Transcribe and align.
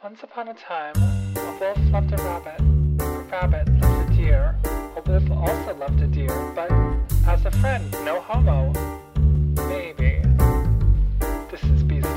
Once 0.00 0.22
upon 0.22 0.46
a 0.46 0.54
time, 0.54 0.94
a 1.36 1.58
wolf 1.60 1.76
loved 1.90 2.12
a 2.12 2.16
rabbit. 2.18 2.60
A 3.00 3.24
rabbit 3.32 3.68
loved 3.80 4.12
a 4.12 4.14
deer. 4.14 4.56
A 4.94 5.02
wolf 5.04 5.28
also 5.32 5.74
loved 5.74 6.00
a 6.00 6.06
deer, 6.06 6.52
but 6.54 6.70
as 7.26 7.44
a 7.44 7.50
friend, 7.50 7.90
no 8.04 8.20
homo. 8.20 8.72
Maybe. 9.68 10.22
This 11.50 11.64
is 11.64 11.82
Beastars. 11.82 12.14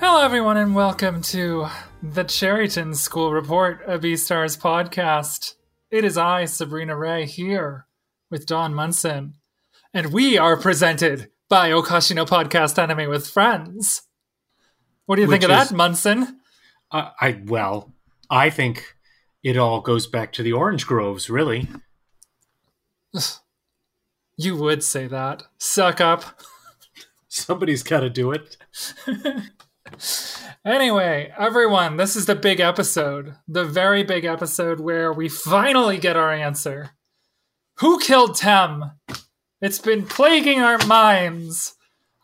Hello, 0.00 0.24
everyone, 0.24 0.56
and 0.56 0.74
welcome 0.74 1.20
to 1.20 1.68
the 2.12 2.24
Cherryton 2.24 2.94
School 2.94 3.32
Report, 3.32 3.80
a 3.86 3.98
Beastars 3.98 4.60
podcast. 4.60 5.54
It 5.90 6.04
is 6.04 6.18
I, 6.18 6.44
Sabrina 6.44 6.94
Ray, 6.94 7.24
here 7.24 7.86
with 8.30 8.44
Don 8.44 8.74
Munson, 8.74 9.36
and 9.94 10.12
we 10.12 10.36
are 10.36 10.58
presented 10.58 11.30
by 11.48 11.70
Okashino 11.70 12.28
Podcast 12.28 12.78
Anime 12.78 13.08
with 13.08 13.26
Friends. 13.26 14.02
What 15.06 15.16
do 15.16 15.22
you 15.22 15.28
think 15.28 15.44
of 15.44 15.50
is- 15.50 15.70
that, 15.70 15.74
Munson? 15.74 16.40
I, 16.92 17.10
I 17.18 17.42
well, 17.46 17.94
I 18.28 18.50
think 18.50 18.94
it 19.42 19.56
all 19.56 19.80
goes 19.80 20.06
back 20.06 20.34
to 20.34 20.42
the 20.42 20.52
orange 20.52 20.86
groves, 20.86 21.30
really. 21.30 21.68
You 24.36 24.56
would 24.56 24.82
say 24.82 25.06
that. 25.06 25.44
Suck 25.58 26.00
up. 26.00 26.24
Somebody's 27.28 27.84
got 27.84 28.00
to 28.00 28.10
do 28.10 28.32
it. 28.32 28.56
Anyway, 30.64 31.32
everyone, 31.38 31.96
this 31.96 32.16
is 32.16 32.26
the 32.26 32.34
big 32.34 32.60
episode. 32.60 33.34
The 33.46 33.64
very 33.64 34.02
big 34.02 34.24
episode 34.24 34.80
where 34.80 35.12
we 35.12 35.28
finally 35.28 35.98
get 35.98 36.16
our 36.16 36.32
answer. 36.32 36.90
Who 37.80 37.98
killed 37.98 38.36
Tem? 38.36 38.92
It's 39.60 39.78
been 39.78 40.06
plaguing 40.06 40.60
our 40.60 40.78
minds. 40.86 41.74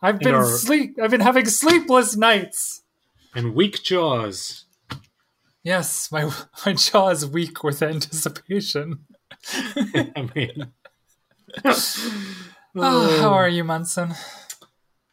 I've 0.01 0.19
been 0.19 0.35
our- 0.35 0.45
sleep 0.45 0.95
I've 1.01 1.11
been 1.11 1.21
having 1.21 1.45
sleepless 1.45 2.15
nights. 2.15 2.81
And 3.35 3.53
weak 3.55 3.83
jaws. 3.83 4.65
Yes, 5.63 6.11
my 6.11 6.31
my 6.65 6.73
jaw 6.73 7.09
is 7.09 7.25
weak 7.25 7.63
with 7.63 7.81
anticipation. 7.83 9.05
I 9.53 10.29
mean, 10.35 10.71
Oh, 12.73 13.19
how 13.21 13.29
uh, 13.29 13.33
are 13.33 13.49
you, 13.49 13.63
Munson? 13.63 14.13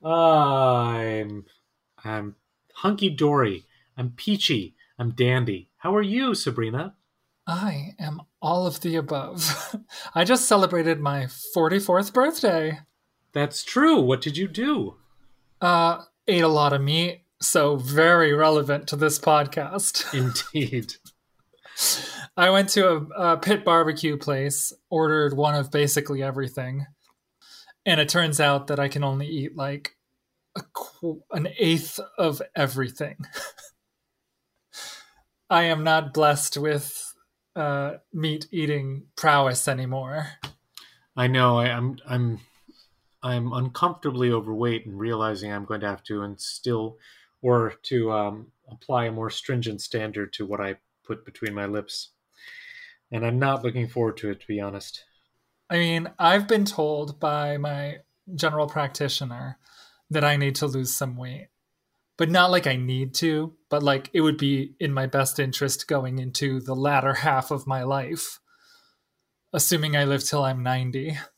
I'm 0.03 1.45
I'm 2.05 2.37
hunky 2.79 3.11
dory. 3.11 3.65
I'm 3.97 4.11
peachy. 4.11 4.77
I'm 4.99 5.11
dandy. 5.11 5.69
How 5.79 5.95
are 5.97 6.03
you, 6.03 6.35
Sabrina? 6.35 6.95
I 7.47 7.95
am 7.99 8.23
all 8.41 8.67
of 8.67 8.81
the 8.83 8.95
above. 8.95 9.77
I 10.15 10.25
just 10.25 10.47
celebrated 10.47 11.01
my 11.01 11.25
44th 11.57 12.13
birthday. 12.13 12.81
That's 13.33 13.65
true. 13.65 14.01
What 14.01 14.21
did 14.21 14.37
you 14.37 14.47
do? 14.47 14.97
Uh, 15.61 16.03
ate 16.29 16.45
a 16.45 16.49
lot 16.49 16.73
of 16.73 16.81
meat, 16.81 17.25
so 17.41 17.77
very 17.77 18.33
relevant 18.33 18.87
to 18.89 18.97
this 18.97 19.19
podcast. 19.19 20.15
Indeed. 20.55 20.95
I 22.37 22.51
went 22.51 22.69
to 22.71 22.89
a, 22.89 23.33
a 23.33 23.37
pit 23.39 23.65
barbecue 23.65 24.17
place, 24.17 24.73
ordered 24.89 25.37
one 25.37 25.57
of 25.57 25.73
basically 25.73 26.23
everything, 26.23 26.87
and 27.85 28.01
it 28.01 28.09
turns 28.09 28.41
out 28.41 28.69
that 28.69 28.79
I 28.79 28.87
can 28.87 29.03
only 29.03 29.27
eat 29.27 29.57
like 29.57 29.97
a, 30.57 30.63
qu- 30.73 31.23
an 31.33 31.49
eighth 31.59 31.99
of 32.17 32.41
everything. 32.55 33.17
I 35.51 35.65
am 35.65 35.83
not 35.83 36.13
blessed 36.13 36.59
with 36.59 37.15
uh, 37.57 37.95
meat 38.13 38.47
eating 38.53 39.07
prowess 39.17 39.67
anymore. 39.67 40.29
I 41.17 41.27
know. 41.27 41.59
I, 41.59 41.67
I'm 41.67 41.99
I'm 42.07 42.41
I'm 43.23 43.53
uncomfortably 43.53 44.31
overweight 44.31 44.87
and 44.87 44.99
realizing 44.99 45.53
I'm 45.53 45.65
going 45.65 45.81
to 45.81 45.89
have 45.89 46.05
to 46.05 46.23
instill 46.23 46.99
or 47.43 47.75
to 47.85 48.13
um, 48.13 48.53
apply 48.71 49.07
a 49.07 49.13
more 49.13 49.31
stringent 49.31 49.81
standard 49.81 50.33
to 50.35 50.47
what 50.47 50.61
I 50.61 50.77
put 51.05 51.25
between 51.25 51.55
my 51.55 51.67
lips. 51.67 52.11
And 53.11 53.25
I'm 53.25 53.39
not 53.39 53.65
looking 53.65 53.89
forward 53.89 54.19
to 54.19 54.31
it, 54.31 54.41
to 54.41 54.47
be 54.47 54.61
honest. 54.61 55.05
I 55.71 55.79
mean, 55.79 56.11
I've 56.19 56.47
been 56.47 56.65
told 56.65 57.19
by 57.19 57.57
my 57.57 57.99
general 58.35 58.67
practitioner 58.67 59.59
that 60.11 60.25
I 60.25 60.37
need 60.37 60.55
to 60.57 60.67
lose 60.67 60.95
some 60.95 61.17
weight. 61.17 61.49
But 62.17 62.31
not 62.31 62.51
like 62.51 62.67
I 62.67 62.77
need 62.77 63.15
to, 63.17 63.55
but 63.69 63.83
like 63.83 64.11
it 64.13 64.23
would 64.23 64.39
be 64.39 64.75
in 64.81 64.93
my 64.93 65.07
best 65.07 65.39
interest 65.39 65.87
going 65.87 66.19
into 66.19 66.61
the 66.61 66.75
latter 66.75 67.15
half 67.15 67.51
of 67.53 67.67
my 67.67 67.85
life, 67.85 68.41
assuming 69.53 69.97
I 69.97 70.05
live 70.05 70.25
till 70.25 70.43
I'm 70.45 70.63
90. 70.63 71.17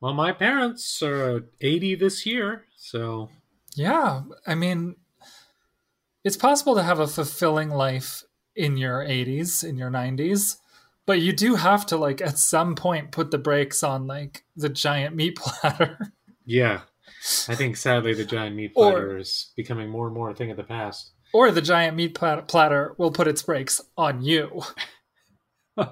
Well, 0.00 0.14
my 0.14 0.32
parents 0.32 1.00
are 1.00 1.44
80 1.60 1.94
this 1.94 2.26
year, 2.26 2.64
so 2.76 3.30
Yeah, 3.76 4.22
I 4.44 4.56
mean, 4.56 4.96
it's 6.24 6.36
possible 6.36 6.74
to 6.74 6.82
have 6.82 6.98
a 6.98 7.06
fulfilling 7.06 7.70
life 7.70 8.24
in 8.56 8.76
your 8.76 9.04
80s, 9.04 9.62
in 9.62 9.76
your 9.76 9.90
90s, 9.92 10.56
but 11.06 11.20
you 11.20 11.32
do 11.32 11.54
have 11.54 11.86
to, 11.86 11.96
like, 11.96 12.20
at 12.20 12.36
some 12.38 12.74
point 12.74 13.12
put 13.12 13.30
the 13.30 13.38
brakes 13.38 13.84
on, 13.84 14.08
like, 14.08 14.42
the 14.56 14.68
giant 14.68 15.14
meat 15.14 15.36
platter. 15.36 16.12
yeah. 16.44 16.80
I 17.48 17.54
think 17.54 17.76
sadly 17.76 18.14
the 18.14 18.24
giant 18.24 18.56
meat 18.56 18.72
Or- 18.74 18.90
platter 18.92 19.18
is 19.18 19.52
becoming 19.56 19.88
more 19.90 20.06
and 20.06 20.14
more 20.14 20.30
a 20.30 20.34
thing 20.34 20.50
of 20.50 20.56
the 20.56 20.64
past. 20.64 21.12
or 21.32 21.50
the 21.50 21.62
giant 21.62 21.96
meat 21.96 22.14
platter 22.14 22.94
will 22.98 23.10
put 23.10 23.26
its 23.28 23.42
brakes 23.42 23.80
on 23.96 24.22
you. 24.22 24.62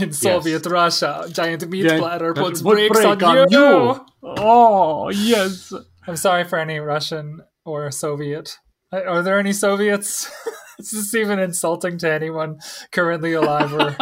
In 0.00 0.10
Soviet 0.12 0.64
Russia, 0.64 1.28
giant 1.30 1.68
meat 1.68 1.86
platter 1.98 2.32
puts 2.32 2.62
brakes 2.62 2.98
break 2.98 3.22
on, 3.22 3.38
on 3.38 3.50
you. 3.50 3.58
you. 3.58 4.06
Oh, 4.22 5.10
yes. 5.10 5.70
I'm 6.06 6.16
sorry 6.16 6.44
for 6.44 6.58
any 6.58 6.78
Russian 6.78 7.42
or 7.66 7.90
Soviet. 7.90 8.56
Uh, 8.90 9.02
Are 9.04 9.22
there 9.22 9.38
any 9.38 9.52
Soviets? 9.52 10.30
Is 10.78 10.90
this 10.92 11.14
even 11.14 11.38
insulting 11.38 11.98
to 11.98 12.10
anyone 12.10 12.58
currently 12.90 13.34
alive 13.34 13.72
or, 13.74 13.94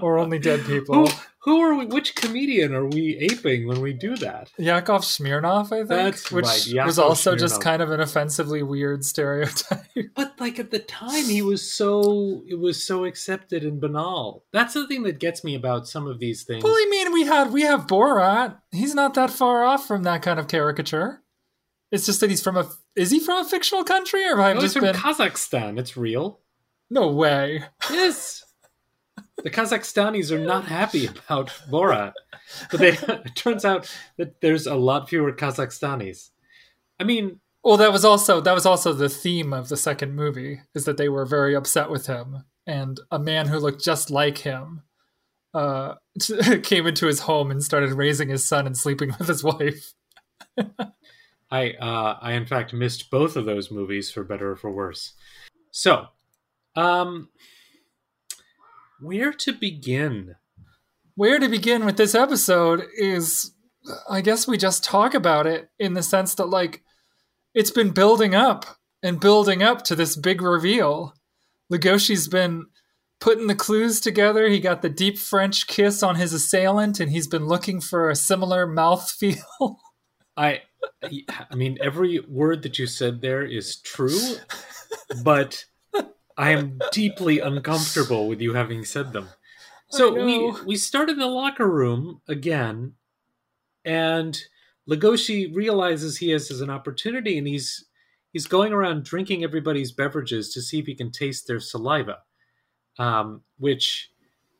or 0.02 0.18
only 0.18 0.38
dead 0.38 0.64
people? 0.64 1.06
who, 1.06 1.14
who 1.44 1.60
are 1.60 1.74
we? 1.74 1.86
Which 1.86 2.14
comedian 2.14 2.74
are 2.74 2.86
we 2.86 3.16
aping 3.18 3.66
when 3.68 3.80
we 3.80 3.92
do 3.92 4.16
that? 4.16 4.50
Yakov 4.58 5.02
Smirnoff, 5.02 5.66
I 5.66 5.78
think, 5.78 5.88
That's 5.88 6.32
which 6.32 6.44
right, 6.74 6.86
was 6.86 6.98
also 6.98 7.36
just 7.36 7.60
kind 7.60 7.82
of 7.82 7.90
an 7.90 8.00
offensively 8.00 8.62
weird 8.62 9.04
stereotype. 9.04 9.84
But 10.14 10.40
like 10.40 10.58
at 10.58 10.70
the 10.70 10.78
time, 10.78 11.24
he 11.26 11.42
was 11.42 11.70
so 11.70 12.42
it 12.48 12.58
was 12.58 12.82
so 12.82 13.04
accepted 13.04 13.62
and 13.62 13.80
banal. 13.80 14.44
That's 14.52 14.74
the 14.74 14.86
thing 14.86 15.02
that 15.04 15.18
gets 15.20 15.44
me 15.44 15.54
about 15.54 15.86
some 15.86 16.06
of 16.06 16.18
these 16.18 16.44
things. 16.44 16.64
Well, 16.64 16.72
I 16.74 16.86
mean, 16.90 17.12
we 17.12 17.24
had 17.24 17.52
we 17.52 17.62
have 17.62 17.86
Borat. 17.86 18.58
He's 18.72 18.94
not 18.94 19.14
that 19.14 19.30
far 19.30 19.64
off 19.64 19.86
from 19.86 20.02
that 20.04 20.22
kind 20.22 20.38
of 20.40 20.48
caricature. 20.48 21.20
It's 21.92 22.06
just 22.06 22.20
that 22.20 22.30
he's 22.30 22.42
from 22.42 22.56
a. 22.56 22.68
Is 22.96 23.10
he 23.10 23.20
from 23.20 23.44
a 23.44 23.48
fictional 23.48 23.84
country, 23.84 24.24
or 24.24 24.30
have 24.36 24.38
I 24.40 24.50
Oh, 24.52 24.54
he's 24.54 24.62
just 24.62 24.74
from 24.74 24.84
been? 24.84 24.94
Kazakhstan. 24.96 25.78
It's 25.78 25.96
real. 25.96 26.40
no 26.90 27.08
way. 27.08 27.64
Yes. 27.90 28.40
the 29.44 29.50
Kazakhstanis 29.50 30.32
are 30.32 30.44
not 30.44 30.64
happy 30.64 31.06
about 31.06 31.48
Borat, 31.70 32.14
but 32.70 32.80
they, 32.80 32.88
it 33.08 33.36
turns 33.36 33.64
out 33.64 33.94
that 34.16 34.40
there's 34.40 34.66
a 34.66 34.74
lot 34.74 35.08
fewer 35.08 35.32
Kazakhstanis. 35.32 36.30
I 36.98 37.04
mean, 37.04 37.40
Well, 37.62 37.76
that 37.76 37.92
was 37.92 38.04
also 38.04 38.40
that 38.40 38.54
was 38.54 38.66
also 38.66 38.92
the 38.92 39.08
theme 39.08 39.52
of 39.52 39.68
the 39.68 39.76
second 39.76 40.14
movie 40.14 40.60
is 40.74 40.86
that 40.86 40.96
they 40.96 41.08
were 41.08 41.26
very 41.26 41.54
upset 41.54 41.90
with 41.90 42.06
him, 42.06 42.44
and 42.66 42.98
a 43.10 43.18
man 43.18 43.48
who 43.48 43.58
looked 43.58 43.84
just 43.84 44.10
like 44.10 44.38
him 44.38 44.82
uh, 45.52 45.94
came 46.62 46.86
into 46.86 47.06
his 47.06 47.20
home 47.20 47.50
and 47.50 47.62
started 47.62 47.92
raising 47.92 48.30
his 48.30 48.46
son 48.48 48.66
and 48.66 48.76
sleeping 48.76 49.14
with 49.18 49.28
his 49.28 49.44
wife. 49.44 49.94
I 51.50 51.72
uh, 51.72 52.18
I 52.20 52.32
in 52.32 52.46
fact 52.46 52.72
missed 52.72 53.10
both 53.10 53.36
of 53.36 53.44
those 53.44 53.70
movies 53.70 54.10
for 54.10 54.24
better 54.24 54.52
or 54.52 54.56
for 54.56 54.70
worse. 54.70 55.12
So, 55.70 56.06
um, 56.76 57.28
where 59.04 59.32
to 59.32 59.52
begin? 59.52 60.36
where 61.14 61.38
to 61.38 61.48
begin 61.48 61.84
with 61.84 61.96
this 61.96 62.14
episode 62.14 62.84
is 62.96 63.52
I 64.08 64.20
guess 64.20 64.48
we 64.48 64.56
just 64.56 64.82
talk 64.82 65.14
about 65.14 65.46
it 65.46 65.70
in 65.78 65.94
the 65.94 66.02
sense 66.02 66.34
that 66.36 66.46
like 66.46 66.82
it's 67.54 67.70
been 67.70 67.90
building 67.90 68.34
up 68.34 68.64
and 69.02 69.20
building 69.20 69.62
up 69.62 69.82
to 69.84 69.94
this 69.94 70.16
big 70.16 70.40
reveal. 70.40 71.14
Legoshi's 71.72 72.26
been 72.26 72.66
putting 73.20 73.46
the 73.46 73.54
clues 73.54 74.00
together. 74.00 74.48
He 74.48 74.58
got 74.58 74.82
the 74.82 74.88
deep 74.88 75.18
French 75.18 75.66
kiss 75.66 76.02
on 76.02 76.16
his 76.16 76.32
assailant 76.32 76.98
and 76.98 77.10
he's 77.10 77.28
been 77.28 77.46
looking 77.46 77.80
for 77.80 78.10
a 78.10 78.16
similar 78.16 78.66
mouthfeel. 78.66 79.42
I 80.36 80.62
I 81.02 81.54
mean 81.54 81.78
every 81.80 82.20
word 82.20 82.62
that 82.62 82.78
you 82.78 82.86
said 82.86 83.20
there 83.20 83.44
is 83.44 83.76
true, 83.76 84.36
but 85.22 85.64
I 86.36 86.50
am 86.50 86.80
deeply 86.92 87.38
uncomfortable 87.38 88.28
with 88.28 88.40
you 88.40 88.54
having 88.54 88.84
said 88.84 89.12
them. 89.12 89.28
So 89.90 90.12
we 90.12 90.52
we 90.66 90.76
start 90.76 91.08
in 91.08 91.18
the 91.18 91.26
locker 91.26 91.68
room 91.68 92.20
again, 92.26 92.94
and 93.84 94.40
Legoshi 94.90 95.54
realizes 95.54 96.16
he 96.16 96.30
has, 96.30 96.48
has 96.48 96.60
an 96.60 96.70
opportunity, 96.70 97.38
and 97.38 97.46
he's 97.46 97.84
he's 98.32 98.46
going 98.46 98.72
around 98.72 99.04
drinking 99.04 99.44
everybody's 99.44 99.92
beverages 99.92 100.52
to 100.54 100.62
see 100.62 100.80
if 100.80 100.86
he 100.86 100.94
can 100.94 101.12
taste 101.12 101.46
their 101.46 101.60
saliva, 101.60 102.18
um, 102.98 103.42
which 103.58 104.10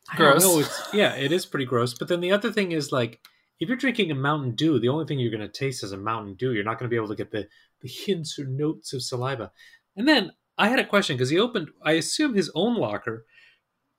I 0.09 0.17
Gross. 0.17 0.41
know. 0.41 0.59
It's, 0.59 0.93
yeah, 0.93 1.15
it 1.15 1.31
is 1.31 1.45
pretty 1.45 1.65
gross. 1.65 1.93
But 1.93 2.07
then 2.07 2.21
the 2.21 2.31
other 2.31 2.51
thing 2.51 2.71
is 2.71 2.91
like, 2.91 3.19
if 3.59 3.67
you're 3.67 3.77
drinking 3.77 4.11
a 4.11 4.15
Mountain 4.15 4.55
Dew, 4.55 4.79
the 4.79 4.89
only 4.89 5.05
thing 5.05 5.19
you're 5.19 5.31
going 5.31 5.41
to 5.41 5.49
taste 5.49 5.83
is 5.83 5.91
a 5.91 5.97
Mountain 5.97 6.35
Dew. 6.35 6.53
You're 6.53 6.63
not 6.63 6.79
going 6.79 6.89
to 6.89 6.93
be 6.93 6.95
able 6.95 7.09
to 7.09 7.15
get 7.15 7.31
the 7.31 7.47
the 7.81 7.89
hints 7.89 8.39
or 8.39 8.45
notes 8.45 8.93
of 8.93 9.03
saliva. 9.03 9.51
And 9.97 10.07
then 10.07 10.31
I 10.57 10.69
had 10.69 10.79
a 10.79 10.85
question 10.85 11.15
because 11.17 11.29
he 11.29 11.39
opened, 11.39 11.69
I 11.83 11.93
assume, 11.93 12.33
his 12.35 12.51
own 12.55 12.75
locker, 12.77 13.25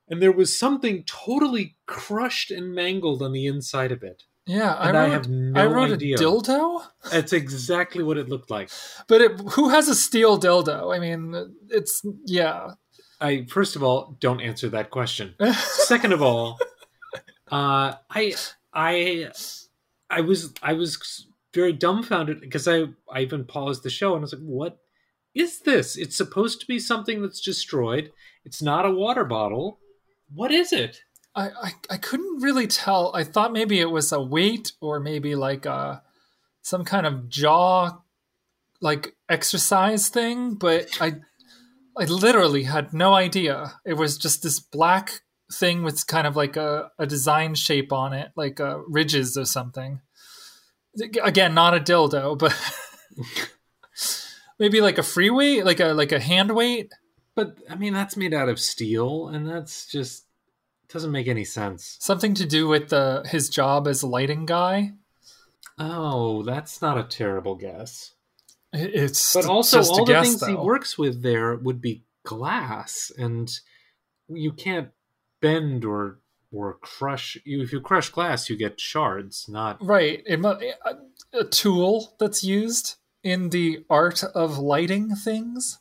and 0.09 0.21
there 0.21 0.31
was 0.31 0.57
something 0.57 1.03
totally 1.05 1.75
crushed 1.85 2.49
and 2.51 2.73
mangled 2.73 3.21
on 3.21 3.31
the 3.33 3.45
inside 3.45 3.91
of 3.91 4.03
it. 4.03 4.23
Yeah, 4.45 4.73
I 4.75 4.87
And 4.89 4.97
I, 4.97 5.03
wrote, 5.03 5.11
have 5.11 5.29
no 5.29 5.61
I 5.61 5.65
wrote 5.65 5.91
idea. 5.91 6.15
a 6.15 6.19
dildo, 6.19 6.81
That's 7.11 7.33
exactly 7.33 8.01
what 8.03 8.17
it 8.17 8.29
looked 8.29 8.49
like. 8.49 8.69
but 9.07 9.19
it, 9.21 9.39
who 9.51 9.69
has 9.69 9.89
a 9.89 9.95
steel 9.95 10.39
dildo? 10.39 10.95
I 10.95 10.99
mean, 10.99 11.53
it's 11.69 12.01
yeah. 12.25 12.71
I 13.19 13.45
first 13.49 13.75
of 13.75 13.83
all 13.83 14.15
don't 14.21 14.39
answer 14.39 14.69
that 14.69 14.89
question. 14.89 15.35
Second 15.53 16.13
of 16.13 16.21
all, 16.21 16.57
uh, 17.51 17.95
I 18.09 18.35
I 18.73 19.31
I 20.09 20.21
was 20.21 20.53
I 20.63 20.73
was 20.73 21.27
very 21.53 21.73
dumbfounded 21.73 22.39
because 22.39 22.67
I 22.67 22.85
I 23.11 23.21
even 23.21 23.43
paused 23.43 23.83
the 23.83 23.89
show 23.89 24.13
and 24.13 24.21
I 24.21 24.25
was 24.25 24.33
like, 24.33 24.41
what 24.43 24.77
is 25.37 25.61
this? 25.61 25.95
It's 25.97 26.15
supposed 26.15 26.59
to 26.61 26.67
be 26.67 26.79
something 26.79 27.21
that's 27.21 27.41
destroyed. 27.41 28.11
It's 28.43 28.61
not 28.61 28.85
a 28.85 28.91
water 28.91 29.23
bottle. 29.23 29.79
What 30.33 30.51
is 30.51 30.73
it? 30.73 31.01
I, 31.35 31.49
I 31.49 31.71
I 31.91 31.97
couldn't 31.97 32.41
really 32.41 32.67
tell. 32.67 33.11
I 33.15 33.23
thought 33.23 33.53
maybe 33.53 33.79
it 33.79 33.91
was 33.91 34.11
a 34.11 34.21
weight 34.21 34.73
or 34.81 34.99
maybe 34.99 35.35
like 35.35 35.65
a 35.65 36.01
some 36.61 36.83
kind 36.83 37.05
of 37.05 37.29
jaw 37.29 37.99
like 38.81 39.15
exercise 39.29 40.09
thing, 40.09 40.55
but 40.55 40.89
I 40.99 41.15
I 41.97 42.05
literally 42.05 42.63
had 42.63 42.93
no 42.93 43.13
idea. 43.13 43.79
It 43.85 43.93
was 43.93 44.17
just 44.17 44.43
this 44.43 44.59
black 44.59 45.21
thing 45.51 45.83
with 45.83 46.05
kind 46.07 46.27
of 46.27 46.35
like 46.35 46.57
a, 46.57 46.91
a 46.99 47.05
design 47.05 47.55
shape 47.55 47.91
on 47.93 48.13
it, 48.13 48.31
like 48.35 48.59
uh, 48.59 48.79
ridges 48.87 49.37
or 49.37 49.45
something. 49.45 50.01
Again, 51.23 51.53
not 51.53 51.75
a 51.75 51.79
dildo, 51.79 52.37
but 52.37 52.55
maybe 54.59 54.81
like 54.81 54.97
a 54.97 55.03
free 55.03 55.29
weight, 55.29 55.65
like 55.65 55.79
a 55.79 55.93
like 55.93 56.11
a 56.11 56.19
hand 56.19 56.55
weight. 56.55 56.91
But 57.35 57.57
I 57.69 57.75
mean, 57.75 57.93
that's 57.93 58.17
made 58.17 58.33
out 58.33 58.49
of 58.49 58.59
steel, 58.59 59.27
and 59.27 59.47
that's 59.47 59.85
just 59.87 60.25
doesn't 60.89 61.11
make 61.11 61.27
any 61.27 61.43
sense. 61.43 61.97
Something 61.99 62.33
to 62.35 62.45
do 62.45 62.67
with 62.67 62.89
the 62.89 63.25
his 63.29 63.49
job 63.49 63.87
as 63.87 64.03
a 64.03 64.07
lighting 64.07 64.45
guy. 64.45 64.93
Oh, 65.77 66.43
that's 66.43 66.81
not 66.81 66.97
a 66.97 67.03
terrible 67.03 67.55
guess. 67.55 68.13
It's 68.73 69.33
But 69.33 69.45
also, 69.45 69.81
all 69.81 70.05
the 70.05 70.13
guess, 70.13 70.27
things 70.27 70.45
he 70.45 70.55
works 70.55 70.97
with 70.97 71.21
there 71.21 71.55
would 71.55 71.81
be 71.81 72.03
glass, 72.25 73.11
and 73.17 73.51
you 74.27 74.51
can't 74.51 74.89
bend 75.41 75.85
or 75.85 76.19
or 76.51 76.73
crush. 76.75 77.37
You 77.45 77.61
if 77.61 77.71
you 77.71 77.81
crush 77.81 78.09
glass, 78.09 78.49
you 78.49 78.57
get 78.57 78.79
shards, 78.79 79.47
not. 79.47 79.83
Right. 79.83 80.23
It 80.25 80.43
a 81.33 81.43
tool 81.43 82.15
that's 82.19 82.43
used 82.43 82.95
in 83.23 83.49
the 83.49 83.85
art 83.89 84.23
of 84.23 84.57
lighting 84.57 85.15
things. 85.15 85.79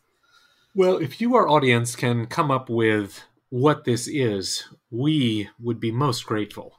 Well, 0.74 0.98
if 0.98 1.20
you, 1.20 1.34
our 1.36 1.48
audience, 1.48 1.96
can 1.96 2.26
come 2.26 2.50
up 2.50 2.68
with 2.68 3.22
what 3.48 3.84
this 3.84 4.06
is, 4.08 4.64
we 4.90 5.48
would 5.58 5.80
be 5.80 5.90
most 5.90 6.26
grateful. 6.26 6.74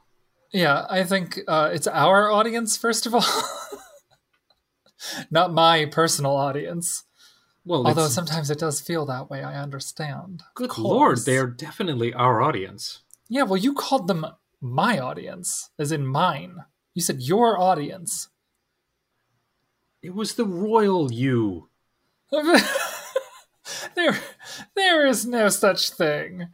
Yeah, 0.52 0.86
I 0.88 1.04
think 1.04 1.40
uh, 1.48 1.70
it's 1.72 1.86
our 1.86 2.30
audience 2.30 2.76
first 2.76 3.06
of 3.06 3.14
all, 3.14 3.24
not 5.30 5.52
my 5.52 5.84
personal 5.86 6.36
audience. 6.36 7.04
Well, 7.64 7.86
Although 7.86 8.02
it's- 8.02 8.14
sometimes 8.14 8.50
it 8.50 8.58
does 8.58 8.80
feel 8.80 9.04
that 9.06 9.30
way. 9.30 9.42
I 9.42 9.60
understand. 9.60 10.42
good 10.54 10.70
Of 10.70 10.78
lord, 10.78 11.18
they 11.24 11.38
are 11.38 11.46
definitely 11.46 12.12
our 12.14 12.40
audience. 12.40 13.00
Yeah, 13.28 13.42
well, 13.42 13.58
you 13.58 13.74
called 13.74 14.06
them 14.08 14.24
my 14.60 14.98
audience, 14.98 15.70
as 15.78 15.92
in 15.92 16.06
mine. 16.06 16.64
You 16.94 17.02
said 17.02 17.20
your 17.20 17.58
audience. 17.60 18.28
It 20.02 20.14
was 20.14 20.34
the 20.34 20.44
royal 20.44 21.12
you. 21.12 21.68
there, 23.94 24.18
there 24.74 25.06
is 25.06 25.26
no 25.26 25.48
such 25.48 25.90
thing. 25.90 26.48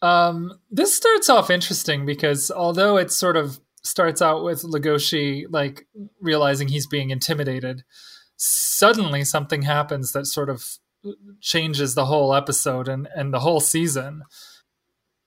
Um, 0.00 0.60
this 0.70 0.94
starts 0.94 1.28
off 1.28 1.50
interesting 1.50 2.06
because 2.06 2.50
although 2.50 2.96
it 2.96 3.10
sort 3.10 3.36
of 3.36 3.58
starts 3.82 4.22
out 4.22 4.44
with 4.44 4.62
Legoshi 4.62 5.46
like 5.50 5.86
realizing 6.20 6.68
he's 6.68 6.86
being 6.86 7.10
intimidated, 7.10 7.82
suddenly 8.36 9.24
something 9.24 9.62
happens 9.62 10.12
that 10.12 10.26
sort 10.26 10.50
of 10.50 10.64
changes 11.40 11.94
the 11.94 12.06
whole 12.06 12.34
episode 12.34 12.88
and, 12.88 13.08
and 13.14 13.32
the 13.32 13.40
whole 13.40 13.60
season. 13.60 14.22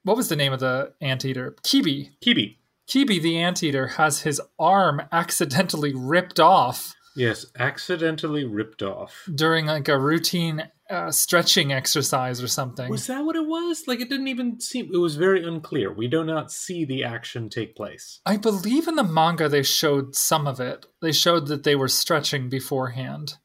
What 0.03 0.17
was 0.17 0.29
the 0.29 0.35
name 0.35 0.53
of 0.53 0.59
the 0.59 0.93
anteater? 1.01 1.55
Kibi. 1.63 2.11
Kibi. 2.23 2.57
Kibi 2.87 3.21
the 3.21 3.37
anteater 3.37 3.87
has 3.87 4.21
his 4.21 4.41
arm 4.57 5.01
accidentally 5.11 5.93
ripped 5.93 6.39
off 6.39 6.93
Yes, 7.15 7.45
accidentally 7.57 8.45
ripped 8.45 8.81
off. 8.81 9.27
during 9.33 9.65
like 9.65 9.87
a 9.89 9.99
routine 9.99 10.69
uh, 10.89 11.11
stretching 11.11 11.71
exercise 11.71 12.41
or 12.41 12.47
something. 12.47 12.89
Was 12.89 13.07
that 13.07 13.23
what 13.23 13.35
it 13.35 13.47
was? 13.47 13.83
Like 13.87 14.01
it 14.01 14.09
didn't 14.09 14.27
even 14.27 14.59
seem. 14.59 14.89
It 14.93 14.97
was 14.97 15.15
very 15.15 15.45
unclear. 15.45 15.91
We 15.93 16.07
do 16.07 16.23
not 16.23 16.51
see 16.51 16.85
the 16.85 17.03
action 17.03 17.49
take 17.49 17.75
place. 17.75 18.19
I 18.25 18.37
believe 18.37 18.87
in 18.87 18.95
the 18.95 19.03
manga 19.03 19.47
they 19.47 19.63
showed 19.63 20.15
some 20.15 20.47
of 20.47 20.59
it. 20.59 20.85
They 21.01 21.11
showed 21.11 21.47
that 21.47 21.63
they 21.63 21.75
were 21.75 21.87
stretching 21.87 22.49
beforehand 22.49 23.35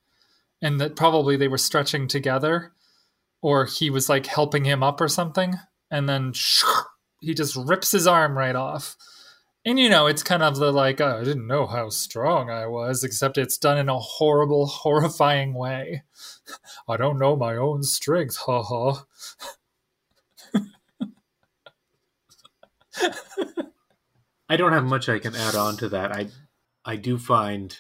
and 0.61 0.81
that 0.81 0.97
probably 0.97 1.37
they 1.37 1.49
were 1.49 1.59
stretching 1.59 2.09
together 2.09 2.73
or 3.43 3.67
he 3.67 3.91
was 3.91 4.09
like 4.09 4.27
helping 4.27 4.65
him 4.65 4.83
up 4.83 5.01
or 5.01 5.09
something 5.09 5.55
and 5.91 6.09
then 6.09 6.33
he 7.21 7.35
just 7.35 7.57
rips 7.57 7.93
his 7.93 8.07
arm 8.07 8.37
right 8.37 8.57
off. 8.57 8.97
And 9.67 9.81
you 9.81 9.89
know, 9.89 10.07
it's 10.07 10.23
kind 10.23 10.45
of 10.45 10.57
the 10.59 10.71
like, 10.71 11.01
oh, 11.01 11.19
I 11.21 11.25
didn't 11.25 11.49
know 11.49 11.67
how 11.67 11.89
strong 11.89 12.51
I 12.51 12.69
was, 12.69 13.03
except 13.03 13.37
it's 13.37 13.59
done 13.59 13.79
in 13.79 13.89
a 13.89 13.99
horrible, 13.99 14.67
horrifying 14.67 15.55
way. 15.55 16.05
I 16.89 16.97
don't 16.97 17.19
know 17.19 17.35
my 17.35 17.57
own 17.57 17.83
strength, 17.83 18.37
ha 18.37 18.63
ha. 18.63 19.05
I 24.49 24.57
don't 24.57 24.73
have 24.73 24.85
much 24.85 25.09
I 25.09 25.19
can 25.19 25.35
add 25.35 25.57
on 25.57 25.77
to 25.79 25.89
that. 25.89 26.13
I 26.13 26.29
I 26.85 26.95
do 26.95 27.19
find 27.19 27.77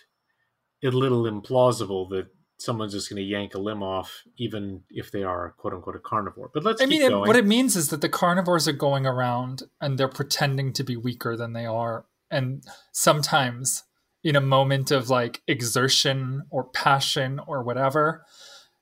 it 0.82 0.92
a 0.92 0.98
little 0.98 1.22
implausible 1.22 2.10
that 2.10 2.26
someone's 2.58 2.92
just 2.92 3.10
going 3.10 3.22
to 3.22 3.28
yank 3.28 3.54
a 3.54 3.58
limb 3.58 3.82
off, 3.82 4.24
even 4.38 4.82
if 4.90 5.10
they 5.10 5.22
are 5.22 5.54
quote 5.58 5.74
unquote 5.74 5.96
a 5.96 6.00
carnivore. 6.00 6.50
But 6.52 6.64
let's 6.64 6.80
I 6.80 6.84
keep 6.84 7.00
mean, 7.00 7.12
it, 7.12 7.16
what 7.16 7.36
it 7.36 7.46
means 7.46 7.76
is 7.76 7.88
that 7.90 8.00
the 8.00 8.08
carnivores 8.08 8.66
are 8.66 8.72
going 8.72 9.06
around 9.06 9.62
and 9.80 9.98
they're 9.98 10.08
pretending 10.08 10.72
to 10.74 10.84
be 10.84 10.96
weaker 10.96 11.36
than 11.36 11.52
they 11.52 11.66
are. 11.66 12.06
And 12.30 12.64
sometimes, 12.92 13.84
in 14.24 14.36
a 14.36 14.40
moment 14.40 14.90
of 14.90 15.10
like 15.10 15.42
exertion 15.46 16.42
or 16.50 16.64
passion 16.64 17.40
or 17.46 17.62
whatever, 17.62 18.24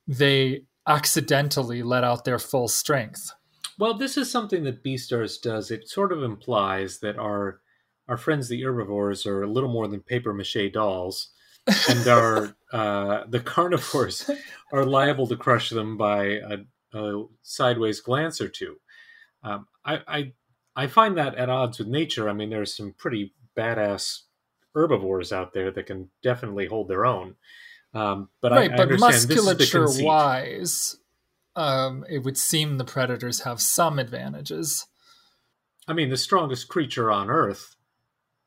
they 0.06 0.64
accidentally 0.86 1.82
let 1.82 2.04
out 2.04 2.24
their 2.24 2.38
full 2.38 2.68
strength. 2.68 3.30
Well, 3.78 3.94
this 3.94 4.16
is 4.16 4.30
something 4.30 4.64
that 4.64 4.84
Beastars 4.84 5.40
does. 5.40 5.70
It 5.70 5.88
sort 5.88 6.12
of 6.12 6.22
implies 6.22 7.00
that 7.00 7.18
our 7.18 7.60
our 8.06 8.16
friends 8.18 8.48
the 8.48 8.62
herbivores 8.62 9.26
are 9.26 9.42
a 9.42 9.50
little 9.50 9.70
more 9.70 9.88
than 9.88 10.00
paper 10.00 10.34
mache 10.34 10.70
dolls, 10.72 11.30
and 11.88 12.06
our 12.08 12.56
uh, 12.72 13.24
the 13.28 13.40
carnivores 13.40 14.30
are 14.72 14.84
liable 14.84 15.26
to 15.28 15.36
crush 15.36 15.70
them 15.70 15.96
by 15.96 16.24
a, 16.24 16.58
a 16.92 17.24
sideways 17.42 18.00
glance 18.00 18.40
or 18.40 18.48
two. 18.48 18.76
Um, 19.42 19.66
I, 19.84 20.00
I 20.06 20.32
I 20.76 20.86
find 20.86 21.16
that 21.16 21.34
at 21.36 21.50
odds 21.50 21.78
with 21.78 21.88
nature. 21.88 22.28
I 22.28 22.32
mean, 22.32 22.50
there's 22.50 22.76
some 22.76 22.94
pretty 22.96 23.34
badass 23.56 24.22
herbivores 24.74 25.32
out 25.32 25.52
there 25.52 25.70
that 25.70 25.86
can 25.86 26.10
definitely 26.22 26.66
hold 26.66 26.88
their 26.88 27.06
own. 27.06 27.36
Um, 27.92 28.28
but 28.40 28.52
right, 28.52 28.70
I, 28.70 28.74
I 28.74 28.76
but 28.76 28.92
understand 28.92 29.14
this 29.14 29.24
is 29.24 29.36
the 29.36 29.54
musculature 29.54 30.04
wise, 30.04 30.96
um, 31.54 32.04
it 32.08 32.24
would 32.24 32.36
seem 32.36 32.76
the 32.76 32.84
predators 32.84 33.40
have 33.40 33.60
some 33.60 33.98
advantages. 33.98 34.86
I 35.86 35.92
mean, 35.92 36.10
the 36.10 36.16
strongest 36.16 36.68
creature 36.68 37.12
on 37.12 37.30
Earth 37.30 37.76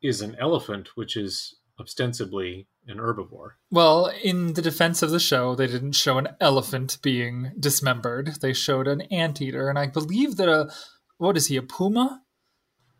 is 0.01 0.21
an 0.21 0.35
elephant, 0.39 0.89
which 0.95 1.15
is 1.15 1.55
ostensibly 1.79 2.67
an 2.87 2.97
herbivore. 2.97 3.51
Well, 3.71 4.11
in 4.23 4.53
the 4.53 4.61
defense 4.61 5.01
of 5.01 5.11
the 5.11 5.19
show, 5.19 5.55
they 5.55 5.67
didn't 5.67 5.93
show 5.93 6.17
an 6.17 6.29
elephant 6.39 6.97
being 7.01 7.51
dismembered. 7.59 8.37
They 8.41 8.53
showed 8.53 8.87
an 8.87 9.01
anteater, 9.03 9.69
and 9.69 9.77
I 9.79 9.87
believe 9.87 10.37
that 10.37 10.49
a 10.49 10.71
what 11.17 11.35
is 11.37 11.47
he? 11.47 11.57
A 11.57 11.61
puma? 11.63 12.21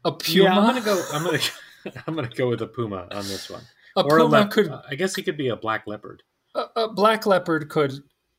A 0.03 0.11
puma? 0.11 0.43
Yeah, 0.43 0.57
I'm 0.59 0.65
gonna 0.65 0.81
go. 0.81 1.03
I'm 1.13 1.23
gonna. 1.23 1.39
I'm 2.07 2.15
gonna 2.15 2.29
go 2.29 2.49
with 2.49 2.61
a 2.61 2.67
puma 2.67 3.07
on 3.11 3.23
this 3.27 3.49
one. 3.49 3.63
A 3.95 4.01
Or 4.01 4.17
a 4.17 4.21
puma 4.21 4.31
lep- 4.39 4.51
could 4.51 4.71
I 4.89 4.95
guess 4.95 5.15
he 5.15 5.23
could 5.23 5.37
be 5.37 5.47
a 5.49 5.55
black 5.55 5.87
leopard. 5.87 6.23
a, 6.55 6.65
a 6.75 6.93
black 6.93 7.25
leopard 7.25 7.69
could 7.69 7.93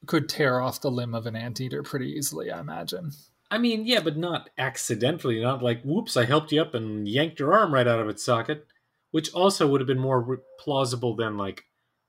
could 0.06 0.28
tear 0.28 0.60
off 0.60 0.80
the 0.80 0.90
limb 0.90 1.14
of 1.14 1.26
an 1.26 1.34
anteater 1.36 1.82
pretty 1.82 2.10
easily. 2.12 2.50
I 2.50 2.60
imagine. 2.60 3.10
I 3.50 3.56
mean, 3.58 3.86
yeah, 3.86 4.00
but 4.00 4.16
not 4.18 4.50
accidentally. 4.58 5.40
Not 5.40 5.62
like, 5.62 5.82
whoops, 5.82 6.16
I 6.18 6.26
helped 6.26 6.52
you 6.52 6.60
up 6.60 6.74
and 6.74 7.08
yanked 7.08 7.40
your 7.40 7.54
arm 7.54 7.72
right 7.72 7.86
out 7.88 7.98
of 7.98 8.08
its 8.08 8.22
socket. 8.22 8.66
Which 9.10 9.32
also 9.32 9.66
would 9.66 9.80
have 9.80 9.88
been 9.88 9.98
more 9.98 10.20
re- 10.20 10.36
plausible 10.60 11.16
than 11.16 11.36
like 11.38 11.64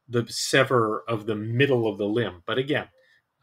the 0.07 0.25
sever 0.27 1.03
of 1.07 1.25
the 1.25 1.35
middle 1.35 1.87
of 1.87 1.97
the 1.97 2.05
limb. 2.05 2.43
But 2.45 2.57
again, 2.57 2.87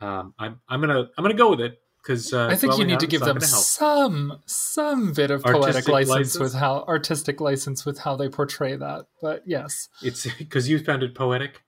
um, 0.01 0.35
I'm 0.39 0.61
I'm 0.69 0.81
gonna 0.81 1.09
I'm 1.17 1.25
gonna 1.25 1.35
go 1.35 1.51
with 1.51 1.61
it 1.61 1.81
because 2.03 2.33
uh, 2.35 2.49
I 2.49 2.57
think 2.57 2.77
you 2.79 2.85
need 2.85 3.01
to 3.01 3.07
give 3.07 3.23
them 3.23 3.41
some 3.41 4.41
some 4.47 5.13
bit 5.13 5.31
of 5.31 5.43
poetic 5.43 5.63
Artistic 5.65 5.89
license, 5.93 6.11
license? 6.11 6.39
with 6.39 6.55
how 6.55 6.85
artistic 6.87 7.41
license 7.41 7.87
with 7.87 7.99
how 7.99 8.15
they 8.17 8.29
portray 8.29 8.77
that. 8.77 9.07
But 9.23 9.43
yes, 9.47 9.89
It's 10.03 10.27
because 10.39 10.69
you 10.69 10.79
found 10.79 11.03
it 11.03 11.15
poetic. 11.15 11.63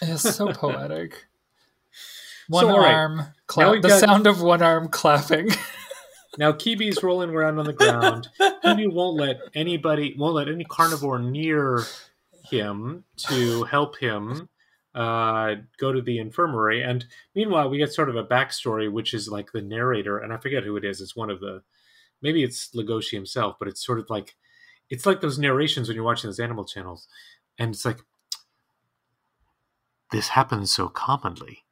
it's 0.00 0.22
so 0.22 0.48
poetic. 0.52 1.26
One 2.48 2.66
right. 2.66 2.92
arm 2.92 3.22
clap. 3.46 3.80
The 3.80 3.88
got- 3.88 4.00
sound 4.00 4.26
of 4.26 4.42
one 4.42 4.60
arm 4.62 4.88
clapping. 4.88 5.50
Now 6.38 6.52
Kibi's 6.52 7.02
rolling 7.02 7.30
around 7.30 7.58
on 7.58 7.66
the 7.66 7.72
ground. 7.72 8.28
Kibi 8.40 8.90
won't 8.92 9.16
let 9.18 9.40
anybody, 9.54 10.14
won't 10.16 10.34
let 10.34 10.48
any 10.48 10.64
carnivore 10.64 11.18
near 11.18 11.84
him 12.44 13.04
to 13.28 13.64
help 13.64 13.98
him 13.98 14.48
uh, 14.94 15.56
go 15.78 15.92
to 15.92 16.02
the 16.02 16.18
infirmary. 16.18 16.82
And 16.82 17.04
meanwhile, 17.34 17.68
we 17.68 17.78
get 17.78 17.92
sort 17.92 18.08
of 18.08 18.16
a 18.16 18.24
backstory, 18.24 18.90
which 18.90 19.14
is 19.14 19.28
like 19.28 19.52
the 19.52 19.62
narrator, 19.62 20.18
and 20.18 20.32
I 20.32 20.36
forget 20.38 20.64
who 20.64 20.76
it 20.76 20.84
is. 20.84 21.00
It's 21.00 21.16
one 21.16 21.30
of 21.30 21.40
the, 21.40 21.62
maybe 22.20 22.42
it's 22.42 22.70
Legoshi 22.74 23.12
himself, 23.12 23.56
but 23.58 23.68
it's 23.68 23.84
sort 23.84 23.98
of 23.98 24.10
like, 24.10 24.36
it's 24.90 25.06
like 25.06 25.20
those 25.20 25.38
narrations 25.38 25.88
when 25.88 25.94
you're 25.94 26.04
watching 26.04 26.28
those 26.28 26.40
animal 26.40 26.64
channels, 26.64 27.08
and 27.58 27.74
it's 27.74 27.84
like, 27.84 28.00
this 30.10 30.28
happens 30.28 30.70
so 30.70 30.88
commonly 30.88 31.64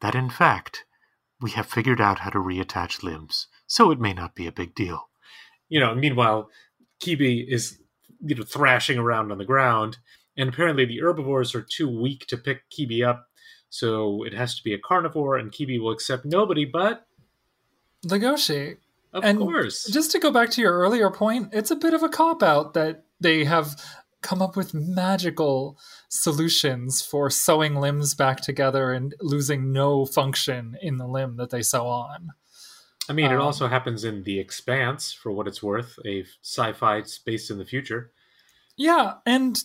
that 0.00 0.16
in 0.16 0.28
fact 0.28 0.84
we 1.40 1.52
have 1.52 1.66
figured 1.66 2.00
out 2.00 2.20
how 2.20 2.30
to 2.30 2.38
reattach 2.38 3.04
limbs, 3.04 3.46
so 3.72 3.90
it 3.90 3.98
may 3.98 4.12
not 4.12 4.34
be 4.34 4.46
a 4.46 4.52
big 4.52 4.74
deal. 4.74 5.08
You 5.70 5.80
know, 5.80 5.94
meanwhile, 5.94 6.50
Kibi 7.02 7.42
is 7.48 7.78
you 8.20 8.34
know 8.34 8.42
thrashing 8.42 8.98
around 8.98 9.32
on 9.32 9.38
the 9.38 9.46
ground, 9.46 9.96
and 10.36 10.50
apparently 10.50 10.84
the 10.84 11.00
herbivores 11.00 11.54
are 11.54 11.62
too 11.62 11.88
weak 11.88 12.26
to 12.26 12.36
pick 12.36 12.68
Kibi 12.68 13.02
up, 13.02 13.28
so 13.70 14.24
it 14.24 14.34
has 14.34 14.54
to 14.56 14.62
be 14.62 14.74
a 14.74 14.78
carnivore, 14.78 15.38
and 15.38 15.50
Kibi 15.50 15.80
will 15.80 15.90
accept 15.90 16.26
nobody 16.26 16.66
but, 16.66 17.06
Legoshi. 18.04 18.76
of 19.14 19.24
And 19.24 19.38
course, 19.38 19.88
Just 19.90 20.10
to 20.10 20.18
go 20.18 20.30
back 20.30 20.50
to 20.50 20.60
your 20.60 20.74
earlier 20.74 21.10
point, 21.10 21.48
it's 21.54 21.70
a 21.70 21.76
bit 21.76 21.94
of 21.94 22.02
a 22.02 22.10
cop 22.10 22.42
out 22.42 22.74
that 22.74 23.04
they 23.20 23.44
have 23.44 23.82
come 24.20 24.42
up 24.42 24.54
with 24.54 24.74
magical 24.74 25.78
solutions 26.10 27.00
for 27.00 27.30
sewing 27.30 27.76
limbs 27.76 28.14
back 28.14 28.42
together 28.42 28.92
and 28.92 29.14
losing 29.22 29.72
no 29.72 30.04
function 30.04 30.76
in 30.82 30.98
the 30.98 31.08
limb 31.08 31.38
that 31.38 31.48
they 31.48 31.62
sew 31.62 31.86
on. 31.86 32.32
I 33.08 33.12
mean, 33.12 33.30
it 33.30 33.36
um, 33.36 33.42
also 33.42 33.68
happens 33.68 34.04
in 34.04 34.22
The 34.22 34.38
Expanse, 34.38 35.12
for 35.12 35.32
what 35.32 35.48
it's 35.48 35.62
worth, 35.62 35.98
a 36.06 36.24
sci-fi 36.42 37.02
space 37.02 37.50
in 37.50 37.58
the 37.58 37.64
future. 37.64 38.12
Yeah, 38.76 39.14
and 39.26 39.58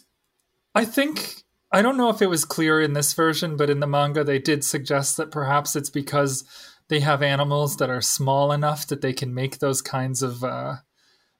I 0.73 0.85
think 0.85 1.43
I 1.71 1.81
don't 1.81 1.97
know 1.97 2.09
if 2.09 2.21
it 2.21 2.27
was 2.27 2.45
clear 2.45 2.81
in 2.81 2.93
this 2.93 3.13
version, 3.13 3.57
but 3.57 3.69
in 3.69 3.79
the 3.79 3.87
manga 3.87 4.23
they 4.23 4.39
did 4.39 4.63
suggest 4.63 5.17
that 5.17 5.31
perhaps 5.31 5.75
it's 5.75 5.89
because 5.89 6.43
they 6.87 7.01
have 7.01 7.21
animals 7.21 7.77
that 7.77 7.89
are 7.89 8.01
small 8.01 8.51
enough 8.51 8.87
that 8.87 9.01
they 9.01 9.13
can 9.13 9.33
make 9.33 9.59
those 9.59 9.81
kinds 9.81 10.21
of 10.21 10.43
uh, 10.43 10.77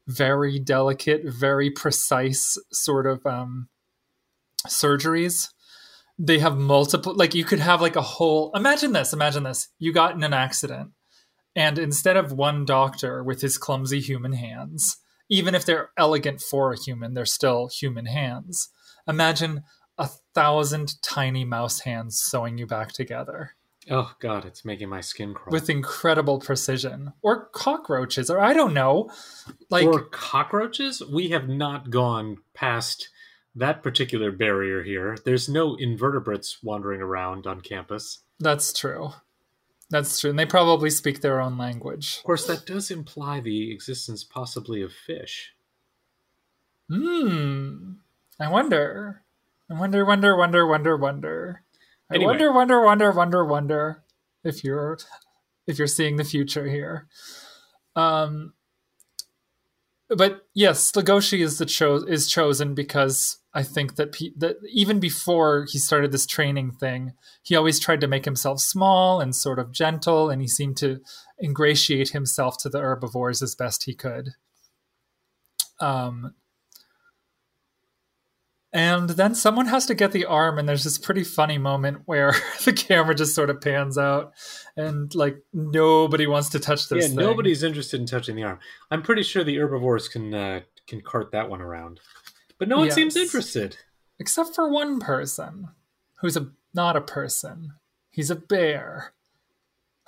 very 0.05 0.59
delicate, 0.59 1.23
very 1.25 1.69
precise 1.69 2.57
sort 2.71 3.05
of 3.05 3.25
um, 3.25 3.69
surgeries. 4.67 5.49
They 6.19 6.39
have 6.39 6.57
multiple, 6.57 7.13
like 7.13 7.35
you 7.35 7.45
could 7.45 7.59
have 7.59 7.81
like 7.81 7.95
a 7.95 8.01
whole. 8.01 8.51
Imagine 8.55 8.91
this. 8.91 9.13
Imagine 9.13 9.43
this. 9.43 9.69
You 9.79 9.93
got 9.93 10.15
in 10.15 10.23
an 10.23 10.33
accident, 10.33 10.91
and 11.57 11.77
instead 11.77 12.15
of 12.15 12.31
one 12.31 12.63
doctor 12.63 13.21
with 13.21 13.41
his 13.41 13.57
clumsy 13.57 13.99
human 13.99 14.33
hands, 14.33 14.97
even 15.29 15.53
if 15.55 15.65
they're 15.65 15.89
elegant 15.97 16.39
for 16.41 16.71
a 16.71 16.79
human, 16.79 17.13
they're 17.13 17.25
still 17.25 17.67
human 17.67 18.05
hands. 18.05 18.69
Imagine 19.07 19.63
a 19.97 20.09
thousand 20.33 21.01
tiny 21.01 21.43
mouse 21.43 21.81
hands 21.81 22.21
sewing 22.21 22.57
you 22.57 22.65
back 22.65 22.93
together 22.93 23.57
Oh 23.89 24.13
God, 24.19 24.45
it's 24.45 24.65
making 24.65 24.89
my 24.89 25.01
skin 25.01 25.33
crawl. 25.33 25.51
with 25.51 25.69
incredible 25.69 26.39
precision. 26.39 27.13
Or 27.21 27.45
cockroaches, 27.45 28.29
or 28.29 28.39
I 28.39 28.53
don't 28.53 28.73
know. 28.73 29.09
Like, 29.69 29.85
or 29.85 30.03
cockroaches, 30.05 31.01
we 31.01 31.29
have 31.29 31.47
not 31.47 31.89
gone 31.89 32.37
past 32.53 33.09
that 33.55 33.81
particular 33.81 34.31
barrier 34.31 34.83
here. 34.83 35.17
There's 35.23 35.47
no 35.47 35.75
invertebrates 35.75 36.61
wandering 36.61 37.01
around 37.01 37.47
on 37.47 37.61
campus. 37.61 38.19
that's 38.39 38.73
true. 38.73 39.11
That's 39.89 40.19
true. 40.19 40.29
And 40.31 40.37
they 40.39 40.45
probably 40.45 40.89
speak 40.89 41.21
their 41.21 41.39
own 41.39 41.57
language. 41.57 42.17
Of 42.17 42.23
course, 42.25 42.45
that 42.47 42.65
does 42.65 42.91
imply 42.91 43.39
the 43.39 43.71
existence 43.71 44.23
possibly 44.23 44.81
of 44.81 44.91
fish. 44.91 45.53
Hmm. 46.89 47.93
I 48.39 48.49
wonder. 48.49 49.23
I 49.69 49.73
wonder, 49.79 50.05
wonder, 50.05 50.35
wonder, 50.37 50.65
wonder, 50.67 50.97
wonder. 50.97 51.63
I 52.11 52.15
Anyway. 52.15 52.31
wonder, 52.31 52.51
wonder, 52.53 52.81
wonder, 52.81 53.11
wonder, 53.11 53.45
wonder 53.45 54.03
if 54.43 54.63
you're 54.63 54.97
if 55.65 55.77
you're 55.77 55.87
seeing 55.87 56.15
the 56.15 56.23
future 56.23 56.67
here. 56.67 57.07
Um 57.95 58.53
but 60.09 60.45
yes, 60.53 60.91
Legoshi 60.91 61.39
is 61.39 61.57
the 61.57 61.65
cho- 61.65 62.05
is 62.07 62.27
chosen 62.27 62.73
because 62.73 63.37
I 63.53 63.63
think 63.63 63.95
that 63.95 64.13
that 64.37 64.57
even 64.71 64.99
before 64.99 65.65
he 65.69 65.79
started 65.79 66.11
this 66.11 66.25
training 66.25 66.71
thing, 66.71 67.13
he 67.43 67.55
always 67.55 67.79
tried 67.79 68.01
to 68.01 68.07
make 68.07 68.25
himself 68.25 68.59
small 68.59 69.19
and 69.19 69.35
sort 69.35 69.59
of 69.59 69.71
gentle, 69.71 70.29
and 70.29 70.41
he 70.41 70.47
seemed 70.47 70.77
to 70.77 71.01
ingratiate 71.41 72.09
himself 72.09 72.57
to 72.59 72.69
the 72.69 72.79
herbivores 72.79 73.41
as 73.41 73.55
best 73.55 73.83
he 73.83 73.93
could. 73.93 74.29
Um, 75.79 76.35
and 78.73 79.09
then 79.11 79.33
someone 79.35 79.67
has 79.67 79.85
to 79.87 79.95
get 79.95 80.11
the 80.11 80.25
arm, 80.25 80.57
and 80.59 80.67
there's 80.67 80.83
this 80.83 80.97
pretty 80.97 81.23
funny 81.23 81.57
moment 81.57 82.01
where 82.05 82.33
the 82.65 82.73
camera 82.73 83.15
just 83.15 83.33
sort 83.35 83.49
of 83.49 83.61
pans 83.61 83.97
out, 83.97 84.33
and 84.75 85.13
like 85.15 85.37
nobody 85.53 86.27
wants 86.27 86.49
to 86.49 86.59
touch 86.59 86.89
this. 86.89 87.03
yeah, 87.03 87.07
thing. 87.07 87.15
nobody's 87.17 87.63
interested 87.63 87.99
in 87.99 88.05
touching 88.05 88.35
the 88.35 88.43
arm. 88.43 88.59
I'm 88.91 89.01
pretty 89.01 89.23
sure 89.23 89.43
the 89.43 89.57
herbivores 89.57 90.07
can 90.09 90.33
uh, 90.33 90.61
can 90.87 91.01
cart 91.01 91.31
that 91.31 91.49
one 91.49 91.61
around, 91.61 91.99
but 92.57 92.67
no 92.67 92.77
one 92.77 92.91
seems 92.91 93.15
interested. 93.15 93.77
except 94.19 94.53
for 94.55 94.69
one 94.69 94.99
person, 94.99 95.69
who's 96.21 96.35
a 96.37 96.51
not 96.73 96.95
a 96.95 97.01
person. 97.01 97.73
He's 98.11 98.29
a 98.31 98.35
bear. 98.35 99.13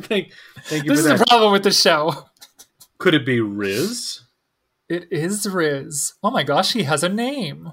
thank, 0.00 0.32
thank 0.64 0.84
you 0.84 0.90
This 0.90 0.98
is 1.00 1.04
the 1.04 1.14
that. 1.16 1.26
problem 1.28 1.52
with 1.52 1.62
the 1.62 1.70
show. 1.70 2.26
Could 2.98 3.14
it 3.14 3.24
be 3.24 3.40
Riz? 3.40 4.22
It 4.90 5.06
is 5.12 5.48
Riz. 5.48 6.14
Oh 6.22 6.30
my 6.32 6.42
gosh, 6.42 6.72
he 6.72 6.82
has 6.82 7.02
a 7.04 7.08
name. 7.08 7.72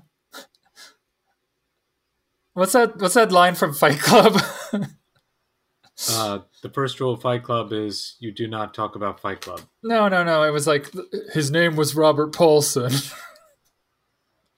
What's 2.53 2.73
that? 2.73 2.97
What's 3.01 3.15
that 3.15 3.31
line 3.31 3.55
from 3.55 3.73
Fight 3.73 3.99
Club? 3.99 4.39
Uh, 6.11 6.41
the 6.61 6.69
first 6.69 6.99
rule 6.99 7.13
of 7.13 7.23
Fight 7.23 7.41
Club 7.41 7.73
is 7.73 8.17
you 8.19 8.31
do 8.31 8.47
not 8.47 8.71
talk 8.75 8.95
about 8.95 9.19
Fight 9.19 9.41
Club. 9.41 9.61
no, 9.81 10.07
no, 10.07 10.23
no. 10.23 10.43
It 10.43 10.51
was 10.51 10.67
like 10.67 10.91
his 11.33 11.49
name 11.49 11.75
was 11.75 11.95
Robert 11.95 12.33
Paulson. 12.33 12.91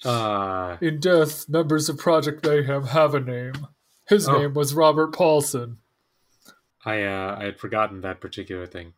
Uh, 0.06 0.78
In 0.82 1.00
death, 1.00 1.48
members 1.50 1.88
of 1.90 1.98
Project 1.98 2.46
Mayhem 2.46 2.88
have 2.88 3.14
a 3.16 3.20
name. 3.20 3.68
His 4.08 4.28
Oh. 4.30 4.38
name 4.38 4.54
was 4.54 4.74
Robert 4.74 5.14
Paulson. 5.14 5.78
I 6.86 7.04
uh, 7.04 7.36
I 7.40 7.44
had 7.46 7.60
forgotten 7.60 8.00
that 8.02 8.20
particular 8.22 8.66
thing. 8.66 8.94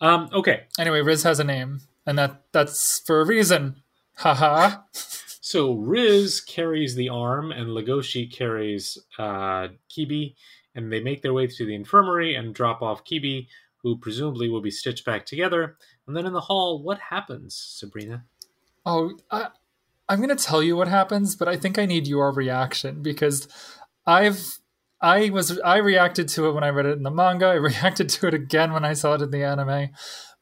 Um, 0.00 0.28
okay, 0.32 0.64
Anyway, 0.78 1.00
Riz 1.02 1.22
has 1.24 1.38
a 1.40 1.44
name, 1.44 1.80
and 2.08 2.18
that 2.18 2.42
that's 2.52 3.00
for 3.00 3.20
a 3.20 3.26
reason. 3.26 3.82
Haha. 4.16 4.78
so 4.92 5.74
Riz 5.74 6.40
carries 6.40 6.94
the 6.94 7.10
arm, 7.10 7.52
and 7.52 7.68
Legoshi 7.68 8.32
carries 8.32 8.96
uh, 9.18 9.68
Kibi, 9.90 10.34
and 10.74 10.90
they 10.90 11.00
make 11.00 11.20
their 11.20 11.34
way 11.34 11.46
to 11.46 11.66
the 11.66 11.74
infirmary 11.74 12.34
and 12.34 12.54
drop 12.54 12.80
off 12.80 13.04
Kibi, 13.04 13.46
who 13.82 13.98
presumably 13.98 14.48
will 14.48 14.62
be 14.62 14.70
stitched 14.70 15.04
back 15.04 15.26
together. 15.26 15.76
And 16.06 16.16
then 16.16 16.24
in 16.24 16.32
the 16.32 16.40
hall, 16.40 16.82
what 16.82 16.98
happens, 16.98 17.54
Sabrina? 17.54 18.24
Oh, 18.86 19.12
I, 19.30 19.48
I'm 20.08 20.18
going 20.18 20.34
to 20.34 20.44
tell 20.44 20.62
you 20.62 20.78
what 20.78 20.88
happens, 20.88 21.36
but 21.36 21.46
I 21.46 21.58
think 21.58 21.78
I 21.78 21.84
need 21.84 22.06
your 22.06 22.32
reaction 22.32 23.02
because 23.02 23.48
I've 24.06 24.58
I 25.02 25.28
was 25.28 25.60
I 25.60 25.76
reacted 25.76 26.28
to 26.28 26.46
it 26.46 26.52
when 26.52 26.64
I 26.64 26.70
read 26.70 26.86
it 26.86 26.96
in 26.96 27.02
the 27.02 27.10
manga. 27.10 27.46
I 27.48 27.54
reacted 27.56 28.08
to 28.08 28.28
it 28.28 28.34
again 28.34 28.72
when 28.72 28.86
I 28.86 28.94
saw 28.94 29.12
it 29.12 29.20
in 29.20 29.30
the 29.30 29.44
anime. 29.44 29.90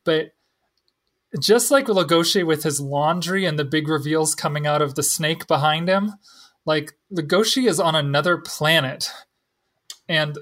But 0.05 0.36
just 1.41 1.71
like 1.71 1.87
Legoshi 1.87 2.47
with 2.47 2.63
his 2.63 2.81
laundry 2.81 3.45
and 3.45 3.59
the 3.59 3.65
big 3.65 3.89
reveals 3.89 4.35
coming 4.35 4.67
out 4.67 4.83
of 4.83 4.95
the 4.95 5.03
snake 5.03 5.47
behind 5.47 5.89
him, 5.89 6.15
like 6.65 6.95
Legoshi 7.13 7.69
is 7.69 7.81
on 7.81 7.95
another 7.95 8.37
planet. 8.39 9.11
And 10.09 10.39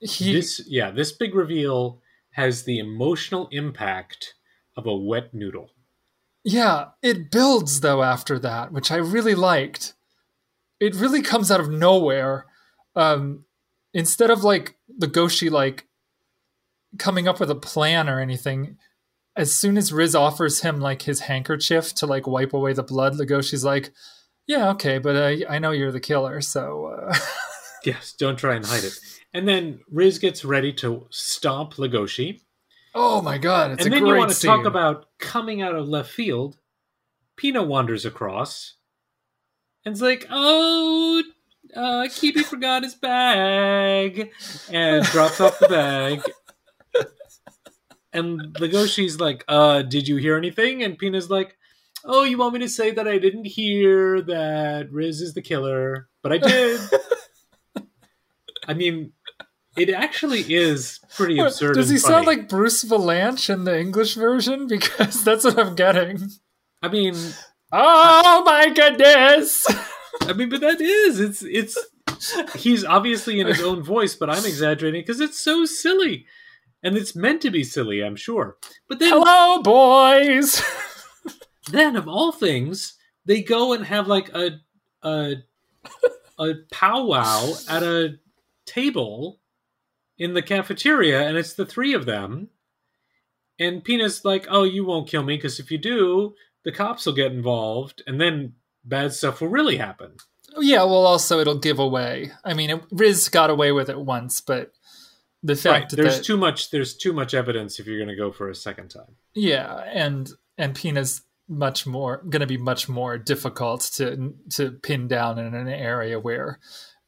he 0.00 0.32
this 0.32 0.62
yeah, 0.68 0.90
this 0.90 1.12
big 1.12 1.34
reveal 1.34 2.00
has 2.32 2.64
the 2.64 2.78
emotional 2.78 3.48
impact 3.50 4.34
of 4.76 4.86
a 4.86 4.96
wet 4.96 5.34
noodle. 5.34 5.70
Yeah, 6.44 6.90
it 7.02 7.30
builds 7.30 7.80
though 7.80 8.02
after 8.02 8.38
that, 8.38 8.72
which 8.72 8.90
I 8.90 8.96
really 8.96 9.34
liked. 9.34 9.94
It 10.80 10.94
really 10.94 11.22
comes 11.22 11.50
out 11.50 11.60
of 11.60 11.70
nowhere. 11.70 12.46
Um, 12.94 13.44
instead 13.92 14.30
of 14.30 14.44
like 14.44 14.76
Legoshi 15.00 15.50
like 15.50 15.86
coming 16.98 17.26
up 17.26 17.40
with 17.40 17.50
a 17.50 17.56
plan 17.56 18.08
or 18.08 18.20
anything, 18.20 18.78
as 19.38 19.54
soon 19.54 19.78
as 19.78 19.92
Riz 19.92 20.16
offers 20.16 20.60
him 20.60 20.80
like 20.80 21.02
his 21.02 21.20
handkerchief 21.20 21.94
to 21.94 22.06
like 22.06 22.26
wipe 22.26 22.52
away 22.52 22.72
the 22.72 22.82
blood, 22.82 23.14
Legoshi's 23.14 23.64
like, 23.64 23.92
Yeah, 24.48 24.70
okay, 24.70 24.98
but 24.98 25.14
uh, 25.14 25.48
I 25.48 25.60
know 25.60 25.70
you're 25.70 25.92
the 25.92 26.00
killer, 26.00 26.40
so. 26.40 26.86
Uh... 26.86 27.16
yes, 27.84 28.12
don't 28.18 28.36
try 28.36 28.56
and 28.56 28.66
hide 28.66 28.82
it. 28.82 28.98
And 29.32 29.46
then 29.46 29.80
Riz 29.90 30.18
gets 30.18 30.44
ready 30.44 30.72
to 30.74 31.06
stomp 31.10 31.74
Legoshi. 31.74 32.40
Oh 32.94 33.22
my 33.22 33.38
god! 33.38 33.80
and 33.80 33.92
then 33.92 34.04
you 34.04 34.16
want 34.16 34.30
to 34.30 34.34
scene. 34.34 34.50
talk 34.50 34.64
about 34.64 35.06
coming 35.18 35.62
out 35.62 35.76
of 35.76 35.86
left 35.86 36.10
field. 36.10 36.58
Pina 37.36 37.62
wanders 37.62 38.04
across, 38.04 38.74
and 39.84 39.92
it's 39.92 40.00
like, 40.00 40.26
"Oh, 40.30 41.22
uh, 41.76 42.08
Kibi 42.08 42.42
forgot 42.44 42.82
his 42.82 42.94
bag," 42.94 44.30
and 44.72 45.04
drops 45.04 45.40
off 45.40 45.58
the 45.60 45.68
bag. 45.68 46.22
And 48.12 48.54
Legoshi's 48.54 49.20
like, 49.20 49.44
"Uh, 49.48 49.82
did 49.82 50.08
you 50.08 50.16
hear 50.16 50.36
anything?" 50.36 50.82
And 50.82 50.98
Pina's 50.98 51.30
like, 51.30 51.56
"Oh, 52.04 52.24
you 52.24 52.38
want 52.38 52.54
me 52.54 52.60
to 52.60 52.68
say 52.68 52.90
that 52.92 53.06
I 53.06 53.18
didn't 53.18 53.46
hear 53.46 54.22
that 54.22 54.90
Riz 54.90 55.20
is 55.20 55.34
the 55.34 55.42
killer, 55.42 56.08
but 56.22 56.32
I 56.32 56.38
did." 56.38 56.80
I 58.68 58.74
mean, 58.74 59.12
it 59.78 59.90
actually 59.90 60.40
is 60.52 61.00
pretty 61.16 61.38
absurd. 61.38 61.74
Does 61.74 61.88
he 61.88 61.98
sound 61.98 62.26
like 62.26 62.48
Bruce 62.48 62.84
Vilanch 62.84 63.48
in 63.48 63.64
the 63.64 63.78
English 63.78 64.14
version? 64.14 64.66
Because 64.68 65.24
that's 65.24 65.44
what 65.44 65.58
I'm 65.58 65.74
getting. 65.74 66.28
I 66.82 66.88
mean, 66.88 67.14
oh 67.72 68.42
my 68.44 68.70
goodness! 68.70 69.66
I 70.22 70.32
mean, 70.32 70.48
but 70.48 70.60
that 70.60 70.80
is 70.80 71.20
it's 71.20 71.42
it's 71.42 71.78
he's 72.56 72.84
obviously 72.84 73.40
in 73.40 73.46
his 73.46 73.62
own 73.68 73.82
voice, 73.82 74.14
but 74.14 74.30
I'm 74.30 74.44
exaggerating 74.44 75.02
because 75.02 75.20
it's 75.20 75.38
so 75.38 75.64
silly, 75.64 76.26
and 76.82 76.96
it's 76.96 77.16
meant 77.16 77.42
to 77.42 77.50
be 77.50 77.64
silly, 77.64 78.02
I'm 78.02 78.16
sure. 78.16 78.56
But 78.88 78.98
then, 78.98 79.10
hello, 79.12 79.62
boys. 79.62 80.62
then, 81.70 81.96
of 81.96 82.08
all 82.08 82.32
things, 82.32 82.94
they 83.24 83.42
go 83.42 83.72
and 83.72 83.84
have 83.84 84.06
like 84.06 84.30
a 84.34 84.60
a 85.02 85.34
a 86.38 86.54
powwow 86.70 87.52
at 87.68 87.82
a 87.82 88.18
table 88.64 89.40
in 90.18 90.34
the 90.34 90.42
cafeteria, 90.42 91.26
and 91.26 91.36
it's 91.36 91.54
the 91.54 91.66
three 91.66 91.94
of 91.94 92.06
them. 92.06 92.48
And 93.58 93.82
Pina's 93.82 94.24
like, 94.24 94.46
"Oh, 94.48 94.64
you 94.64 94.84
won't 94.84 95.08
kill 95.08 95.22
me 95.22 95.36
because 95.36 95.58
if 95.58 95.70
you 95.70 95.78
do, 95.78 96.34
the 96.64 96.72
cops 96.72 97.06
will 97.06 97.14
get 97.14 97.32
involved, 97.32 98.02
and 98.06 98.20
then 98.20 98.54
bad 98.84 99.12
stuff 99.12 99.40
will 99.40 99.48
really 99.48 99.76
happen." 99.76 100.16
Yeah, 100.56 100.84
well, 100.84 101.06
also 101.06 101.40
it'll 101.40 101.58
give 101.58 101.78
away. 101.78 102.32
I 102.44 102.54
mean, 102.54 102.70
it, 102.70 102.82
Riz 102.90 103.28
got 103.28 103.50
away 103.50 103.72
with 103.72 103.90
it 103.90 104.00
once, 104.00 104.40
but 104.40 104.72
the 105.42 105.56
fact 105.56 105.92
right. 105.92 106.02
there's 106.02 106.18
that, 106.18 106.24
too 106.24 106.36
much 106.36 106.70
there's 106.70 106.96
too 106.96 107.12
much 107.12 107.34
evidence 107.34 107.78
if 107.78 107.86
you're 107.86 107.98
going 107.98 108.08
to 108.08 108.16
go 108.16 108.32
for 108.32 108.48
a 108.48 108.54
second 108.54 108.88
time. 108.88 109.16
Yeah, 109.34 109.76
and 109.92 110.30
and 110.56 110.74
Pina's 110.74 111.22
much 111.48 111.86
more 111.86 112.22
going 112.28 112.40
to 112.40 112.46
be 112.46 112.58
much 112.58 112.88
more 112.88 113.16
difficult 113.16 113.82
to 113.94 114.34
to 114.50 114.72
pin 114.72 115.08
down 115.08 115.38
in 115.38 115.54
an 115.54 115.68
area 115.68 116.18
where 116.20 116.58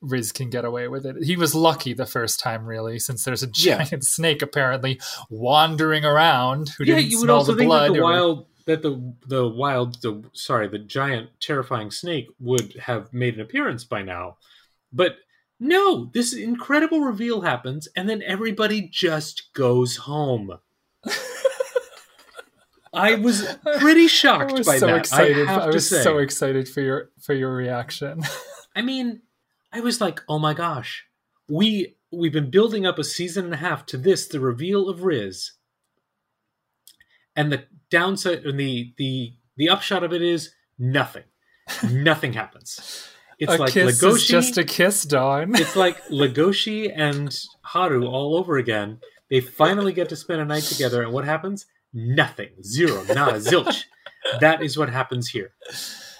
Riz 0.00 0.32
can 0.32 0.48
get 0.48 0.64
away 0.64 0.88
with 0.88 1.04
it. 1.04 1.22
He 1.22 1.36
was 1.36 1.54
lucky 1.54 1.92
the 1.92 2.06
first 2.06 2.40
time, 2.40 2.64
really, 2.64 2.98
since 2.98 3.24
there's 3.24 3.42
a 3.42 3.46
giant 3.46 3.92
yeah. 3.92 3.98
snake 4.00 4.42
apparently 4.42 5.00
wandering 5.28 6.04
around 6.04 6.70
who 6.70 6.84
yeah, 6.84 6.96
didn't 6.96 7.10
you 7.10 7.20
would 7.20 7.30
also 7.30 7.54
think 7.54 7.70
that 7.70 7.92
the 7.92 8.00
or... 8.00 8.02
wild 8.02 8.46
that 8.66 8.82
the 8.82 9.14
the 9.26 9.48
wild 9.48 10.00
the 10.02 10.22
sorry 10.32 10.68
the 10.68 10.78
giant 10.78 11.30
terrifying 11.40 11.90
snake 11.90 12.28
would 12.38 12.76
have 12.76 13.12
made 13.12 13.34
an 13.34 13.40
appearance 13.40 13.84
by 13.84 14.02
now, 14.02 14.36
but 14.92 15.16
no, 15.60 16.06
this 16.06 16.32
incredible 16.32 17.02
reveal 17.02 17.42
happens, 17.42 17.86
and 17.94 18.08
then 18.08 18.22
everybody 18.22 18.80
just 18.80 19.52
goes 19.52 19.98
home. 19.98 20.58
I 22.92 23.14
was 23.16 23.46
pretty 23.78 24.08
shocked 24.08 24.52
was 24.52 24.66
by 24.66 24.78
so 24.78 24.86
that. 24.86 24.96
Excited. 24.96 25.46
I, 25.46 25.66
I 25.66 25.66
was 25.66 25.88
so 25.88 26.18
excited 26.18 26.68
for 26.68 26.80
your 26.80 27.10
for 27.20 27.34
your 27.34 27.54
reaction. 27.54 28.22
I 28.74 28.82
mean, 28.82 29.20
I 29.70 29.80
was 29.80 30.00
like, 30.00 30.22
oh 30.28 30.38
my 30.38 30.54
gosh, 30.54 31.04
we 31.46 31.96
we've 32.10 32.32
been 32.32 32.50
building 32.50 32.86
up 32.86 32.98
a 32.98 33.04
season 33.04 33.44
and 33.44 33.54
a 33.54 33.58
half 33.58 33.84
to 33.86 33.98
this, 33.98 34.26
the 34.26 34.40
reveal 34.40 34.88
of 34.88 35.04
Riz, 35.04 35.52
and 37.36 37.52
the 37.52 37.64
downside 37.90 38.46
and 38.46 38.58
the 38.58 38.94
the 38.96 39.34
the 39.56 39.68
upshot 39.68 40.02
of 40.02 40.14
it 40.14 40.22
is 40.22 40.54
nothing. 40.78 41.24
nothing 41.90 42.32
happens. 42.32 43.08
It's 43.40 43.52
a 43.52 43.56
like 43.56 43.72
kiss 43.72 44.02
Legoshi, 44.02 44.28
just 44.28 44.58
a 44.58 44.64
kiss, 44.64 45.02
Don. 45.04 45.54
it's 45.56 45.74
like 45.74 46.04
Legoshi 46.10 46.92
and 46.94 47.36
Haru 47.62 48.06
all 48.06 48.36
over 48.36 48.56
again. 48.58 49.00
They 49.30 49.40
finally 49.40 49.92
get 49.92 50.08
to 50.10 50.16
spend 50.16 50.40
a 50.40 50.44
night 50.44 50.64
together, 50.64 51.02
and 51.02 51.12
what 51.12 51.24
happens? 51.24 51.66
Nothing. 51.92 52.50
Zero. 52.62 53.02
Not 53.04 53.30
a 53.30 53.38
zilch. 53.38 53.84
that 54.40 54.62
is 54.62 54.76
what 54.76 54.90
happens 54.90 55.28
here. 55.28 55.52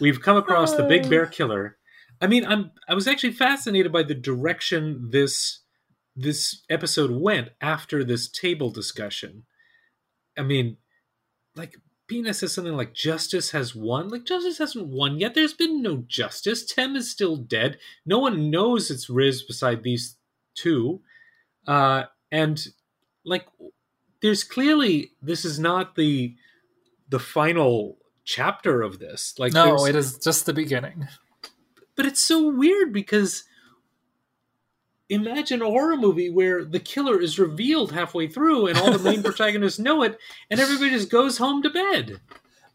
We've 0.00 0.20
come 0.20 0.37
across 0.37 0.74
the 0.74 0.85
Big 0.85 1.06
uh. 1.06 1.09
Bear 1.09 1.26
Killer, 1.26 1.76
I 2.20 2.26
mean, 2.26 2.44
I'm 2.44 2.72
I 2.88 2.94
was 2.94 3.09
actually 3.09 3.33
fascinated 3.33 3.92
by 3.92 4.02
the 4.02 4.14
direction 4.14 5.09
this 5.11 5.61
this 6.14 6.62
episode 6.68 7.11
went 7.11 7.50
after 7.61 8.04
this 8.04 8.28
table 8.28 8.70
discussion. 8.70 9.44
I 10.37 10.42
mean, 10.42 10.76
like 11.56 11.76
Pina 12.11 12.35
says 12.35 12.53
something 12.53 12.77
like 12.77 12.92
justice 12.92 13.53
has 13.53 13.73
won. 13.73 14.09
Like 14.09 14.25
justice 14.25 14.59
hasn't 14.59 14.88
won 14.88 15.20
yet. 15.20 15.35
There's 15.35 15.53
been 15.55 15.81
no 15.81 15.99
justice. 16.09 16.66
Tem 16.66 16.96
is 16.96 17.09
still 17.09 17.37
dead. 17.37 17.79
No 18.05 18.18
one 18.18 18.51
knows 18.51 18.90
it's 18.90 19.09
Riz 19.09 19.44
beside 19.44 19.85
these 19.85 20.16
two. 20.57 21.03
Uh 21.68 22.05
and 22.33 22.66
like 23.25 23.46
there's 24.23 24.42
clearly 24.42 25.12
this 25.23 25.44
is 25.44 25.61
not 25.61 25.94
the 25.94 26.35
the 27.09 27.20
final 27.20 27.99
chapter 28.25 28.83
of 28.83 28.99
this. 28.99 29.35
Like 29.38 29.53
No, 29.53 29.87
it 29.87 29.94
is 29.94 30.18
just 30.18 30.46
the 30.46 30.53
beginning. 30.53 31.07
But 31.94 32.07
it's 32.07 32.20
so 32.20 32.51
weird 32.51 32.92
because 32.92 33.44
imagine 35.11 35.61
a 35.61 35.66
horror 35.66 35.96
movie 35.96 36.31
where 36.31 36.64
the 36.64 36.81
killer 36.81 37.20
is 37.20 37.38
revealed 37.38 37.92
halfway 37.92 38.29
through 38.29 38.68
and 38.68 38.79
all 38.79 38.92
the 38.92 38.99
main 38.99 39.23
protagonists 39.25 39.79
know 39.79 40.03
it 40.03 40.18
and 40.51 40.61
everybody 40.61 40.90
just 40.90 41.11
goes 41.11 41.37
home 41.37 41.62
to 41.62 41.70
bed. 41.70 42.20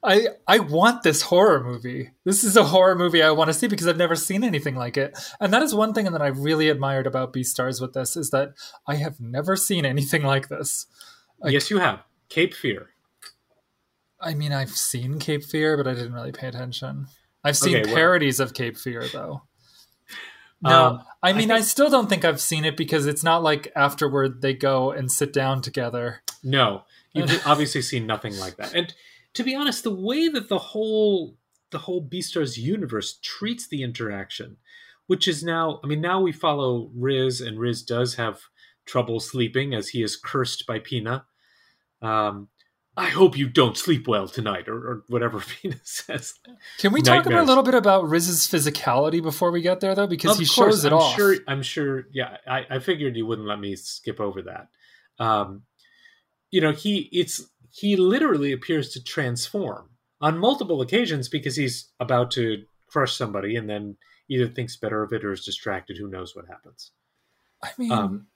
I 0.03 0.27
I 0.47 0.59
want 0.59 1.01
this 1.01 1.23
horror 1.23 1.63
movie. 1.63 2.11
This 2.25 2.43
is 2.43 2.55
a 2.55 2.65
horror 2.65 2.95
movie 2.95 3.23
I 3.23 3.31
want 3.31 3.47
to 3.47 3.53
see 3.53 3.67
because 3.67 3.87
I've 3.87 3.97
never 3.97 4.15
seen 4.15 4.43
anything 4.43 4.75
like 4.75 4.97
it. 4.97 5.17
And 5.39 5.51
that 5.51 5.63
is 5.63 5.73
one 5.73 5.93
thing 5.93 6.05
that 6.11 6.21
I 6.21 6.27
really 6.27 6.69
admired 6.69 7.07
about 7.07 7.33
Beastars 7.33 7.81
with 7.81 7.93
this 7.93 8.15
is 8.15 8.29
that 8.29 8.53
I 8.85 8.95
have 8.95 9.19
never 9.19 9.55
seen 9.55 9.85
anything 9.85 10.21
like 10.21 10.49
this. 10.49 10.85
Like, 11.39 11.53
yes, 11.53 11.71
you 11.71 11.79
have. 11.79 12.03
Cape 12.29 12.53
Fear. 12.53 12.89
I 14.21 14.35
mean, 14.35 14.51
I've 14.51 14.69
seen 14.69 15.19
Cape 15.19 15.43
Fear, 15.43 15.77
but 15.77 15.87
I 15.87 15.93
didn't 15.93 16.13
really 16.13 16.31
pay 16.31 16.47
attention. 16.47 17.07
I've 17.43 17.57
seen 17.57 17.77
okay, 17.77 17.93
parodies 17.93 18.39
well. 18.39 18.47
of 18.47 18.53
Cape 18.53 18.77
Fear 18.77 19.07
though. 19.11 19.41
No, 20.61 20.85
um, 20.85 21.03
I 21.21 21.33
mean, 21.33 21.37
I, 21.37 21.39
think, 21.39 21.51
I, 21.51 21.61
still 21.61 21.89
don't 21.89 22.07
think 22.07 22.25
I've 22.25 22.41
seen 22.41 22.65
it 22.65 22.77
because 22.77 23.05
it's 23.05 23.23
not 23.23 23.43
like 23.43 23.71
afterward 23.75 24.41
they 24.41 24.53
go 24.53 24.91
and 24.91 25.11
sit 25.11 25.33
down 25.33 25.61
together. 25.61 26.21
No, 26.43 26.83
you've 27.13 27.41
obviously 27.45 27.81
seen 27.81 28.07
nothing 28.07 28.37
like 28.37 28.57
that. 28.57 28.73
And 28.73 28.93
to 29.33 29.43
be 29.43 29.55
honest, 29.55 29.83
the 29.83 29.93
way 29.93 30.27
that 30.29 30.49
the 30.49 30.57
whole 30.57 31.35
the 31.71 31.79
whole 31.79 32.01
Beastars 32.01 32.57
universe 32.57 33.19
treats 33.21 33.67
the 33.67 33.83
interaction, 33.83 34.57
which 35.07 35.27
is 35.27 35.43
now, 35.43 35.79
I 35.83 35.87
mean, 35.87 36.01
now 36.01 36.21
we 36.21 36.31
follow 36.31 36.89
Riz, 36.95 37.41
and 37.41 37.59
Riz 37.59 37.83
does 37.83 38.15
have 38.15 38.39
trouble 38.85 39.19
sleeping 39.19 39.73
as 39.73 39.89
he 39.89 40.01
is 40.01 40.15
cursed 40.15 40.65
by 40.65 40.79
Pina. 40.79 41.25
Um, 42.01 42.49
I 42.97 43.07
hope 43.07 43.37
you 43.37 43.49
don't 43.49 43.77
sleep 43.77 44.07
well 44.07 44.27
tonight, 44.27 44.69
or, 44.69 44.75
or 44.75 45.03
whatever 45.07 45.39
Venus 45.61 45.79
says. 45.83 46.33
Can 46.77 46.93
we 46.93 47.01
Nightmares. 47.01 47.23
talk 47.23 47.25
about 47.25 47.43
a 47.43 47.47
little 47.47 47.63
bit 47.63 47.73
about 47.73 48.07
Riz's 48.07 48.47
physicality 48.47 49.21
before 49.21 49.51
we 49.51 49.61
get 49.61 49.81
there, 49.81 49.93
though? 49.95 50.07
Because 50.07 50.31
of 50.31 50.39
he 50.39 50.45
course, 50.45 50.75
shows 50.75 50.85
it 50.85 50.93
I'm 50.93 50.99
off. 50.99 51.15
Sure, 51.15 51.35
I'm 51.47 51.61
sure. 51.61 52.07
Yeah, 52.13 52.37
I, 52.47 52.65
I 52.69 52.79
figured 52.79 53.17
you 53.17 53.25
wouldn't 53.25 53.47
let 53.47 53.59
me 53.59 53.75
skip 53.75 54.19
over 54.21 54.43
that. 54.43 54.69
Um, 55.19 55.63
you 56.51 56.61
know, 56.61 56.71
he 56.71 57.09
it's 57.11 57.43
he 57.71 57.97
literally 57.97 58.53
appears 58.53 58.89
to 58.93 59.03
transform 59.03 59.89
on 60.21 60.37
multiple 60.37 60.81
occasions 60.81 61.27
because 61.27 61.57
he's 61.57 61.89
about 61.99 62.31
to 62.31 62.63
crush 62.87 63.15
somebody 63.15 63.57
and 63.57 63.69
then 63.69 63.97
either 64.29 64.47
thinks 64.47 64.77
better 64.77 65.03
of 65.03 65.11
it 65.11 65.25
or 65.25 65.33
is 65.33 65.43
distracted. 65.43 65.97
Who 65.97 66.09
knows 66.09 66.33
what 66.35 66.47
happens? 66.47 66.91
I 67.61 67.69
mean, 67.77 67.91
um, 67.91 68.27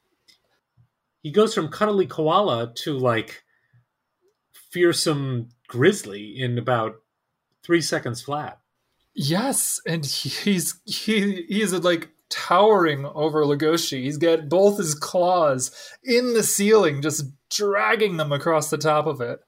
he 1.22 1.32
goes 1.32 1.54
from 1.54 1.70
cuddly 1.70 2.08
koala 2.08 2.74
to 2.76 2.98
like 2.98 3.44
fearsome 4.70 5.50
grizzly 5.68 6.40
in 6.40 6.58
about 6.58 6.96
three 7.64 7.82
seconds 7.82 8.22
flat. 8.22 8.60
Yes, 9.14 9.80
and 9.86 10.06
he's 10.06 10.80
he 10.86 11.44
he 11.48 11.62
is 11.62 11.74
like 11.74 12.10
towering 12.30 13.06
over 13.06 13.44
Legoshi. 13.44 14.04
He's 14.04 14.18
got 14.18 14.50
both 14.50 14.78
his 14.78 14.94
claws 14.94 15.72
in 16.04 16.34
the 16.34 16.44
ceiling, 16.44 17.02
just 17.02 17.26
dragging 17.50 18.18
them 18.18 18.32
across 18.32 18.70
the 18.70 18.78
top 18.78 19.08
of 19.08 19.20
it. 19.20 19.40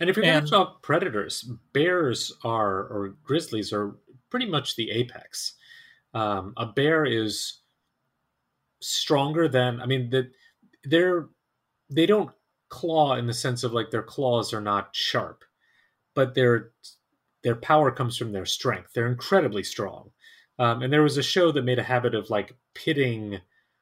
And 0.00 0.10
if 0.10 0.16
you're 0.16 0.24
going 0.24 0.44
to 0.44 0.50
talk 0.50 0.82
predators, 0.82 1.48
bears 1.72 2.32
are 2.42 2.78
or 2.78 3.14
grizzlies 3.22 3.72
are 3.72 3.96
pretty 4.30 4.46
much 4.46 4.74
the 4.74 4.90
apex. 4.90 5.54
Um, 6.14 6.54
a 6.56 6.66
bear 6.66 7.04
is 7.04 7.60
stronger 8.80 9.46
than 9.48 9.80
I 9.80 9.86
mean 9.86 10.10
that 10.10 10.32
they're 10.84 11.28
they 11.88 12.06
don't 12.06 12.30
claw 12.72 13.16
in 13.16 13.26
the 13.26 13.34
sense 13.34 13.62
of 13.64 13.74
like 13.74 13.90
their 13.90 14.02
claws 14.02 14.54
are 14.54 14.60
not 14.60 14.88
sharp, 14.96 15.44
but 16.14 16.34
they're 16.34 16.72
their 17.44 17.54
power 17.54 17.90
comes 17.90 18.16
from 18.16 18.32
their 18.32 18.46
strength. 18.46 18.92
They're 18.94 19.10
incredibly 19.10 19.62
strong. 19.62 20.10
Um, 20.58 20.80
and 20.80 20.92
there 20.92 21.02
was 21.02 21.18
a 21.18 21.22
show 21.22 21.52
that 21.52 21.64
made 21.64 21.78
a 21.78 21.82
habit 21.82 22.14
of 22.14 22.30
like 22.30 22.56
pitting 22.74 23.40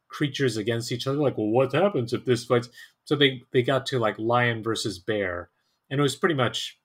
creatures 0.08 0.56
against 0.56 0.90
each 0.90 1.06
other. 1.06 1.18
Like, 1.18 1.38
well, 1.38 1.48
what 1.48 1.72
happens 1.72 2.12
if 2.12 2.24
this 2.24 2.44
fights? 2.44 2.68
So 3.04 3.14
they 3.14 3.42
they 3.52 3.62
got 3.62 3.86
to 3.86 4.00
like 4.00 4.18
lion 4.18 4.62
versus 4.62 4.98
bear, 4.98 5.50
and 5.88 6.00
it 6.00 6.02
was 6.02 6.16
pretty 6.16 6.34
much 6.34 6.78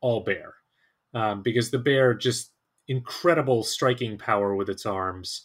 all 0.00 0.20
bear 0.20 0.54
um, 1.14 1.42
because 1.42 1.72
the 1.72 1.78
bear 1.78 2.14
just 2.14 2.52
incredible 2.86 3.64
striking 3.64 4.16
power 4.16 4.54
with 4.54 4.68
its 4.68 4.86
arms. 4.86 5.44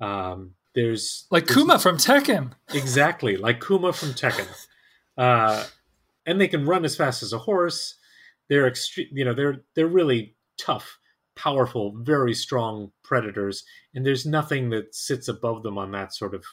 Um, 0.00 0.54
there's 0.74 1.26
like 1.30 1.46
there's, 1.46 1.58
Kuma 1.58 1.78
from 1.78 1.98
Tekken. 1.98 2.52
Exactly, 2.72 3.36
like 3.36 3.60
Kuma 3.60 3.92
from 3.92 4.10
Tekken. 4.10 4.48
Uh, 5.20 5.64
and 6.24 6.40
they 6.40 6.48
can 6.48 6.64
run 6.64 6.84
as 6.86 6.96
fast 6.96 7.22
as 7.22 7.34
a 7.34 7.38
horse. 7.38 7.96
They're 8.48 8.66
extreme, 8.66 9.08
you 9.12 9.24
know, 9.24 9.34
they're 9.34 9.62
they're 9.74 9.86
really 9.86 10.34
tough, 10.58 10.98
powerful, 11.36 11.94
very 11.98 12.32
strong 12.32 12.90
predators, 13.04 13.62
and 13.94 14.04
there's 14.04 14.24
nothing 14.24 14.70
that 14.70 14.94
sits 14.94 15.28
above 15.28 15.62
them 15.62 15.76
on 15.76 15.92
that 15.92 16.14
sort 16.14 16.34
of 16.34 16.44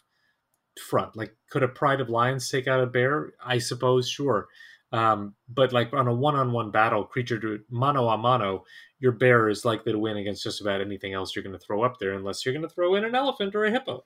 front. 0.82 1.16
Like, 1.16 1.34
could 1.50 1.64
a 1.64 1.70
pride 1.70 2.02
of 2.02 2.10
lions 2.10 2.50
take 2.50 2.68
out 2.68 2.84
a 2.84 2.86
bear? 2.86 3.34
I 3.44 3.58
suppose, 3.60 4.10
sure. 4.10 4.48
Um, 4.92 5.36
but 5.48 5.72
like 5.72 5.94
on 5.94 6.08
a 6.08 6.14
one-on-one 6.14 6.72
battle, 6.72 7.06
creature 7.06 7.40
to 7.40 7.60
mano 7.70 8.08
a 8.10 8.18
mano, 8.18 8.66
your 9.00 9.14
bear 9.14 9.48
is 9.48 9.64
likely 9.64 9.94
to 9.94 10.00
win 10.00 10.18
against 10.18 10.44
just 10.44 10.62
about 10.62 10.82
anything 10.82 11.14
else 11.14 11.36
you're 11.36 11.44
going 11.44 11.58
to 11.58 11.66
throw 11.66 11.84
up 11.84 12.00
there, 12.00 12.14
unless 12.14 12.46
you're 12.46 12.54
going 12.54 12.68
to 12.68 12.74
throw 12.74 12.96
in 12.96 13.06
an 13.06 13.16
elephant 13.16 13.56
or 13.56 13.64
a 13.64 13.72
hippo. 13.72 14.04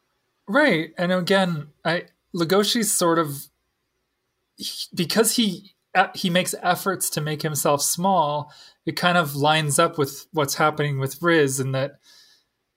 Right, 0.47 0.91
and 0.99 1.11
again, 1.11 1.69
I 1.83 2.05
Legoshi's 2.35 2.93
sort 2.93 3.19
of 3.19 3.47
because 4.93 5.35
he 5.35 5.73
uh, 5.93 6.07
he 6.15 6.29
makes 6.29 6.55
efforts 6.61 7.09
to 7.11 7.21
make 7.21 7.41
himself 7.41 7.81
small. 7.81 8.51
It 8.85 8.95
kind 8.95 9.17
of 9.17 9.35
lines 9.35 9.77
up 9.79 9.97
with 9.97 10.27
what's 10.31 10.55
happening 10.55 10.99
with 10.99 11.21
Riz, 11.21 11.59
and 11.59 11.75
that 11.75 11.99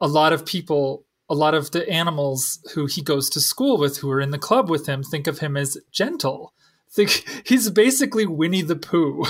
a 0.00 0.08
lot 0.08 0.32
of 0.32 0.44
people, 0.44 1.06
a 1.28 1.34
lot 1.34 1.54
of 1.54 1.70
the 1.70 1.88
animals 1.88 2.58
who 2.74 2.86
he 2.86 3.02
goes 3.02 3.30
to 3.30 3.40
school 3.40 3.78
with, 3.78 3.98
who 3.98 4.10
are 4.10 4.20
in 4.20 4.30
the 4.30 4.38
club 4.38 4.68
with 4.68 4.86
him, 4.86 5.02
think 5.02 5.26
of 5.26 5.38
him 5.38 5.56
as 5.56 5.78
gentle. 5.92 6.52
Think 6.90 7.24
he's 7.46 7.70
basically 7.70 8.26
Winnie 8.26 8.62
the 8.62 8.76
Pooh. 8.76 9.24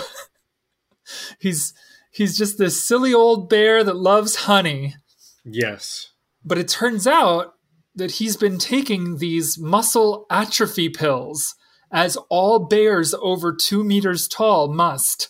he's 1.39 1.75
he's 2.11 2.39
just 2.39 2.59
this 2.59 2.83
silly 2.83 3.13
old 3.13 3.49
bear 3.49 3.85
that 3.85 3.97
loves 3.97 4.37
honey. 4.37 4.97
Yes. 5.45 6.13
But 6.45 6.59
it 6.59 6.69
turns 6.69 7.07
out 7.07 7.55
that 7.95 8.13
he's 8.13 8.37
been 8.37 8.59
taking 8.59 9.19
these 9.19 9.59
muscle 9.59 10.27
atrophy 10.31 10.89
pills, 10.89 11.55
as 11.91 12.17
all 12.29 12.59
bears 12.59 13.15
over 13.15 13.55
two 13.55 13.85
meters 13.85 14.29
tall 14.29 14.69
must. 14.69 15.29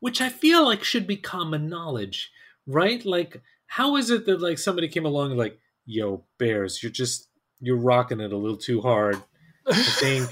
Which 0.00 0.20
I 0.20 0.28
feel 0.28 0.64
like 0.64 0.82
should 0.82 1.06
be 1.06 1.16
common 1.16 1.68
knowledge, 1.68 2.32
right? 2.66 3.04
Like, 3.04 3.42
how 3.66 3.96
is 3.96 4.10
it 4.10 4.26
that 4.26 4.40
like 4.40 4.58
somebody 4.58 4.88
came 4.88 5.06
along 5.06 5.30
and 5.30 5.38
like, 5.38 5.60
yo, 5.86 6.24
bears, 6.38 6.82
you're 6.82 6.90
just 6.92 7.28
you're 7.60 7.76
rocking 7.76 8.20
it 8.20 8.32
a 8.32 8.36
little 8.36 8.56
too 8.56 8.80
hard. 8.80 9.22
I 9.66 9.74
think 9.74 10.28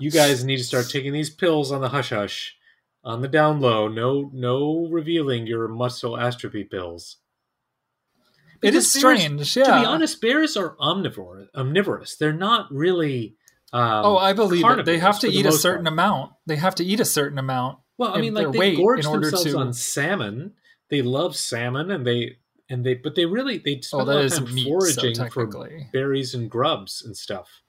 you 0.00 0.10
guys 0.10 0.44
need 0.44 0.56
to 0.56 0.64
start 0.64 0.88
taking 0.88 1.12
these 1.12 1.28
pills 1.28 1.70
on 1.70 1.82
the 1.82 1.90
hush 1.90 2.08
hush 2.10 2.56
on 3.04 3.20
the 3.20 3.28
down 3.28 3.60
low. 3.60 3.88
No, 3.88 4.30
no 4.32 4.88
revealing 4.90 5.46
your 5.46 5.68
muscle 5.68 6.18
atrophy 6.18 6.64
pills. 6.64 7.18
Because 8.60 8.74
it 8.74 8.78
is 8.78 8.92
strange. 8.92 9.36
Bears, 9.36 9.56
yeah. 9.56 9.64
To 9.64 9.80
be 9.80 9.86
honest, 9.86 10.20
bears 10.20 10.56
are 10.56 10.76
omnivore, 10.76 11.48
omnivorous. 11.54 12.16
They're 12.16 12.32
not 12.32 12.72
really. 12.72 13.36
Um, 13.72 14.04
oh, 14.04 14.16
I 14.18 14.32
believe 14.34 14.64
it. 14.64 14.84
They 14.84 14.98
have 14.98 15.20
to 15.20 15.28
eat 15.28 15.46
a 15.46 15.52
certain 15.52 15.84
part. 15.84 15.92
amount. 15.94 16.32
They 16.46 16.56
have 16.56 16.74
to 16.76 16.84
eat 16.84 17.00
a 17.00 17.04
certain 17.04 17.38
amount. 17.38 17.78
Well, 17.96 18.14
I 18.14 18.20
mean, 18.20 18.34
like 18.34 18.52
they 18.52 18.76
gorge 18.76 19.04
themselves 19.04 19.44
to... 19.44 19.58
on 19.58 19.72
salmon. 19.72 20.54
They 20.90 21.02
love 21.02 21.36
salmon, 21.36 21.90
and 21.90 22.06
they 22.06 22.36
and 22.68 22.84
they, 22.84 22.94
but 22.94 23.14
they 23.14 23.26
really 23.26 23.58
they 23.58 23.80
spend 23.80 24.02
oh, 24.02 24.04
a 24.04 24.08
lot 24.12 24.24
of 24.24 24.32
time 24.32 24.54
meat, 24.54 24.66
foraging 24.66 25.14
so 25.14 25.28
for 25.28 25.70
berries 25.92 26.34
and 26.34 26.50
grubs 26.50 27.02
and 27.04 27.16
stuff. 27.16 27.62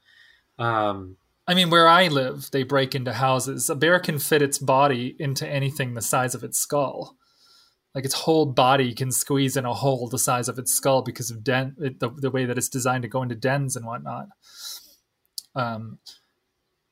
Um, 0.60 1.18
I 1.48 1.54
mean, 1.54 1.70
where 1.70 1.88
I 1.88 2.08
live, 2.08 2.50
they 2.52 2.64
break 2.64 2.96
into 2.96 3.14
houses. 3.14 3.70
A 3.70 3.76
bear 3.76 4.00
can 4.00 4.18
fit 4.18 4.42
its 4.42 4.58
body 4.58 5.16
into 5.20 5.48
anything 5.48 5.94
the 5.94 6.02
size 6.02 6.36
of 6.36 6.44
its 6.44 6.58
skull. 6.58 7.18
Like 7.94 8.06
its 8.06 8.14
whole 8.14 8.46
body 8.46 8.94
can 8.94 9.12
squeeze 9.12 9.56
in 9.56 9.66
a 9.66 9.74
hole 9.74 10.08
the 10.08 10.18
size 10.18 10.48
of 10.48 10.58
its 10.58 10.74
skull 10.74 11.02
because 11.02 11.30
of 11.30 11.44
den- 11.44 11.76
the, 11.78 12.10
the 12.18 12.32
way 12.32 12.46
that 12.46 12.58
it's 12.58 12.70
designed 12.70 13.04
to 13.04 13.10
go 13.10 13.22
into 13.22 13.36
dens 13.36 13.76
and 13.76 13.86
whatnot. 13.86 14.28
Um, 15.56 16.00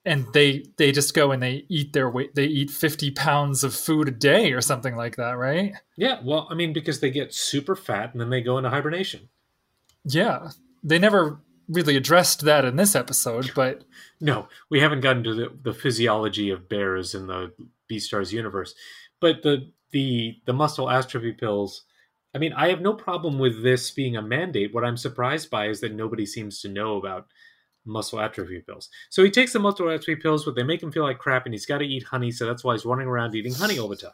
and 0.03 0.25
they 0.33 0.65
they 0.77 0.91
just 0.91 1.13
go 1.13 1.31
and 1.31 1.43
they 1.43 1.65
eat 1.69 1.93
their 1.93 2.09
weight. 2.09 2.33
They 2.35 2.45
eat 2.45 2.71
fifty 2.71 3.11
pounds 3.11 3.63
of 3.63 3.75
food 3.75 4.07
a 4.07 4.11
day 4.11 4.51
or 4.51 4.61
something 4.61 4.95
like 4.95 5.15
that, 5.17 5.33
right? 5.33 5.73
Yeah. 5.95 6.19
Well, 6.23 6.47
I 6.49 6.55
mean, 6.55 6.73
because 6.73 6.99
they 6.99 7.11
get 7.11 7.33
super 7.33 7.75
fat 7.75 8.11
and 8.11 8.19
then 8.19 8.29
they 8.29 8.41
go 8.41 8.57
into 8.57 8.69
hibernation. 8.69 9.29
Yeah, 10.03 10.49
they 10.83 10.97
never 10.97 11.41
really 11.69 11.95
addressed 11.95 12.41
that 12.41 12.65
in 12.65 12.75
this 12.75 12.95
episode, 12.95 13.51
but 13.55 13.83
no, 14.19 14.47
we 14.69 14.79
haven't 14.79 15.01
gotten 15.01 15.23
to 15.23 15.33
the, 15.33 15.57
the 15.61 15.73
physiology 15.73 16.49
of 16.49 16.67
bears 16.67 17.15
in 17.15 17.27
the 17.27 17.53
Beastars 17.89 18.31
universe. 18.31 18.73
But 19.19 19.43
the 19.43 19.71
the 19.91 20.37
the 20.45 20.53
muscle 20.53 20.89
atrophy 20.89 21.33
pills. 21.33 21.83
I 22.33 22.37
mean, 22.37 22.53
I 22.53 22.69
have 22.69 22.79
no 22.79 22.93
problem 22.93 23.39
with 23.39 23.61
this 23.61 23.91
being 23.91 24.15
a 24.15 24.21
mandate. 24.21 24.73
What 24.73 24.85
I'm 24.85 24.95
surprised 24.95 25.49
by 25.49 25.67
is 25.67 25.81
that 25.81 25.93
nobody 25.93 26.25
seems 26.25 26.61
to 26.61 26.69
know 26.69 26.95
about 26.95 27.27
muscle 27.85 28.19
atrophy 28.19 28.59
pills. 28.59 28.89
So 29.09 29.23
he 29.23 29.31
takes 29.31 29.53
the 29.53 29.59
muscle 29.59 29.89
atrophy 29.89 30.15
pills, 30.15 30.45
but 30.45 30.55
they 30.55 30.63
make 30.63 30.81
him 30.81 30.91
feel 30.91 31.03
like 31.03 31.19
crap, 31.19 31.45
and 31.45 31.53
he's 31.53 31.65
got 31.65 31.79
to 31.79 31.85
eat 31.85 32.03
honey. 32.03 32.31
So 32.31 32.45
that's 32.45 32.63
why 32.63 32.73
he's 32.73 32.85
running 32.85 33.07
around 33.07 33.35
eating 33.35 33.53
honey 33.53 33.79
all 33.79 33.87
the 33.87 33.95
time. 33.95 34.11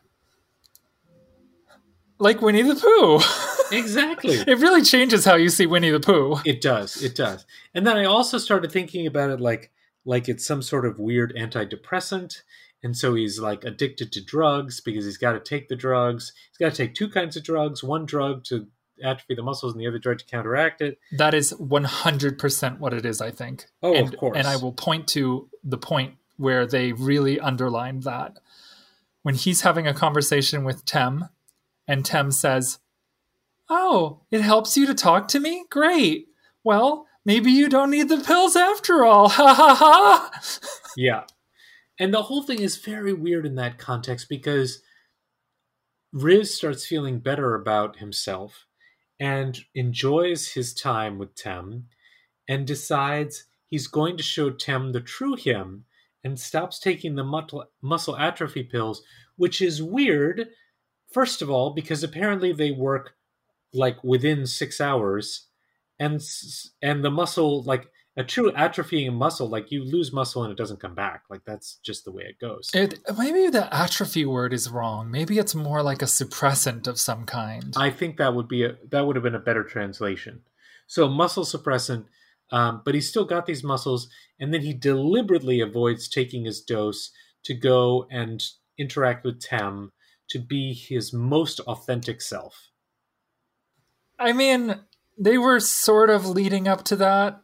Like 2.20 2.42
Winnie 2.42 2.64
the 2.64 2.76
Pooh. 2.76 3.76
Exactly. 3.78 4.36
it 4.48 4.60
really 4.60 4.82
changes 4.82 5.26
how 5.26 5.36
you 5.36 5.50
see 5.50 5.66
Winnie 5.66 5.92
the 5.92 6.00
Pooh. 6.00 6.38
It 6.46 6.62
does. 6.62 7.04
It 7.04 7.16
does. 7.16 7.46
And 7.76 7.86
then 7.86 7.98
I 7.98 8.06
also 8.06 8.38
started 8.38 8.72
thinking 8.72 9.06
about 9.06 9.30
it 9.30 9.40
like 9.40 9.72
like 10.06 10.30
it's 10.30 10.46
some 10.46 10.62
sort 10.62 10.86
of 10.86 10.98
weird 10.98 11.36
antidepressant. 11.36 12.42
And 12.82 12.96
so 12.96 13.16
he's 13.16 13.40
like 13.40 13.64
addicted 13.66 14.12
to 14.14 14.24
drugs 14.24 14.80
because 14.80 15.06
he's 15.06 15.18
got 15.18 15.34
to 15.34 15.40
take 15.40 15.68
the 15.68 15.76
drugs. 15.76 16.32
He's 16.50 16.58
got 16.58 16.74
to 16.74 16.78
take 16.78 16.96
two 16.96 17.10
kinds 17.10 17.36
of 17.36 17.44
drugs, 17.44 17.84
one 17.84 18.06
drug 18.06 18.44
to 18.46 18.68
atrophy 19.04 19.36
the 19.36 19.44
muscles 19.44 19.74
and 19.74 19.82
the 19.82 19.88
other 19.88 20.00
drug 20.00 20.20
to 20.20 20.26
counteract 20.26 20.82
it. 20.82 21.00
That 21.12 21.34
is 21.34 21.54
100% 21.54 22.80
what 22.80 22.94
it 22.94 23.06
is, 23.06 23.22
I 23.22 23.32
think. 23.32 23.66
Oh, 23.82 23.94
and, 23.94 24.14
of 24.14 24.20
course. 24.20 24.38
And 24.38 24.48
I 24.48 24.58
will 24.58 24.74
point 24.74 25.08
to 25.10 25.50
the 25.64 25.78
point 25.78 26.16
where 26.38 26.66
they 26.66 26.94
really 26.94 27.40
underlined 27.40 28.04
that. 28.04 28.38
When 29.24 29.36
he's 29.36 29.62
having 29.62 29.88
a 29.88 29.94
conversation 29.94 30.64
with 30.64 30.86
Tem, 30.86 31.30
and 31.88 32.06
Tem 32.06 32.32
says, 32.32 32.80
Oh, 33.70 34.22
it 34.32 34.42
helps 34.42 34.78
you 34.78 34.86
to 34.86 34.94
talk 34.94 35.28
to 35.30 35.40
me? 35.40 35.66
Great. 35.70 36.28
Well, 36.64 37.08
maybe 37.26 37.52
you 37.52 37.68
don't 37.68 37.92
need 37.92 38.08
the 38.10 38.24
pills 38.24 38.56
after 38.56 39.04
all. 39.04 39.30
Ha 39.38 39.54
ha 39.54 39.76
ha. 39.76 40.32
Yeah. 40.96 41.24
And 42.00 42.14
the 42.14 42.24
whole 42.24 42.44
thing 42.44 42.60
is 42.60 42.78
very 42.78 43.14
weird 43.14 43.46
in 43.46 43.56
that 43.56 43.78
context 43.78 44.30
because 44.30 44.82
Riz 46.14 46.56
starts 46.56 46.86
feeling 46.86 47.20
better 47.20 47.56
about 47.56 47.98
himself 47.98 48.67
and 49.20 49.60
enjoys 49.74 50.50
his 50.50 50.74
time 50.74 51.18
with 51.18 51.36
Tem 51.36 51.88
and 52.48 52.66
decides 52.66 53.46
he's 53.66 53.88
going 53.88 54.18
to 54.18 54.24
show 54.24 54.50
Tem 54.50 54.92
the 54.92 55.02
true 55.02 55.36
him 55.36 55.86
and 56.24 56.40
stops 56.40 56.80
taking 56.80 57.16
the 57.16 57.64
muscle 57.82 58.18
atrophy 58.18 58.64
pills, 58.64 59.02
which 59.36 59.62
is 59.62 59.82
weird, 59.82 60.48
first 61.12 61.42
of 61.42 61.50
all, 61.50 61.74
because 61.74 62.04
apparently 62.04 62.52
they 62.52 62.72
work 62.72 63.14
like 63.74 64.04
within 64.04 64.46
six 64.46 64.82
hours, 64.82 65.48
and 66.00 66.22
and 66.82 67.04
the 67.04 67.12
muscle 67.12 67.64
like 67.64 67.90
a 68.18 68.24
true 68.24 68.52
atrophying 68.54 69.14
muscle 69.14 69.48
like 69.48 69.72
you 69.72 69.84
lose 69.84 70.12
muscle 70.12 70.44
and 70.44 70.52
it 70.52 70.58
doesn't 70.58 70.80
come 70.80 70.96
back. 70.96 71.24
Like 71.30 71.46
that's 71.46 71.76
just 71.84 72.04
the 72.04 72.12
way 72.12 72.24
it 72.24 72.40
goes. 72.40 72.70
It 72.74 73.00
maybe 73.18 73.48
the 73.50 73.74
atrophy 73.74 74.26
word 74.26 74.54
is 74.54 74.70
wrong. 74.70 75.12
Maybe 75.12 75.38
it's 75.38 75.54
more 75.56 75.84
like 75.84 76.02
a 76.02 76.06
suppressant 76.06 76.88
of 76.88 77.00
some 77.00 77.26
kind. 77.26 77.74
I 77.78 77.92
think 77.92 78.18
that 78.18 78.34
would 78.34 78.48
be 78.48 78.64
a 78.64 78.76
that 78.90 79.06
would 79.06 79.16
have 79.16 79.24
been 79.24 79.36
a 79.36 79.40
better 79.40 79.64
translation. 79.64 80.42
So 80.88 81.08
muscle 81.08 81.46
suppressant 81.46 82.06
um, 82.52 82.82
but 82.86 82.96
he's 82.96 83.10
still 83.10 83.26
got 83.26 83.46
these 83.46 83.64
muscles 83.64 84.10
and 84.40 84.54
then 84.54 84.62
he 84.62 84.74
deliberately 84.74 85.60
avoids 85.60 86.08
taking 86.08 86.46
his 86.46 86.62
dose 86.62 87.12
to 87.44 87.54
go 87.54 88.08
and 88.10 88.44
interact 88.78 89.26
with 89.26 89.42
tem 89.42 89.92
to 90.30 90.40
be 90.40 90.74
his 90.74 91.14
most 91.14 91.60
authentic 91.62 92.22
self. 92.22 92.70
I 94.20 94.34
mean, 94.34 94.80
they 95.18 95.38
were 95.38 95.60
sort 95.60 96.10
of 96.10 96.26
leading 96.26 96.68
up 96.68 96.84
to 96.86 96.96
that. 96.98 97.42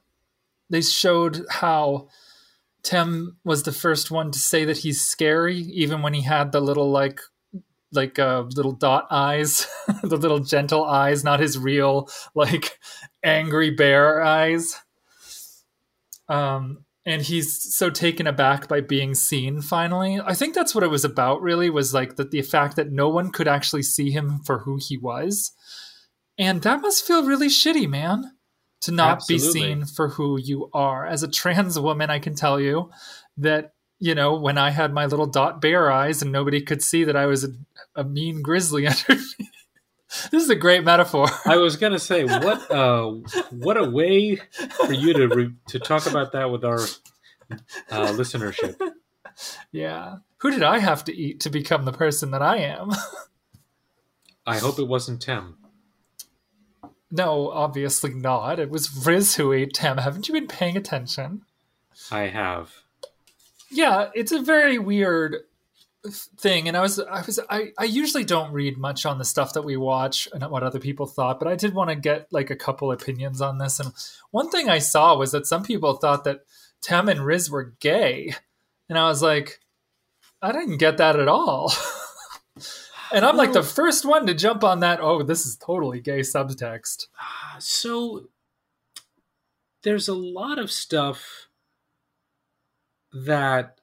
They 0.74 0.82
showed 0.82 1.46
how 1.52 2.08
Tim 2.82 3.38
was 3.44 3.62
the 3.62 3.72
first 3.72 4.10
one 4.10 4.32
to 4.32 4.40
say 4.40 4.66
that 4.66 4.80
he's 4.80 5.06
scary, 5.06 5.58
even 5.58 6.02
when 6.02 6.16
he 6.16 6.22
had 6.22 6.52
the 6.52 6.62
little 6.62 6.90
like 6.90 7.22
like 7.92 8.18
uh, 8.18 8.42
little 8.56 8.72
dot 8.72 9.06
eyes, 9.12 9.68
the 10.04 10.18
little 10.18 10.40
gentle 10.40 10.84
eyes, 10.84 11.24
not 11.24 11.40
his 11.40 11.60
real 11.60 12.10
like 12.34 12.80
angry 13.24 13.70
bear 13.70 14.24
eyes. 14.24 14.82
Um, 16.28 16.86
and 17.06 17.22
he's 17.22 17.76
so 17.78 17.92
taken 17.92 18.26
aback 18.26 18.68
by 18.68 18.82
being 18.82 19.14
seen 19.14 19.62
finally. 19.62 20.20
I 20.26 20.34
think 20.34 20.56
that's 20.56 20.74
what 20.74 20.84
it 20.84 20.90
was 20.90 21.06
about 21.06 21.44
really 21.44 21.70
was 21.70 21.94
like 21.94 22.16
that 22.16 22.32
the 22.32 22.42
fact 22.42 22.78
that 22.78 22.92
no 22.92 23.10
one 23.10 23.30
could 23.32 23.48
actually 23.48 23.84
see 23.84 24.10
him 24.10 24.40
for 24.40 24.58
who 24.58 24.80
he 24.82 24.98
was. 24.98 25.52
And 26.36 26.64
that 26.64 26.82
must 26.82 27.06
feel 27.06 27.28
really 27.28 27.48
shitty, 27.48 27.88
man, 27.88 28.32
to 28.84 28.92
not 28.92 29.18
Absolutely. 29.18 29.48
be 29.48 29.52
seen 29.52 29.86
for 29.86 30.10
who 30.10 30.38
you 30.38 30.70
are. 30.74 31.06
As 31.06 31.24
a 31.24 31.28
trans 31.28 31.80
woman, 31.80 32.10
I 32.10 32.20
can 32.20 32.36
tell 32.36 32.60
you 32.60 32.92
that, 33.38 33.74
you 34.00 34.14
know, 34.14 34.36
when 34.36 34.58
I 34.58 34.72
had 34.72 34.94
my 34.94 35.06
little 35.06 35.26
dot 35.26 35.62
bear 35.62 35.90
eyes 35.90 36.22
and 36.22 36.34
nobody 36.34 36.62
could 36.62 36.82
see 36.82 37.06
that 37.06 37.16
I 37.16 37.26
was 37.26 37.46
a, 37.46 37.50
a 37.96 38.04
mean 38.04 38.42
grizzly 38.42 38.86
underneath. 38.88 39.36
this 40.32 40.44
is 40.44 40.50
a 40.50 40.56
great 40.56 40.84
metaphor. 40.84 41.28
I 41.46 41.56
was 41.58 41.78
gonna 41.78 41.98
say 41.98 42.26
what 42.26 42.70
uh, 42.70 43.12
what 43.52 43.78
a 43.78 43.90
way 43.90 44.36
for 44.86 44.92
you 44.92 45.14
to 45.14 45.28
re- 45.28 45.56
to 45.70 45.80
talk 45.80 46.06
about 46.06 46.34
that 46.34 46.52
with 46.52 46.66
our 46.66 46.80
uh, 47.90 48.12
listenership. 48.12 48.76
Yeah, 49.72 50.18
who 50.38 50.52
did 50.52 50.62
I 50.62 50.80
have 50.80 51.06
to 51.06 51.16
eat 51.16 51.40
to 51.42 51.50
become 51.50 51.86
the 51.86 51.94
person 51.94 52.32
that 52.32 52.42
I 52.42 52.58
am? 52.58 52.92
I 54.46 54.58
hope 54.58 54.78
it 54.78 54.88
wasn't 54.88 55.22
Tim. 55.22 55.58
No, 57.16 57.52
obviously 57.52 58.12
not. 58.12 58.60
It 58.60 58.72
was 58.72 59.06
Riz 59.06 59.36
who 59.36 59.54
ate 59.54 59.76
Tim. 59.76 60.00
Haven't 60.00 60.28
you 60.28 60.34
been 60.34 60.48
paying 60.48 60.76
attention? 60.76 61.44
I 62.10 62.22
have. 62.22 62.74
Yeah, 63.70 64.10
it's 64.16 64.32
a 64.32 64.42
very 64.42 64.80
weird 64.80 65.38
thing 66.12 66.68
and 66.68 66.76
i 66.76 66.82
was 66.82 67.00
i 67.00 67.22
was 67.22 67.40
I, 67.50 67.72
I 67.80 67.86
usually 67.86 68.26
don't 68.26 68.52
read 68.52 68.78
much 68.78 69.06
on 69.06 69.20
the 69.20 69.24
stuff 69.24 69.54
that 69.54 69.62
we 69.62 69.78
watch 69.78 70.28
and 70.34 70.44
what 70.52 70.62
other 70.62 70.80
people 70.80 71.06
thought 71.06 71.40
but 71.40 71.48
i 71.48 71.56
did 71.56 71.74
want 71.74 71.92
to 71.92 71.96
get 71.96 72.28
like 72.30 72.50
a 72.50 72.58
couple 72.58 72.92
opinions 72.92 73.40
on 73.40 73.58
this 73.58 73.80
and 73.80 73.94
one 74.30 74.50
thing 74.50 74.68
i 74.68 74.80
saw 74.80 75.16
was 75.16 75.32
that 75.32 75.48
some 75.48 75.64
people 75.64 75.94
thought 75.94 76.26
that 76.26 76.42
tem 76.82 77.08
and 77.08 77.26
riz 77.26 77.50
were 77.50 77.74
gay 77.80 78.36
and 78.90 78.98
i 78.98 79.08
was 79.08 79.22
like 79.22 79.62
i 80.42 80.52
didn't 80.52 80.76
get 80.76 80.98
that 80.98 81.18
at 81.18 81.30
all 81.30 81.72
and 83.14 83.26
i'm 83.26 83.38
well, 83.38 83.46
like 83.46 83.54
the 83.54 83.64
first 83.64 84.06
one 84.06 84.26
to 84.26 84.34
jump 84.34 84.64
on 84.64 84.80
that 84.82 85.00
oh 85.00 85.24
this 85.24 85.46
is 85.46 85.56
totally 85.56 86.02
gay 86.02 86.20
subtext 86.20 87.08
so 87.60 88.28
there's 89.84 90.08
a 90.08 90.14
lot 90.14 90.58
of 90.58 90.72
stuff 90.72 91.48
that 93.14 93.78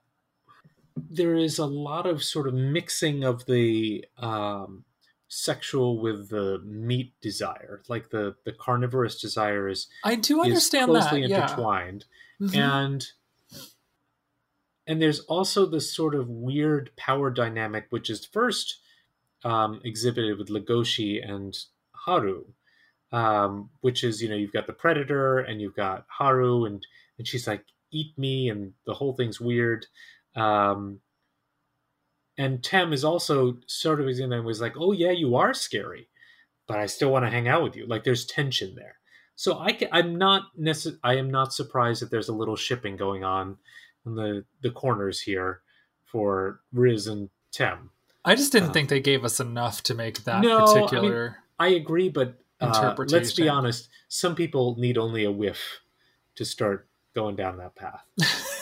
there 0.97 1.37
is 1.37 1.59
a 1.59 1.67
lot 1.67 2.07
of 2.07 2.23
sort 2.23 2.49
of 2.49 2.55
mixing 2.55 3.25
of 3.25 3.47
the 3.47 4.05
um, 4.19 4.85
sexual 5.29 6.01
with 6.01 6.29
the 6.29 6.61
meat 6.65 7.15
desire. 7.21 7.83
Like 7.89 8.11
the 8.11 8.35
the 8.45 8.53
carnivorous 8.53 9.21
desire 9.21 9.69
is 9.69 9.87
I 10.05 10.17
do 10.17 10.43
understand 10.43 10.91
is 10.91 10.99
closely 10.99 11.23
that, 11.23 11.29
yeah. 11.29 11.43
intertwined, 11.43 12.05
mm-hmm. 12.41 12.59
and 12.59 13.07
and 14.87 15.01
there's 15.01 15.21
also 15.21 15.67
this 15.67 15.95
sort 15.95 16.15
of 16.15 16.29
weird 16.29 16.91
power 16.97 17.31
dynamic, 17.31 17.87
which 17.91 18.11
is 18.11 18.27
first 18.27 18.81
um, 19.45 19.81
exhibited 19.85 20.39
with 20.39 20.49
Legoshi 20.49 21.27
and 21.27 21.57
Haru, 21.93 22.45
um, 23.13 23.71
which 23.81 24.05
is 24.05 24.23
you 24.23 24.29
know 24.29 24.37
you've 24.37 24.53
got 24.53 24.67
the 24.67 24.73
predator 24.73 25.39
and 25.39 25.61
you've 25.61 25.77
got 25.77 26.07
Haru 26.09 26.65
and 26.65 26.87
and 27.19 27.27
she's 27.27 27.47
like 27.47 27.65
eat 27.93 28.17
me 28.17 28.49
and 28.49 28.73
the 28.87 28.95
whole 28.95 29.15
thing's 29.15 29.41
weird 29.41 29.87
um, 30.37 31.01
and 32.39 32.63
Tem 32.63 32.93
is 32.93 33.05
also 33.05 33.59
sort 33.67 34.01
of 34.01 34.09
in 34.09 34.31
there 34.31 34.43
was 34.43 34.61
like, 34.61 34.75
oh 34.79 34.93
yeah, 34.93 35.11
you 35.11 35.37
are 35.37 35.53
scary, 35.53 36.09
but 36.67 36.79
I 36.79 36.87
still 36.87 37.11
want 37.11 37.25
to 37.25 37.31
hang 37.31 37.49
out 37.49 37.63
with 37.63 37.77
you. 37.77 37.87
Like 37.87 38.05
there's 38.05 38.25
tension 38.25 38.75
there. 38.77 38.97
So 39.37 39.59
I 39.59 39.73
can, 39.73 39.89
I'm 39.93 40.17
not 40.17 40.45
necess- 40.59 40.99
I 41.03 41.17
am 41.17 41.31
not 41.31 41.53
surprised 41.53 42.03
that 42.03 42.11
there's 42.11 42.29
a 42.29 42.35
little 42.35 42.57
shipping 42.57 42.97
going 42.97 43.25
on 43.25 43.57
in 44.07 44.15
the 44.15 44.45
the 44.63 44.71
corners 44.71 45.21
here 45.21 45.63
for 46.05 46.61
Riz 46.73 47.07
and 47.07 47.31
Tem. 47.53 47.91
I 48.25 48.35
just 48.35 48.53
didn't 48.53 48.71
uh, 48.71 48.73
think 48.73 48.89
they 48.89 49.01
gave 49.01 49.25
us 49.25 49.41
enough 49.41 49.83
to 49.85 49.95
make 49.95 50.25
that 50.25 50.43
no, 50.43 50.67
particular. 50.67 51.39
I, 51.59 51.69
mean, 51.69 51.75
I 51.75 51.77
agree, 51.77 52.09
but 52.09 52.39
uh, 52.61 52.95
let's 53.09 53.33
be 53.33 53.49
honest. 53.49 53.89
Some 54.09 54.35
people 54.35 54.77
need 54.79 54.99
only 54.99 55.25
a 55.25 55.33
whiff 55.33 55.81
to 56.37 56.45
start 56.45 56.89
going 57.15 57.37
down 57.37 57.59
that 57.59 57.75
path. 57.75 58.05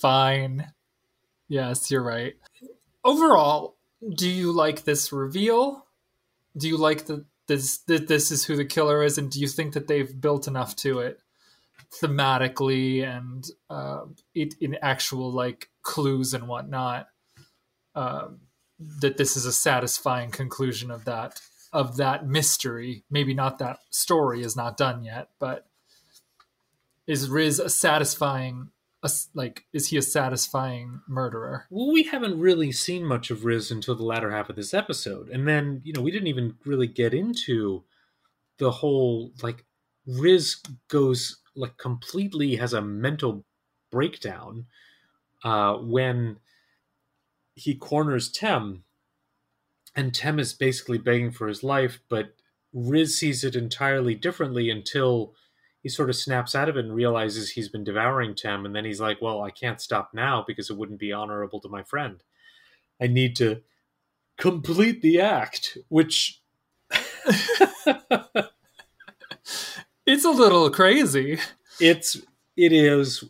fine. 0.00 0.72
Yes, 1.48 1.90
you're 1.90 2.02
right. 2.02 2.34
Overall, 3.04 3.76
do 4.14 4.28
you 4.28 4.52
like 4.52 4.84
this 4.84 5.12
reveal? 5.12 5.86
Do 6.56 6.68
you 6.68 6.76
like 6.76 7.06
the 7.06 7.24
this 7.46 7.78
that 7.86 8.08
this 8.08 8.32
is 8.32 8.44
who 8.44 8.56
the 8.56 8.64
killer 8.64 9.04
is, 9.04 9.18
and 9.18 9.30
do 9.30 9.38
you 9.38 9.46
think 9.46 9.74
that 9.74 9.86
they've 9.86 10.20
built 10.20 10.48
enough 10.48 10.74
to 10.76 10.98
it 10.98 11.20
thematically 12.02 13.06
and 13.06 13.46
uh, 13.70 14.02
it, 14.34 14.54
in 14.60 14.76
actual 14.82 15.32
like 15.32 15.70
clues 15.82 16.34
and 16.34 16.48
whatnot 16.48 17.08
uh, 17.94 18.28
that 19.00 19.16
this 19.16 19.36
is 19.36 19.46
a 19.46 19.52
satisfying 19.52 20.30
conclusion 20.30 20.90
of 20.90 21.04
that 21.04 21.40
of 21.72 21.96
that 21.96 22.26
mystery? 22.26 23.04
Maybe 23.10 23.34
not 23.34 23.58
that 23.58 23.78
story 23.90 24.42
is 24.42 24.56
not 24.56 24.76
done 24.76 25.04
yet, 25.04 25.28
but 25.38 25.66
is 27.06 27.28
Riz 27.28 27.58
a 27.58 27.68
satisfying 27.68 28.70
a, 29.02 29.10
like 29.34 29.64
is 29.72 29.88
he 29.88 29.96
a 29.96 30.02
satisfying 30.02 31.00
murderer? 31.06 31.66
Well, 31.70 31.92
we 31.92 32.04
haven't 32.04 32.40
really 32.40 32.72
seen 32.72 33.04
much 33.04 33.30
of 33.30 33.44
Riz 33.44 33.70
until 33.70 33.94
the 33.94 34.04
latter 34.04 34.30
half 34.30 34.50
of 34.50 34.56
this 34.56 34.74
episode, 34.74 35.28
and 35.28 35.46
then 35.46 35.80
you 35.84 35.92
know 35.92 36.02
we 36.02 36.10
didn't 36.10 36.28
even 36.28 36.56
really 36.64 36.86
get 36.88 37.14
into 37.14 37.84
the 38.58 38.70
whole 38.70 39.32
like 39.42 39.64
Riz 40.06 40.56
goes 40.88 41.38
like 41.56 41.76
completely 41.78 42.56
has 42.56 42.72
a 42.72 42.80
mental 42.80 43.44
breakdown 43.90 44.66
uh, 45.44 45.74
when 45.74 46.38
he 47.54 47.74
corners 47.74 48.30
Tem, 48.30 48.84
and 49.94 50.14
Tem 50.14 50.38
is 50.38 50.52
basically 50.52 50.98
begging 50.98 51.30
for 51.30 51.48
his 51.48 51.62
life, 51.62 52.00
but 52.08 52.34
Riz 52.72 53.16
sees 53.16 53.44
it 53.44 53.56
entirely 53.56 54.14
differently 54.14 54.68
until 54.68 55.34
he 55.82 55.88
sort 55.88 56.10
of 56.10 56.16
snaps 56.16 56.54
out 56.54 56.68
of 56.68 56.76
it 56.76 56.84
and 56.84 56.94
realizes 56.94 57.50
he's 57.50 57.68
been 57.68 57.84
devouring 57.84 58.34
Tem, 58.34 58.66
and 58.66 58.74
then 58.76 58.84
he's 58.84 59.00
like, 59.00 59.22
"Well, 59.22 59.42
I 59.42 59.50
can't 59.50 59.80
stop 59.80 60.10
now 60.12 60.44
because 60.46 60.68
it 60.68 60.76
wouldn't 60.76 60.98
be 60.98 61.12
honorable 61.12 61.60
to 61.60 61.68
my 61.68 61.82
friend. 61.82 62.22
I 63.00 63.06
need 63.06 63.36
to 63.36 63.62
complete 64.36 65.00
the 65.00 65.20
act," 65.20 65.78
which 65.88 66.42
it's 70.06 70.24
a 70.24 70.30
little 70.30 70.70
crazy. 70.70 71.38
It's 71.80 72.16
it 72.56 72.72
is 72.72 73.24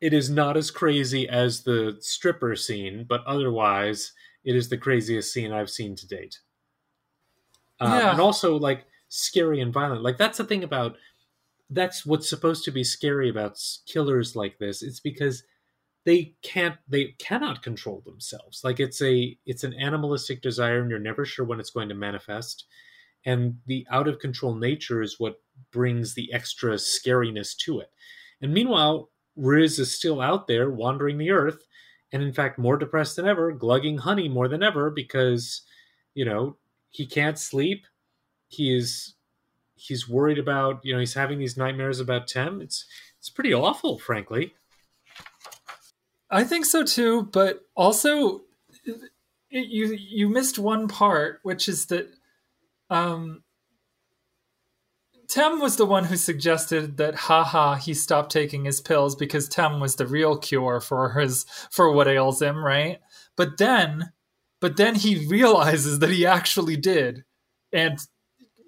it 0.00 0.12
is 0.12 0.30
not 0.30 0.56
as 0.56 0.70
crazy 0.70 1.28
as 1.28 1.62
the 1.62 1.96
stripper 2.00 2.54
scene, 2.56 3.04
but 3.08 3.24
otherwise, 3.24 4.12
it 4.44 4.54
is 4.54 4.68
the 4.68 4.78
craziest 4.78 5.32
scene 5.32 5.52
I've 5.52 5.70
seen 5.70 5.96
to 5.96 6.06
date. 6.06 6.38
Uh, 7.80 8.00
yeah. 8.02 8.10
and 8.10 8.20
also 8.20 8.56
like 8.56 8.84
scary 9.08 9.60
and 9.60 9.72
violent. 9.72 10.02
Like 10.02 10.18
that's 10.18 10.38
the 10.38 10.44
thing 10.44 10.64
about 10.64 10.96
that's 11.70 12.04
what's 12.04 12.28
supposed 12.28 12.64
to 12.64 12.70
be 12.70 12.82
scary 12.82 13.28
about 13.28 13.60
killers 13.86 14.34
like 14.34 14.58
this. 14.58 14.82
It's 14.82 15.00
because 15.00 15.44
they 16.04 16.34
can't 16.42 16.76
they 16.88 17.14
cannot 17.18 17.62
control 17.62 18.02
themselves. 18.04 18.62
Like 18.64 18.80
it's 18.80 19.02
a 19.02 19.36
it's 19.46 19.64
an 19.64 19.74
animalistic 19.74 20.42
desire 20.42 20.80
and 20.80 20.90
you're 20.90 20.98
never 20.98 21.24
sure 21.24 21.44
when 21.44 21.60
it's 21.60 21.70
going 21.70 21.88
to 21.88 21.94
manifest. 21.94 22.64
And 23.24 23.58
the 23.66 23.86
out 23.90 24.08
of 24.08 24.18
control 24.18 24.54
nature 24.54 25.02
is 25.02 25.18
what 25.18 25.40
brings 25.70 26.14
the 26.14 26.32
extra 26.32 26.74
scariness 26.74 27.56
to 27.58 27.80
it. 27.80 27.90
And 28.40 28.52
meanwhile, 28.52 29.10
Riz 29.36 29.78
is 29.78 29.96
still 29.96 30.20
out 30.20 30.46
there 30.46 30.70
wandering 30.70 31.18
the 31.18 31.30
earth 31.30 31.62
and 32.12 32.22
in 32.22 32.32
fact 32.32 32.58
more 32.58 32.76
depressed 32.76 33.16
than 33.16 33.26
ever, 33.26 33.52
glugging 33.52 33.98
honey 33.98 34.28
more 34.28 34.48
than 34.48 34.62
ever 34.62 34.90
because, 34.90 35.62
you 36.14 36.24
know, 36.24 36.56
he 36.90 37.06
can't 37.06 37.38
sleep. 37.38 37.86
He 38.48 38.74
is 38.76 39.14
he's 39.74 40.08
worried 40.08 40.38
about 40.38 40.80
you 40.84 40.92
know 40.92 40.98
he's 40.98 41.14
having 41.14 41.38
these 41.38 41.56
nightmares 41.56 42.00
about 42.00 42.26
Tem. 42.26 42.60
It's 42.60 42.86
it's 43.18 43.30
pretty 43.30 43.52
awful, 43.52 43.98
frankly. 43.98 44.54
I 46.30 46.44
think 46.44 46.66
so 46.66 46.82
too, 46.84 47.24
but 47.32 47.60
also 47.74 48.42
you 49.50 49.92
you 49.92 50.28
missed 50.28 50.58
one 50.58 50.88
part, 50.88 51.40
which 51.42 51.68
is 51.68 51.86
that 51.86 52.08
um, 52.90 53.42
Tem 55.28 55.60
was 55.60 55.76
the 55.76 55.86
one 55.86 56.04
who 56.04 56.16
suggested 56.16 56.96
that 56.96 57.14
haha 57.14 57.74
he 57.74 57.92
stopped 57.92 58.32
taking 58.32 58.64
his 58.64 58.80
pills 58.80 59.14
because 59.14 59.48
Tem 59.48 59.78
was 59.78 59.96
the 59.96 60.06
real 60.06 60.38
cure 60.38 60.80
for 60.80 61.12
his 61.12 61.44
for 61.70 61.92
what 61.92 62.08
ails 62.08 62.40
him, 62.40 62.64
right? 62.64 63.00
But 63.36 63.58
then 63.58 64.12
but 64.60 64.76
then 64.76 64.94
he 64.94 65.26
realizes 65.26 65.98
that 65.98 66.10
he 66.10 66.26
actually 66.26 66.76
did. 66.76 67.24
And 67.72 67.98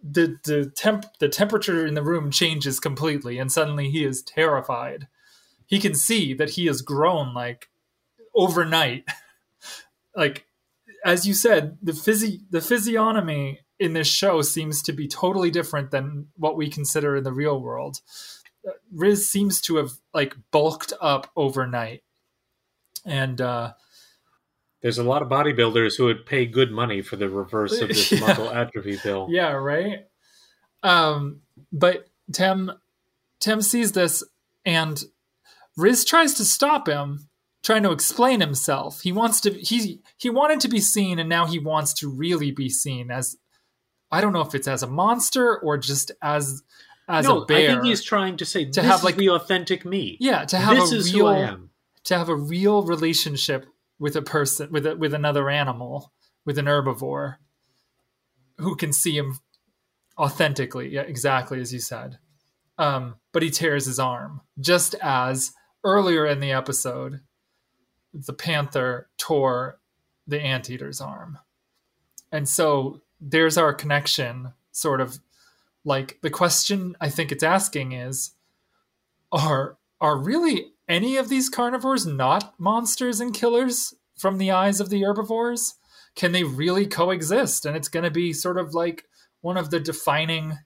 the 0.02 0.38
the 0.44 0.70
temp 0.74 1.06
the 1.18 1.28
temperature 1.28 1.86
in 1.86 1.94
the 1.94 2.02
room 2.02 2.30
changes 2.30 2.80
completely 2.80 3.38
and 3.38 3.52
suddenly 3.52 3.90
he 3.90 4.04
is 4.04 4.22
terrified 4.22 5.08
he 5.66 5.78
can 5.78 5.94
see 5.94 6.32
that 6.32 6.50
he 6.50 6.66
has 6.66 6.80
grown 6.80 7.34
like 7.34 7.68
overnight 8.34 9.06
like 10.16 10.46
as 11.04 11.26
you 11.26 11.34
said 11.34 11.76
the 11.82 11.92
physi- 11.92 12.40
the 12.50 12.62
physiognomy 12.62 13.60
in 13.80 13.94
this 13.94 14.06
show 14.06 14.42
seems 14.42 14.82
to 14.82 14.92
be 14.92 15.08
totally 15.08 15.50
different 15.50 15.90
than 15.90 16.28
what 16.36 16.56
we 16.56 16.68
consider 16.70 17.16
in 17.16 17.24
the 17.24 17.32
real 17.32 17.60
world 17.60 17.98
Riz 18.94 19.26
seems 19.26 19.60
to 19.62 19.76
have 19.76 19.92
like 20.12 20.36
bulked 20.52 20.92
up 21.00 21.30
overnight, 21.34 22.02
and 23.06 23.40
uh, 23.40 23.72
There's 24.82 24.98
a 24.98 25.02
lot 25.02 25.22
of 25.22 25.28
bodybuilders 25.30 25.96
who 25.96 26.04
would 26.04 26.26
pay 26.26 26.44
good 26.44 26.70
money 26.70 27.00
for 27.00 27.16
the 27.16 27.30
reverse 27.30 27.80
of 27.80 27.88
this 27.88 28.12
Yeah. 28.12 28.20
muscle 28.20 28.50
atrophy 28.50 28.98
pill. 28.98 29.28
yeah, 29.30 29.52
right. 29.52 30.00
Um, 30.82 31.40
but 31.72 32.06
Tim, 32.32 32.70
Tem 33.40 33.62
sees 33.62 33.92
this, 33.92 34.22
and 34.66 35.02
Riz 35.76 36.04
tries 36.04 36.34
to 36.34 36.44
stop 36.44 36.86
him, 36.86 37.28
trying 37.62 37.82
to 37.84 37.92
explain 37.92 38.40
himself. 38.40 39.00
He 39.00 39.10
wants 39.12 39.40
to. 39.40 39.52
He 39.54 40.00
he 40.18 40.28
wanted 40.28 40.60
to 40.60 40.68
be 40.68 40.80
seen, 40.80 41.18
and 41.18 41.30
now 41.30 41.46
he 41.46 41.58
wants 41.58 41.94
to 41.94 42.10
really 42.10 42.50
be 42.50 42.68
seen 42.68 43.10
as. 43.10 43.36
I 44.10 44.20
don't 44.20 44.32
know 44.32 44.40
if 44.40 44.54
it's 44.54 44.68
as 44.68 44.82
a 44.82 44.86
monster 44.88 45.58
or 45.58 45.78
just 45.78 46.10
as 46.22 46.62
as 47.08 47.24
no, 47.24 47.42
a 47.42 47.46
bear. 47.46 47.70
I 47.70 47.72
think 47.74 47.84
he's 47.86 48.02
trying 48.02 48.36
to 48.36 48.44
say 48.44 48.64
To 48.66 48.70
this 48.70 48.84
have, 48.84 48.98
is 49.00 49.04
like- 49.04 49.16
the 49.16 49.30
authentic 49.30 49.84
me. 49.84 50.16
yeah, 50.20 50.44
to 50.44 50.56
have 50.58 50.76
this 50.76 50.92
a 50.92 50.96
is 50.96 51.14
real 51.14 51.26
who 51.26 51.32
I 51.32 51.38
am. 51.38 51.70
to 52.04 52.16
have 52.18 52.28
a 52.28 52.36
real 52.36 52.82
relationship 52.82 53.66
with 53.98 54.16
a 54.16 54.22
person 54.22 54.70
with 54.70 54.86
a, 54.86 54.96
with 54.96 55.12
another 55.14 55.50
animal 55.50 56.12
with 56.46 56.56
an 56.58 56.66
herbivore 56.66 57.36
who 58.58 58.74
can 58.76 58.92
see 58.92 59.16
him 59.16 59.38
authentically 60.18 60.88
yeah 60.90 61.02
exactly 61.02 61.60
as 61.60 61.72
you 61.72 61.78
said 61.80 62.18
um, 62.78 63.16
but 63.32 63.42
he 63.42 63.50
tears 63.50 63.84
his 63.86 63.98
arm 63.98 64.40
just 64.58 64.94
as 65.02 65.52
earlier 65.84 66.26
in 66.26 66.40
the 66.40 66.52
episode 66.52 67.20
the 68.14 68.32
panther 68.32 69.08
tore 69.18 69.78
the 70.26 70.40
anteater's 70.40 71.00
arm 71.00 71.38
and 72.32 72.48
so 72.48 73.00
there's 73.20 73.58
our 73.58 73.72
connection 73.72 74.52
sort 74.72 75.00
of 75.00 75.18
like 75.84 76.18
the 76.22 76.30
question 76.30 76.96
i 77.00 77.08
think 77.08 77.30
it's 77.32 77.42
asking 77.42 77.92
is 77.92 78.32
are 79.32 79.76
are 80.00 80.18
really 80.18 80.72
any 80.88 81.16
of 81.16 81.28
these 81.28 81.48
carnivores 81.48 82.06
not 82.06 82.58
monsters 82.58 83.20
and 83.20 83.32
killers 83.32 83.94
from 84.20 84.38
the 84.38 84.50
eyes 84.50 84.80
of 84.80 84.90
the 84.90 85.02
herbivores? 85.02 85.74
Can 86.14 86.32
they 86.32 86.44
really 86.44 86.86
coexist? 86.86 87.64
And 87.64 87.76
it's 87.76 87.88
going 87.88 88.04
to 88.04 88.10
be 88.10 88.32
sort 88.32 88.58
of 88.58 88.74
like 88.74 89.04
one 89.40 89.56
of 89.56 89.70
the 89.70 89.80
defining 89.80 90.58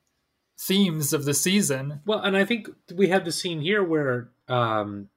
themes 0.59 1.13
of 1.13 1.25
the 1.25 1.35
season. 1.35 2.01
Well, 2.05 2.21
and 2.21 2.37
I 2.37 2.45
think 2.45 2.69
we 2.93 3.09
have 3.09 3.25
the 3.25 3.33
scene 3.33 3.61
here 3.61 3.85
where 3.85 4.31
um, 4.49 5.09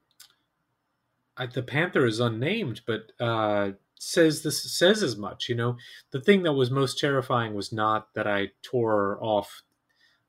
the 1.53 1.63
panther 1.63 2.05
is 2.05 2.19
unnamed, 2.19 2.81
but 2.85 3.11
uh, 3.19 3.71
says 3.99 4.43
this 4.43 4.77
says 4.77 5.03
as 5.03 5.17
much. 5.17 5.49
You 5.49 5.55
know, 5.55 5.77
the 6.11 6.21
thing 6.21 6.43
that 6.43 6.53
was 6.53 6.71
most 6.71 6.99
terrifying 6.99 7.53
was 7.53 7.71
not 7.71 8.13
that 8.15 8.27
I 8.27 8.51
tore 8.61 9.17
off 9.21 9.63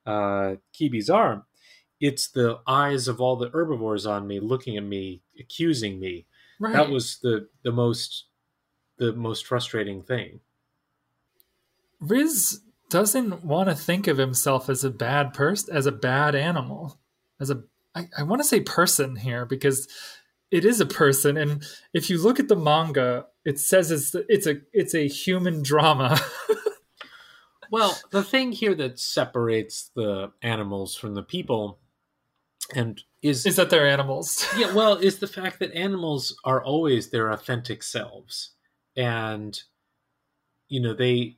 uh, 0.06 0.56
Kibi's 0.72 1.10
arm; 1.10 1.44
it's 2.00 2.28
the 2.28 2.58
eyes 2.66 3.08
of 3.08 3.20
all 3.20 3.36
the 3.36 3.50
herbivores 3.50 4.06
on 4.06 4.26
me, 4.26 4.40
looking 4.40 4.76
at 4.76 4.84
me, 4.84 5.22
accusing 5.38 6.00
me. 6.00 6.26
Right. 6.60 6.72
That 6.72 6.90
was 6.90 7.18
the 7.22 7.48
the 7.62 7.72
most 7.72 8.24
the 8.98 9.12
most 9.12 9.46
frustrating 9.46 10.02
thing. 10.02 10.40
Riz 12.00 12.60
doesn't 12.90 13.44
want 13.44 13.68
to 13.68 13.74
think 13.74 14.06
of 14.06 14.18
himself 14.18 14.68
as 14.68 14.82
a 14.82 14.90
bad 14.90 15.34
person, 15.34 15.74
as 15.74 15.86
a 15.86 15.92
bad 15.92 16.34
animal, 16.34 16.98
as 17.40 17.50
a 17.50 17.62
I, 17.94 18.08
I 18.18 18.22
want 18.22 18.40
to 18.40 18.48
say 18.48 18.60
person 18.60 19.16
here 19.16 19.44
because 19.44 19.88
it 20.50 20.64
is 20.64 20.80
a 20.80 20.86
person, 20.86 21.36
and 21.36 21.62
if 21.92 22.08
you 22.08 22.22
look 22.22 22.40
at 22.40 22.48
the 22.48 22.56
manga, 22.56 23.26
it 23.48 23.58
says 23.58 23.90
it's 23.90 24.14
it's 24.28 24.46
a 24.46 24.56
it's 24.72 24.94
a 24.94 25.08
human 25.08 25.62
drama. 25.62 26.18
Well, 27.70 27.98
the 28.10 28.22
thing 28.22 28.52
here 28.52 28.74
that 28.76 28.98
separates 28.98 29.90
the 29.94 30.32
animals 30.42 30.94
from 30.94 31.14
the 31.14 31.22
people, 31.22 31.78
and 32.74 33.02
is 33.22 33.44
is 33.44 33.56
that 33.56 33.70
they're 33.70 33.86
animals? 33.86 34.46
yeah, 34.56 34.72
well, 34.72 34.94
is 34.94 35.18
the 35.18 35.26
fact 35.26 35.58
that 35.58 35.74
animals 35.74 36.36
are 36.44 36.64
always 36.64 37.10
their 37.10 37.30
authentic 37.30 37.82
selves, 37.82 38.52
and 38.96 39.60
you 40.68 40.80
know 40.80 40.94
they. 40.94 41.36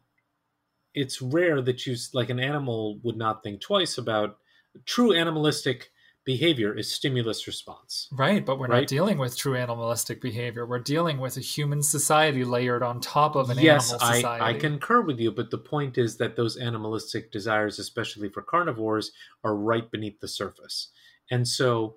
It's 0.94 1.22
rare 1.22 1.62
that 1.62 1.86
you 1.86 1.96
like 2.14 2.30
an 2.30 2.40
animal 2.40 2.98
would 3.02 3.16
not 3.16 3.42
think 3.42 3.60
twice 3.60 3.96
about 3.98 4.38
true 4.86 5.12
animalistic 5.12 5.90
behavior 6.30 6.72
is 6.78 6.92
stimulus 6.92 7.48
response. 7.48 8.08
Right, 8.12 8.46
but 8.46 8.56
we're 8.60 8.68
Right. 8.68 8.82
not 8.82 8.88
dealing 8.88 9.18
with 9.18 9.36
true 9.36 9.56
animalistic 9.56 10.20
behavior. 10.20 10.64
We're 10.64 10.78
dealing 10.78 11.18
with 11.18 11.36
a 11.36 11.40
human 11.40 11.82
society 11.82 12.44
layered 12.44 12.84
on 12.84 13.00
top 13.00 13.34
of 13.34 13.50
an 13.50 13.58
yes, 13.58 13.90
animal 13.90 14.06
I, 14.08 14.14
society. 14.14 14.44
I 14.44 14.60
concur 14.60 15.00
with 15.00 15.18
you, 15.18 15.32
but 15.32 15.50
the 15.50 15.58
point 15.58 15.98
is 15.98 16.18
that 16.18 16.36
those 16.36 16.56
animalistic 16.56 17.32
desires, 17.32 17.80
especially 17.80 18.28
for 18.28 18.42
carnivores, 18.42 19.10
are 19.42 19.56
right 19.56 19.90
beneath 19.90 20.20
the 20.20 20.28
surface. 20.28 20.90
And 21.32 21.48
so, 21.48 21.96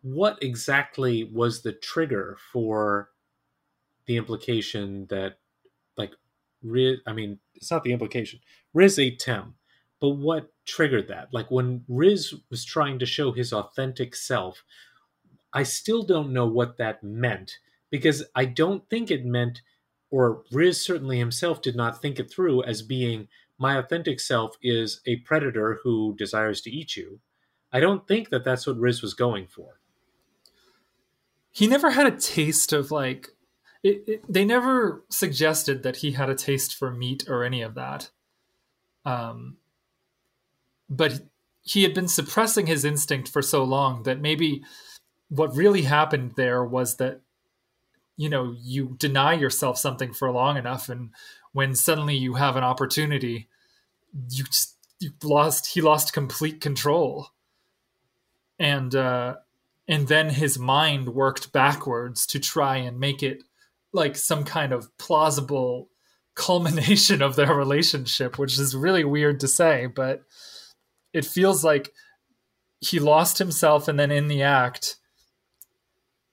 what 0.00 0.42
exactly 0.42 1.24
was 1.24 1.60
the 1.60 1.72
trigger 1.72 2.38
for 2.50 3.10
the 4.06 4.16
implication 4.16 5.06
that, 5.10 5.38
like, 5.98 6.12
Riz, 6.62 7.00
I 7.06 7.12
mean, 7.12 7.40
it's 7.54 7.70
not 7.70 7.84
the 7.84 7.92
implication. 7.92 8.40
Riz 8.72 8.98
ate 8.98 9.18
Tem, 9.18 9.54
but 10.00 10.10
what 10.10 10.50
triggered 10.68 11.08
that? 11.08 11.30
Like, 11.32 11.50
when 11.50 11.84
Riz 11.88 12.34
was 12.50 12.64
trying 12.64 13.00
to 13.00 13.06
show 13.06 13.32
his 13.32 13.52
authentic 13.52 14.14
self, 14.16 14.64
I 15.52 15.64
still 15.64 16.04
don't 16.04 16.32
know 16.32 16.46
what 16.46 16.76
that 16.78 17.02
meant 17.04 17.58
because 17.90 18.24
I 18.36 18.44
don't 18.46 18.88
think 18.90 19.10
it 19.10 19.24
meant 19.26 19.62
or 20.10 20.44
Riz 20.52 20.80
certainly 20.80 21.18
himself 21.18 21.62
did 21.62 21.76
not 21.76 22.00
think 22.02 22.20
it 22.20 22.30
through 22.30 22.62
as 22.64 22.82
being 22.82 23.28
my 23.58 23.78
authentic 23.78 24.20
self 24.20 24.56
is 24.62 25.00
a 25.06 25.16
predator 25.16 25.80
who 25.84 26.14
desires 26.16 26.60
to 26.62 26.70
eat 26.70 26.96
you. 26.96 27.20
I 27.72 27.80
don't 27.80 28.06
think 28.08 28.30
that 28.30 28.44
that's 28.44 28.66
what 28.66 28.78
Riz 28.78 29.02
was 29.02 29.14
going 29.14 29.46
for. 29.48 29.80
he 31.52 31.66
never 31.66 31.90
had 31.90 32.06
a 32.06 32.16
taste 32.16 32.72
of 32.72 32.90
like 32.90 33.30
it, 33.82 34.04
it, 34.08 34.32
they 34.32 34.44
never 34.44 35.04
suggested 35.08 35.82
that 35.82 35.98
he 35.98 36.12
had 36.12 36.30
a 36.30 36.34
taste 36.34 36.74
for 36.74 36.90
meat 36.92 37.24
or 37.28 37.44
any 37.44 37.62
of 37.62 37.74
that 37.74 38.10
um 39.04 39.56
but 40.88 41.20
he 41.62 41.82
had 41.82 41.94
been 41.94 42.08
suppressing 42.08 42.66
his 42.66 42.84
instinct 42.84 43.28
for 43.28 43.42
so 43.42 43.62
long 43.62 44.04
that 44.04 44.20
maybe 44.20 44.62
what 45.28 45.54
really 45.54 45.82
happened 45.82 46.32
there 46.36 46.64
was 46.64 46.96
that 46.96 47.20
you 48.16 48.28
know 48.28 48.54
you 48.60 48.96
deny 48.98 49.32
yourself 49.34 49.78
something 49.78 50.12
for 50.12 50.30
long 50.30 50.56
enough 50.56 50.88
and 50.88 51.10
when 51.52 51.74
suddenly 51.74 52.16
you 52.16 52.34
have 52.34 52.56
an 52.56 52.64
opportunity 52.64 53.48
you 54.30 54.44
just 54.44 54.76
you 55.00 55.10
lost 55.22 55.66
he 55.74 55.80
lost 55.80 56.12
complete 56.12 56.60
control. 56.60 57.28
And 58.58 58.94
uh 58.94 59.36
and 59.86 60.08
then 60.08 60.30
his 60.30 60.58
mind 60.58 61.10
worked 61.10 61.52
backwards 61.52 62.26
to 62.26 62.38
try 62.38 62.76
and 62.76 62.98
make 62.98 63.22
it 63.22 63.44
like 63.92 64.16
some 64.16 64.44
kind 64.44 64.72
of 64.72 64.96
plausible 64.98 65.88
culmination 66.34 67.20
of 67.20 67.34
their 67.34 67.52
relationship 67.52 68.38
which 68.38 68.60
is 68.60 68.72
really 68.72 69.02
weird 69.02 69.40
to 69.40 69.48
say 69.48 69.86
but 69.86 70.22
it 71.12 71.24
feels 71.24 71.64
like 71.64 71.92
he 72.80 72.98
lost 72.98 73.38
himself 73.38 73.88
and 73.88 73.98
then 73.98 74.10
in 74.10 74.28
the 74.28 74.42
act 74.42 74.96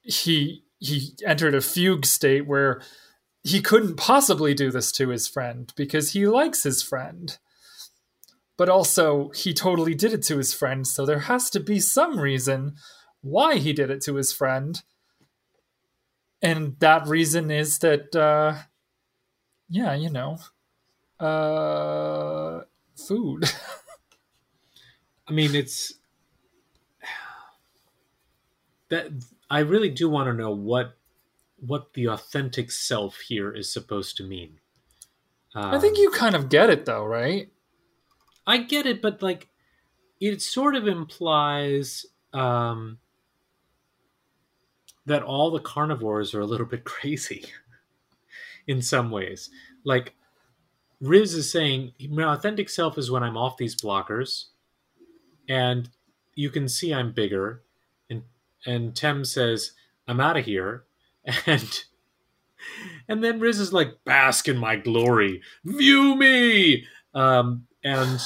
he 0.06 0.64
he 0.80 1.14
entered 1.26 1.56
a 1.56 1.62
fugue 1.62 2.06
state 2.06 2.46
where 2.46 2.82
he 3.44 3.62
couldn't 3.62 3.96
possibly 3.96 4.54
do 4.54 4.72
this 4.72 4.92
to 4.92 5.10
his 5.10 5.28
friend 5.28 5.74
because 5.76 6.12
he 6.12 6.28
likes 6.28 6.64
his 6.64 6.82
friend. 6.82 7.38
But 8.58 8.70
also 8.70 9.30
he 9.30 9.54
totally 9.54 9.96
did 9.96 10.14
it 10.14 10.24
to 10.24 10.38
his 10.38 10.54
friend 10.54 10.86
so 10.88 11.06
there 11.06 11.20
has 11.20 11.50
to 11.52 11.60
be 11.60 11.80
some 11.80 12.20
reason 12.20 12.76
why 13.22 13.58
he 13.58 13.74
did 13.74 13.90
it 13.90 14.02
to 14.02 14.16
his 14.16 14.32
friend. 14.32 14.82
And 16.42 16.80
that 16.80 17.08
reason 17.08 17.50
is 17.50 17.80
that 17.80 18.16
uh 18.16 18.56
yeah 19.68 19.94
you 19.96 20.12
know 20.12 20.38
uh 21.20 22.62
food 22.96 23.46
I 25.28 25.32
mean, 25.32 25.56
it's 25.56 25.94
that 28.90 29.08
I 29.50 29.60
really 29.60 29.90
do 29.90 30.10
want 30.10 30.28
to 30.28 30.34
know 30.34 30.52
what 30.52 30.96
what 31.58 31.94
the 31.94 32.08
authentic 32.10 32.70
self 32.70 33.18
here 33.18 33.52
is 33.52 33.72
supposed 33.72 34.18
to 34.18 34.24
mean. 34.24 34.60
i 35.56 35.80
think 35.80 35.98
Um, 35.98 36.04
you 36.04 36.12
kind 36.12 36.36
of 36.36 36.50
get 36.50 36.70
it 36.70 36.86
though 36.86 37.06
right 37.06 37.50
I 38.48 38.58
get 38.58 38.86
it, 38.86 39.02
but 39.02 39.22
like 39.22 39.50
it 40.20 40.42
sort 40.42 40.76
of 40.76 40.88
implies 40.88 42.06
um, 42.34 43.00
that 45.06 45.24
all 45.24 45.52
the 45.52 45.60
carnivores 45.60 46.34
are 46.34 46.42
a 46.42 46.46
little 46.46 46.66
bit 46.66 46.84
crazy 46.86 47.46
in 48.68 48.82
some 48.82 49.12
ways. 49.12 49.50
Like 49.84 50.14
Riz 51.02 51.34
is 51.34 51.52
saying, 51.52 51.94
my 52.10 52.24
authentic 52.34 52.70
self 52.70 52.98
is 52.98 53.12
when 53.12 53.24
I'm 53.24 53.38
off 53.38 53.58
these 53.58 53.76
blockers, 53.76 54.46
and 55.48 55.90
you 56.36 56.50
can 56.50 56.68
see 56.68 56.94
I'm 56.94 57.12
bigger, 57.12 57.64
and 58.10 58.24
and 58.66 58.96
Tem 58.96 59.26
says 59.26 59.72
I'm 60.08 60.20
out 60.20 60.38
of 60.38 60.46
here, 60.46 60.84
and 61.46 61.84
and 63.08 63.24
then 63.24 63.40
Riz 63.40 63.60
is 63.60 63.74
like, 63.74 64.04
bask 64.06 64.48
in 64.48 64.58
my 64.58 64.76
glory, 64.76 65.42
view 65.64 66.16
me. 66.16 66.86
Um, 67.14 67.68
and 67.84 68.20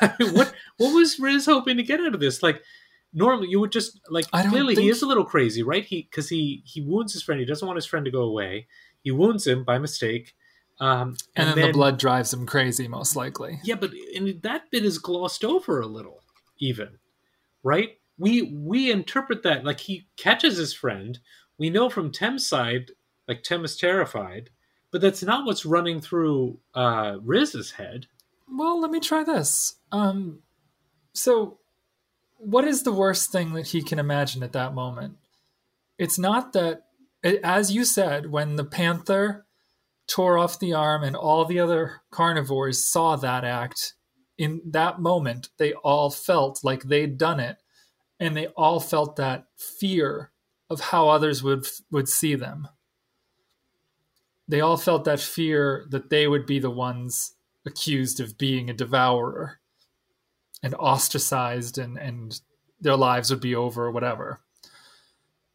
what 0.00 0.52
what 0.76 0.94
was 0.94 1.18
Riz 1.18 1.46
hoping 1.46 1.76
to 1.76 1.82
get 1.82 2.00
out 2.00 2.14
of 2.14 2.20
this? 2.20 2.42
Like 2.42 2.62
normally 3.12 3.48
you 3.48 3.60
would 3.60 3.72
just 3.72 4.00
like 4.08 4.30
clearly 4.30 4.74
he 4.74 4.88
is 4.88 5.02
a 5.02 5.06
little 5.06 5.24
crazy, 5.24 5.62
right? 5.62 5.84
He 5.84 6.02
because 6.02 6.28
he 6.28 6.62
he 6.64 6.80
wounds 6.80 7.12
his 7.12 7.22
friend. 7.22 7.40
He 7.40 7.46
doesn't 7.46 7.66
want 7.66 7.76
his 7.76 7.86
friend 7.86 8.04
to 8.04 8.10
go 8.10 8.22
away. 8.22 8.66
He 9.02 9.10
wounds 9.10 9.46
him 9.46 9.64
by 9.64 9.78
mistake. 9.78 10.34
Um, 10.80 11.16
And, 11.36 11.56
then, 11.56 11.66
the 11.66 11.72
blood 11.72 11.98
drives 11.98 12.32
him 12.32 12.46
crazy, 12.46 12.88
most 12.88 13.14
likely. 13.14 13.60
Yeah, 13.62 13.76
but 13.76 13.92
and 14.16 14.42
that 14.42 14.70
bit 14.70 14.84
is 14.84 14.98
glossed 14.98 15.44
over 15.44 15.80
a 15.80 15.86
little, 15.86 16.21
even, 16.58 16.98
right? 17.62 17.98
We 18.18 18.42
we 18.42 18.90
interpret 18.90 19.42
that 19.42 19.64
like 19.64 19.80
he 19.80 20.06
catches 20.16 20.56
his 20.56 20.74
friend. 20.74 21.18
We 21.58 21.70
know 21.70 21.90
from 21.90 22.12
Tem's 22.12 22.46
side, 22.46 22.92
like 23.26 23.42
Tem 23.42 23.64
is 23.64 23.76
terrified, 23.76 24.50
but 24.90 25.00
that's 25.00 25.22
not 25.22 25.46
what's 25.46 25.66
running 25.66 26.00
through 26.00 26.58
uh, 26.74 27.16
Riz's 27.22 27.72
head. 27.72 28.06
Well, 28.48 28.80
let 28.80 28.90
me 28.90 29.00
try 29.00 29.24
this. 29.24 29.76
Um, 29.90 30.40
so, 31.14 31.58
what 32.36 32.64
is 32.66 32.82
the 32.82 32.92
worst 32.92 33.32
thing 33.32 33.54
that 33.54 33.68
he 33.68 33.82
can 33.82 33.98
imagine 33.98 34.42
at 34.42 34.52
that 34.52 34.74
moment? 34.74 35.16
It's 35.98 36.18
not 36.18 36.52
that, 36.52 36.86
as 37.22 37.72
you 37.72 37.84
said, 37.84 38.30
when 38.30 38.56
the 38.56 38.64
panther 38.64 39.46
tore 40.06 40.36
off 40.36 40.58
the 40.58 40.74
arm 40.74 41.02
and 41.02 41.16
all 41.16 41.44
the 41.44 41.60
other 41.60 42.02
carnivores 42.10 42.84
saw 42.84 43.16
that 43.16 43.44
act, 43.44 43.94
in 44.42 44.60
that 44.64 44.98
moment, 44.98 45.50
they 45.56 45.72
all 45.72 46.10
felt 46.10 46.64
like 46.64 46.82
they'd 46.82 47.16
done 47.16 47.38
it, 47.38 47.58
and 48.18 48.36
they 48.36 48.48
all 48.48 48.80
felt 48.80 49.14
that 49.14 49.46
fear 49.56 50.32
of 50.68 50.80
how 50.80 51.08
others 51.08 51.44
would 51.44 51.64
would 51.92 52.08
see 52.08 52.34
them. 52.34 52.66
They 54.48 54.60
all 54.60 54.76
felt 54.76 55.04
that 55.04 55.20
fear 55.20 55.86
that 55.90 56.10
they 56.10 56.26
would 56.26 56.44
be 56.44 56.58
the 56.58 56.70
ones 56.70 57.34
accused 57.64 58.18
of 58.18 58.36
being 58.36 58.68
a 58.68 58.74
devourer 58.74 59.60
and 60.60 60.74
ostracized 60.74 61.78
and, 61.78 61.96
and 61.96 62.40
their 62.80 62.96
lives 62.96 63.30
would 63.30 63.40
be 63.40 63.54
over 63.54 63.86
or 63.86 63.92
whatever. 63.92 64.40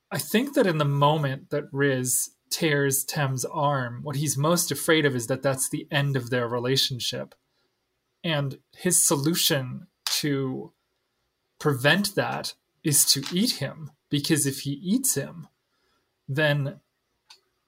I 0.10 0.18
think 0.18 0.54
that 0.54 0.66
in 0.66 0.78
the 0.78 0.86
moment 0.86 1.50
that 1.50 1.66
Riz 1.74 2.30
tears 2.50 3.04
Tem's 3.04 3.44
arm, 3.44 4.00
what 4.04 4.16
he's 4.16 4.38
most 4.38 4.72
afraid 4.72 5.06
of 5.06 5.14
is 5.14 5.28
that 5.28 5.44
that's 5.44 5.70
the 5.70 5.88
end 5.92 6.16
of 6.16 6.30
their 6.30 6.48
relationship. 6.48 7.36
And 8.28 8.60
his 8.76 9.02
solution 9.02 9.88
to 10.20 10.74
prevent 11.60 12.16
that 12.16 12.54
is 12.84 13.06
to 13.14 13.24
eat 13.32 13.52
him, 13.52 13.92
because 14.10 14.46
if 14.46 14.60
he 14.62 14.72
eats 14.72 15.16
him, 15.16 15.48
then 16.28 16.82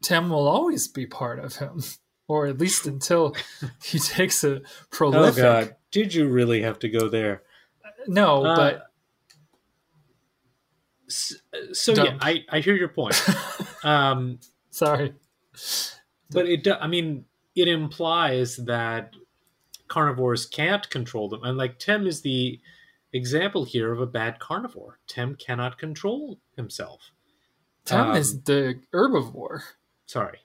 Tem 0.03 0.29
will 0.29 0.47
always 0.47 0.87
be 0.89 1.05
part 1.05 1.39
of 1.39 1.55
him, 1.57 1.81
or 2.27 2.45
at 2.47 2.57
least 2.59 2.85
until 2.85 3.35
he 3.83 3.99
takes 3.99 4.43
a 4.43 4.61
prolific. 4.91 5.39
Oh 5.39 5.63
God! 5.63 5.75
Did 5.91 6.13
you 6.13 6.27
really 6.27 6.61
have 6.61 6.79
to 6.79 6.89
go 6.89 7.07
there? 7.07 7.43
No, 8.07 8.43
Uh, 8.45 8.55
but 8.55 8.85
S- 11.07 11.41
So 11.71 11.93
yeah, 11.93 12.17
I 12.21 12.43
I 12.49 12.59
hear 12.59 12.75
your 12.75 12.89
point. 12.89 13.15
um, 13.83 14.39
sorry. 14.71 15.13
but 16.29 16.45
it 16.47 16.67
I 16.67 16.87
mean 16.87 17.25
it 17.55 17.67
implies 17.67 18.57
that 18.57 19.13
carnivores 19.89 20.45
can't 20.45 20.89
control 20.89 21.27
them, 21.29 21.43
and 21.43 21.57
like 21.57 21.79
Tem 21.79 22.07
is 22.07 22.21
the 22.21 22.59
example 23.13 23.65
here 23.65 23.91
of 23.91 23.99
a 23.99 24.05
bad 24.05 24.39
carnivore. 24.39 24.99
Tem 25.07 25.35
cannot 25.35 25.77
control 25.77 26.39
himself. 26.55 27.11
Tem 27.85 28.11
Um, 28.11 28.15
is 28.15 28.41
the 28.43 28.79
herbivore. 28.93 29.61
Sorry, 30.05 30.39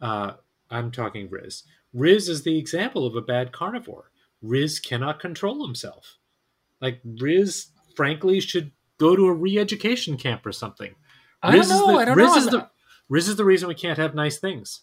uh, 0.00 0.34
I'm 0.70 0.90
talking 0.90 1.28
Riz. 1.30 1.64
Riz 1.92 2.28
is 2.28 2.42
the 2.42 2.58
example 2.58 3.06
of 3.06 3.16
a 3.16 3.20
bad 3.20 3.52
carnivore. 3.52 4.10
Riz 4.40 4.78
cannot 4.80 5.20
control 5.20 5.64
himself. 5.66 6.18
Like 6.80 7.00
Riz, 7.04 7.68
frankly, 7.94 8.40
should 8.40 8.72
go 8.98 9.14
to 9.16 9.26
a 9.26 9.32
re-education 9.32 10.16
camp 10.16 10.44
or 10.46 10.52
something. 10.52 10.94
I 11.42 11.56
don't 11.56 11.68
know. 11.68 11.86
the- 11.88 11.98
I 11.98 12.04
don't 12.04 12.16
Riz 12.16 12.30
know. 12.30 12.36
Is 12.36 12.46
the, 12.46 12.70
Riz 13.08 13.28
is 13.28 13.36
the 13.36 13.44
reason 13.44 13.68
we 13.68 13.74
can't 13.74 13.98
have 13.98 14.14
nice 14.14 14.38
things. 14.38 14.82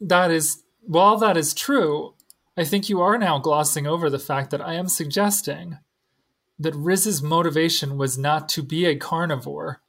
that 0.00 0.30
is 0.30 0.62
while 0.86 1.16
that 1.16 1.36
is 1.36 1.54
true, 1.54 2.14
I 2.56 2.64
think 2.64 2.88
you 2.88 3.00
are 3.00 3.18
now 3.18 3.38
glossing 3.38 3.86
over 3.86 4.08
the 4.08 4.18
fact 4.18 4.50
that 4.50 4.60
I 4.60 4.74
am 4.74 4.88
suggesting 4.88 5.78
that 6.58 6.74
Riz's 6.76 7.22
motivation 7.22 7.98
was 7.98 8.16
not 8.16 8.48
to 8.50 8.62
be 8.62 8.86
a 8.86 8.96
carnivore. 8.96 9.80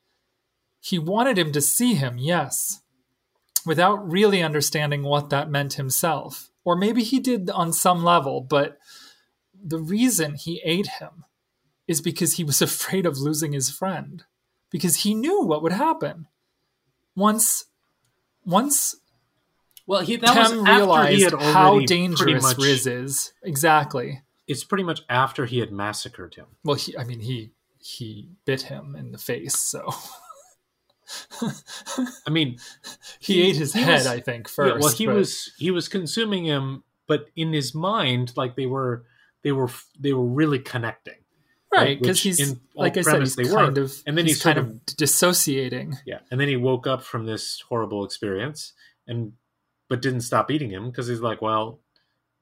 He 0.80 0.98
wanted 0.98 1.38
him 1.38 1.52
to 1.52 1.62
see 1.62 1.94
him, 1.94 2.18
yes, 2.18 2.82
without 3.66 4.10
really 4.10 4.42
understanding 4.42 5.04
what 5.04 5.30
that 5.30 5.50
meant 5.50 5.74
himself. 5.74 6.50
Or 6.64 6.76
maybe 6.76 7.04
he 7.04 7.20
did 7.20 7.50
on 7.52 7.72
some 7.72 8.04
level, 8.04 8.42
but 8.42 8.80
the 9.54 9.80
reason 9.80 10.34
he 10.34 10.62
ate 10.66 10.88
him 11.00 11.26
is 11.88 12.02
because 12.02 12.34
he 12.34 12.44
was 12.44 12.62
afraid 12.64 13.06
of 13.06 13.20
losing 13.20 13.54
his 13.54 13.70
friend. 13.70 14.24
Because 14.72 14.98
he 14.98 15.14
knew 15.14 15.44
what 15.44 15.62
would 15.62 15.72
happen. 15.72 16.28
Once 17.16 17.66
once 18.44 18.96
Well, 19.88 20.02
he 20.02 20.16
that 20.18 20.28
Tem 20.28 20.38
was 20.38 20.52
after 20.52 20.66
he 20.72 20.78
realized 20.78 21.24
had 21.24 21.42
how 21.42 21.80
dangerous 21.80 22.42
much, 22.44 22.58
Riz 22.58 22.88
is. 22.88 23.34
Exactly. 23.44 24.24
It's 24.48 24.64
pretty 24.64 24.84
much 24.84 25.02
after 25.10 25.46
he 25.46 25.60
had 25.60 25.72
massacred 25.72 26.36
him. 26.36 26.46
Well, 26.64 26.76
he, 26.76 26.98
I 26.98 27.04
mean, 27.04 27.20
he 27.20 27.52
he 27.80 28.30
bit 28.46 28.64
him 28.64 28.96
in 28.96 29.12
the 29.12 29.18
face, 29.20 29.56
so 29.58 29.94
I 32.28 32.30
mean, 32.30 32.58
he, 33.20 33.34
He- 33.36 33.42
ate 33.50 33.56
his 33.58 33.74
he 33.74 33.82
head. 33.82 33.94
was- 33.94 34.08
I 34.08 34.20
think 34.20 34.48
first. 34.48 34.76
yeah, 34.76 34.80
well, 34.82 34.92
he 34.92 35.06
but- 35.06 35.16
was 35.16 35.52
he 35.58 35.72
was 35.72 35.88
consuming 35.88 36.46
him, 36.46 36.84
but 37.08 37.28
in 37.36 37.54
his 37.54 37.76
mind, 37.76 38.34
like 38.36 38.56
they 38.56 38.66
were 38.66 39.06
they 39.44 39.52
were 39.52 39.70
they 40.00 40.14
were 40.14 40.26
really 40.26 40.60
connecting. 40.60 41.14
right 41.74 42.00
because 42.00 42.22
he's 42.22 42.56
like 42.76 42.98
I 42.98 43.02
said, 43.02 43.20
he's 43.22 43.36
they 43.36 43.44
were. 43.52 43.64
of 43.66 44.02
And 44.08 44.18
then 44.18 44.26
he's 44.26 44.36
he's 44.38 44.44
kind 44.44 44.58
of 44.58 44.86
dissociating. 44.98 45.96
Yeah, 46.06 46.20
and 46.32 46.40
then 46.40 46.48
he 46.48 46.56
woke 46.56 46.88
up 46.88 47.04
from 47.04 47.26
this 47.26 47.62
horrible 47.70 48.04
experience, 48.06 48.74
and 49.08 49.34
but 49.90 50.02
didn't 50.02 50.22
stop 50.22 50.52
eating 50.52 50.70
him 50.70 50.90
because 50.90 51.08
he's 51.08 51.22
like, 51.22 51.42
well, 51.42 51.80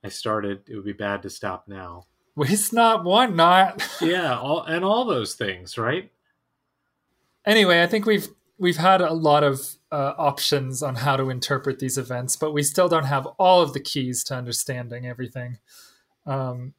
I 0.03 0.09
started. 0.09 0.61
It 0.67 0.75
would 0.75 0.85
be 0.85 0.93
bad 0.93 1.21
to 1.23 1.29
stop 1.29 1.67
now. 1.67 2.05
Waste 2.35 2.73
not, 2.73 3.03
want 3.03 3.35
not. 3.35 3.87
Yeah, 4.01 4.37
all 4.37 4.63
and 4.63 4.83
all 4.83 5.05
those 5.05 5.35
things, 5.35 5.77
right? 5.77 6.11
anyway, 7.45 7.83
I 7.83 7.87
think 7.87 8.05
we've 8.05 8.27
we've 8.57 8.77
had 8.77 9.01
a 9.01 9.13
lot 9.13 9.43
of 9.43 9.75
uh, 9.91 10.13
options 10.17 10.81
on 10.81 10.95
how 10.95 11.17
to 11.17 11.29
interpret 11.29 11.79
these 11.79 11.97
events, 11.97 12.35
but 12.35 12.53
we 12.53 12.63
still 12.63 12.87
don't 12.87 13.05
have 13.05 13.25
all 13.37 13.61
of 13.61 13.73
the 13.73 13.79
keys 13.79 14.23
to 14.25 14.35
understanding 14.35 15.05
everything. 15.05 15.57
Um, 16.25 16.73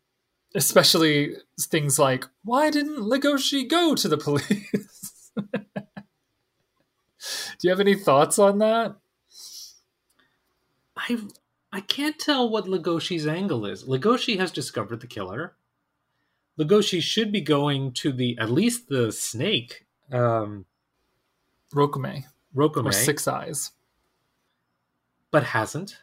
especially 0.54 1.34
things 1.60 1.98
like 1.98 2.26
why 2.44 2.70
didn't 2.70 2.98
Legoshi 2.98 3.68
go 3.68 3.94
to 3.94 4.08
the 4.08 4.16
police? 4.18 5.30
Do 7.58 7.68
you 7.68 7.70
have 7.70 7.80
any 7.80 7.94
thoughts 7.94 8.38
on 8.38 8.58
that? 8.58 8.96
I 11.08 11.18
I 11.72 11.80
can't 11.80 12.18
tell 12.18 12.48
what 12.48 12.66
Legoshi's 12.66 13.26
angle 13.26 13.66
is. 13.66 13.84
Legoshi 13.84 14.38
has 14.38 14.50
discovered 14.50 15.00
the 15.00 15.06
killer. 15.06 15.54
Legoshi 16.58 17.02
should 17.02 17.32
be 17.32 17.40
going 17.40 17.92
to 17.94 18.12
the 18.12 18.38
at 18.38 18.50
least 18.50 18.88
the 18.88 19.10
snake, 19.10 19.86
um, 20.12 20.66
Rokume 21.74 22.24
Rokume, 22.54 22.86
or 22.86 22.92
Six 22.92 23.26
Eyes. 23.26 23.72
but 25.30 25.42
hasn't. 25.42 25.98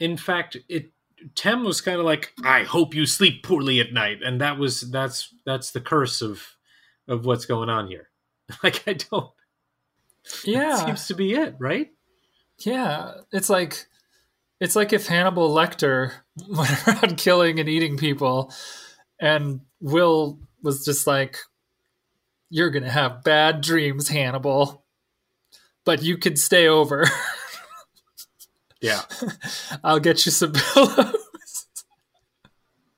In 0.00 0.16
fact, 0.16 0.56
it 0.68 0.90
Tem 1.34 1.64
was 1.64 1.80
kind 1.80 1.98
of 1.98 2.04
like, 2.04 2.34
"I 2.44 2.64
hope 2.64 2.94
you 2.94 3.06
sleep 3.06 3.42
poorly 3.42 3.80
at 3.80 3.92
night," 3.92 4.18
and 4.22 4.40
that 4.40 4.58
was 4.58 4.80
that's 4.90 5.32
that's 5.44 5.70
the 5.70 5.80
curse 5.80 6.20
of 6.20 6.56
of 7.08 7.24
what's 7.24 7.46
going 7.46 7.70
on 7.70 7.86
here. 7.86 8.10
like 8.62 8.86
I 8.86 8.94
don't. 8.94 9.30
Yeah, 10.44 10.70
That 10.70 10.86
seems 10.86 11.06
to 11.06 11.14
be 11.14 11.34
it, 11.34 11.54
right? 11.58 11.92
Yeah, 12.58 13.12
it's 13.32 13.50
like 13.50 13.86
it's 14.60 14.76
like 14.76 14.92
if 14.92 15.06
Hannibal 15.06 15.54
Lecter 15.54 16.12
went 16.48 16.88
around 16.88 17.16
killing 17.18 17.60
and 17.60 17.68
eating 17.68 17.96
people, 17.96 18.52
and 19.20 19.60
Will 19.80 20.38
was 20.62 20.84
just 20.84 21.06
like, 21.06 21.38
"You're 22.50 22.70
gonna 22.70 22.90
have 22.90 23.22
bad 23.24 23.60
dreams, 23.60 24.08
Hannibal, 24.08 24.84
but 25.84 26.02
you 26.02 26.16
can 26.18 26.36
stay 26.36 26.66
over. 26.68 27.06
Yeah. 28.82 29.00
I'll 29.82 29.98
get 29.98 30.26
you 30.26 30.30
some 30.32 30.52
pillows." 30.52 31.66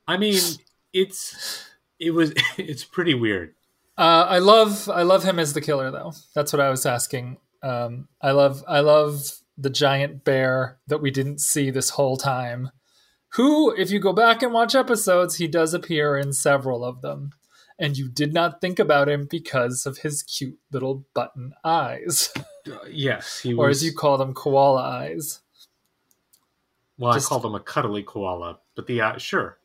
I 0.08 0.16
mean, 0.16 0.40
it's 0.92 1.64
it 2.00 2.10
was 2.10 2.32
it's 2.56 2.84
pretty 2.84 3.14
weird. 3.14 3.54
Uh, 3.96 4.26
I 4.28 4.38
love 4.38 4.88
I 4.88 5.02
love 5.02 5.22
him 5.22 5.38
as 5.38 5.52
the 5.52 5.60
killer 5.60 5.90
though. 5.90 6.12
That's 6.34 6.52
what 6.52 6.60
I 6.60 6.68
was 6.68 6.84
asking. 6.84 7.38
Um, 7.62 8.08
I 8.20 8.32
love 8.32 8.64
I 8.66 8.80
love 8.80 9.22
the 9.60 9.70
giant 9.70 10.24
bear 10.24 10.78
that 10.86 11.02
we 11.02 11.10
didn't 11.10 11.40
see 11.40 11.70
this 11.70 11.90
whole 11.90 12.16
time. 12.16 12.70
Who, 13.34 13.74
if 13.74 13.90
you 13.90 13.98
go 13.98 14.12
back 14.12 14.42
and 14.42 14.52
watch 14.54 14.74
episodes, 14.74 15.36
he 15.36 15.48
does 15.48 15.74
appear 15.74 16.16
in 16.16 16.32
several 16.32 16.84
of 16.84 17.02
them, 17.02 17.32
and 17.78 17.98
you 17.98 18.08
did 18.08 18.32
not 18.32 18.60
think 18.60 18.78
about 18.78 19.08
him 19.08 19.26
because 19.28 19.84
of 19.84 19.98
his 19.98 20.22
cute 20.22 20.58
little 20.72 21.04
button 21.14 21.52
eyes, 21.64 22.32
yes, 22.88 23.40
he 23.40 23.52
was. 23.52 23.64
or 23.64 23.68
as 23.70 23.84
you 23.84 23.92
call 23.92 24.16
them, 24.16 24.32
koala 24.32 24.80
eyes. 24.82 25.40
well, 26.96 27.12
just- 27.12 27.26
I 27.26 27.28
call 27.28 27.40
them 27.40 27.54
a 27.54 27.60
cuddly 27.60 28.02
koala, 28.02 28.60
but 28.76 28.86
the 28.86 29.00
uh, 29.00 29.18
sure. 29.18 29.58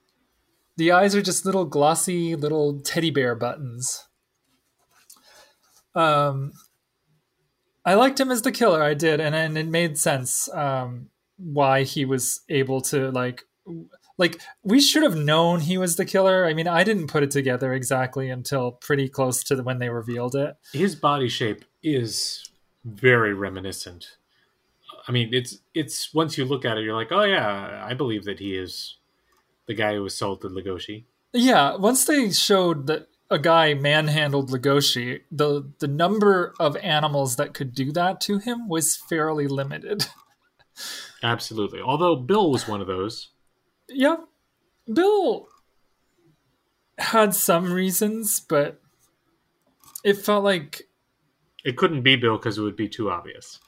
The 0.76 0.92
eyes 0.92 1.16
are 1.16 1.22
just 1.22 1.46
little 1.46 1.66
glossy 1.66 2.36
little 2.36 2.80
teddy 2.82 3.12
bear 3.12 3.36
buttons. 3.36 4.08
Um, 5.96 6.54
I 7.86 7.96
liked 7.96 8.20
him 8.20 8.32
as 8.32 8.42
the 8.42 8.52
killer. 8.52 8.82
I 8.82 8.94
did, 8.94 9.20
and 9.20 9.36
and 9.36 9.58
it 9.58 9.68
made 9.68 9.98
sense 9.98 10.50
um, 10.54 11.10
why 11.38 11.84
he 11.84 12.06
was 12.06 12.42
able 12.50 12.82
to 12.82 13.12
like 13.12 13.44
like 14.18 14.42
we 14.64 14.80
should 14.80 15.04
have 15.04 15.16
known 15.16 15.62
he 15.62 15.78
was 15.78 15.96
the 15.96 16.06
killer. 16.06 16.46
I 16.46 16.54
mean, 16.54 16.68
I 16.68 16.84
didn't 16.84 17.08
put 17.08 17.24
it 17.24 17.32
together 17.32 17.74
exactly 17.74 18.30
until 18.30 18.72
pretty 18.72 19.10
close 19.10 19.44
to 19.46 19.56
the, 19.56 19.64
when 19.64 19.80
they 19.80 19.90
revealed 19.90 20.36
it. 20.36 20.56
His 20.72 20.96
body 20.96 21.30
shape 21.30 21.66
is 21.82 22.50
very 22.86 23.34
reminiscent. 23.34 24.18
I 25.08 25.12
mean, 25.12 25.34
it's 25.34 25.58
it's 25.74 26.14
once 26.14 26.38
you 26.38 26.46
look 26.46 26.66
at 26.66 26.78
it, 26.78 26.84
you're 26.84 26.96
like, 26.96 27.12
oh 27.12 27.24
yeah, 27.24 27.84
I 27.86 27.94
believe 27.94 28.26
that 28.26 28.40
he 28.40 28.56
is 28.56 28.98
the 29.68 29.74
guy 29.74 29.96
who 29.96 30.06
assaulted 30.06 30.52
Legoshi. 30.52 31.06
Yeah, 31.34 31.76
once 31.76 32.06
they 32.06 32.30
showed 32.32 32.88
that 32.88 33.08
a 33.34 33.40
guy 33.40 33.74
manhandled 33.74 34.50
Legoshi, 34.52 35.22
the 35.32 35.70
the 35.80 35.88
number 35.88 36.54
of 36.60 36.78
animals 36.78 37.36
that 37.36 37.54
could 37.54 37.74
do 37.74 37.92
that 37.92 38.22
to 38.22 38.38
him 38.38 38.70
was 38.70 38.96
fairly 38.96 39.48
limited. 39.48 40.06
Absolutely. 41.24 41.80
Although 41.82 42.16
Bill 42.16 42.52
was 42.52 42.68
one 42.68 42.82
of 42.82 42.88
those. 42.88 43.30
Yeah, 43.90 44.18
Bill 44.92 45.48
had 46.98 47.34
some 47.34 47.72
reasons, 47.74 48.40
but 48.40 48.80
it 50.04 50.18
felt 50.18 50.44
like 50.44 50.84
It 51.66 51.78
couldn't 51.78 52.02
be 52.02 52.16
Bill 52.16 52.38
because 52.38 52.58
it 52.58 52.62
would 52.62 52.76
be 52.76 52.90
too 52.90 53.10
obvious. 53.10 53.60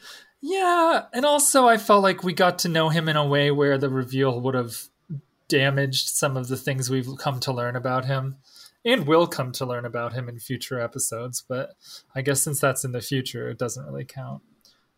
yeah, 0.42 1.06
and 1.14 1.26
also 1.26 1.68
I 1.68 1.78
felt 1.78 2.04
like 2.04 2.24
we 2.24 2.34
got 2.34 2.60
to 2.60 2.70
know 2.70 2.90
him 2.90 3.10
in 3.10 3.16
a 3.16 3.26
way 3.26 3.52
where 3.52 3.78
the 3.78 3.90
reveal 3.90 4.40
would 4.42 4.56
have 4.56 4.76
damaged 5.48 6.10
some 6.10 6.36
of 6.38 6.48
the 6.48 6.58
things 6.58 6.90
we've 6.90 7.10
come 7.20 7.40
to 7.40 7.52
learn 7.54 7.76
about 7.76 8.06
him 8.06 8.38
and 8.86 9.08
will 9.08 9.26
come 9.26 9.52
to 9.54 9.66
learn 9.66 9.84
about 9.84 10.14
him 10.14 10.30
in 10.30 10.40
future 10.40 10.80
episodes, 10.80 11.44
but 11.48 11.72
I 12.14 12.22
guess 12.22 12.44
since 12.44 12.60
that's 12.60 12.86
in 12.86 12.92
the 12.92 13.02
future, 13.02 13.50
it 13.50 13.58
doesn't 13.58 13.86
really 13.86 14.06
count. 14.06 14.44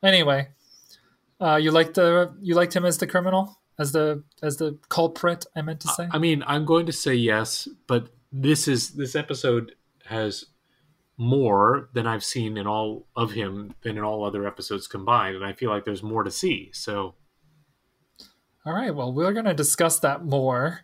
Anyway, 0.04 0.50
uh, 1.40 1.56
you 1.56 1.72
liked 1.72 1.96
the 1.96 2.34
you 2.42 2.54
liked 2.54 2.76
him 2.76 2.86
as 2.86 2.98
the 2.98 3.08
criminal, 3.08 3.60
as 3.80 3.94
the 3.94 4.24
as 4.44 4.58
the 4.58 4.78
culprit. 4.90 5.46
I 5.56 5.62
meant 5.62 5.80
to 5.82 5.88
say. 5.88 6.08
I 6.12 6.18
mean, 6.18 6.44
I'm 6.46 6.66
going 6.66 6.86
to 6.88 6.92
say 6.92 7.16
yes, 7.16 7.68
but 7.88 8.10
this 8.32 8.68
is 8.68 8.92
this 8.92 9.16
episode 9.16 9.74
has 10.06 10.46
more 11.18 11.90
than 11.94 12.06
I've 12.06 12.24
seen 12.24 12.58
in 12.58 12.68
all 12.68 13.08
of 13.16 13.32
him 13.32 13.74
than 13.82 13.98
in 13.98 14.04
all 14.04 14.24
other 14.24 14.46
episodes 14.46 14.88
combined, 14.88 15.36
and 15.36 15.46
I 15.46 15.54
feel 15.54 15.70
like 15.70 15.86
there's 15.86 16.04
more 16.04 16.24
to 16.24 16.32
see. 16.32 16.70
So 16.74 17.16
All 18.66 18.74
right, 18.74 18.94
well, 18.94 19.14
we're 19.14 19.34
going 19.34 19.46
to 19.46 19.54
discuss 19.54 20.00
that 20.00 20.26
more, 20.26 20.82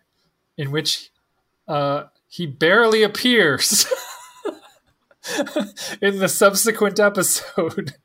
in 0.56 0.70
which 0.70 1.10
uh, 1.68 2.04
he 2.34 2.46
barely 2.46 3.02
appears 3.02 3.86
in 6.00 6.18
the 6.18 6.28
subsequent 6.28 6.98
episode. 7.00 7.94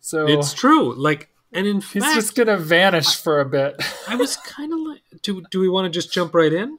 So 0.00 0.26
it's 0.28 0.52
true. 0.52 0.94
Like, 0.94 1.30
and 1.50 1.66
in 1.66 1.76
he's 1.80 2.02
fact, 2.04 2.14
just 2.14 2.34
going 2.36 2.48
to 2.48 2.58
vanish 2.58 3.16
for 3.16 3.40
a 3.40 3.46
bit. 3.46 3.82
I 4.06 4.16
was 4.16 4.36
kind 4.36 4.70
of 4.70 4.78
like, 4.80 5.00
do 5.22 5.42
do 5.50 5.60
we 5.60 5.68
want 5.70 5.86
to 5.86 5.90
just 5.90 6.12
jump 6.12 6.34
right 6.34 6.52
in? 6.52 6.76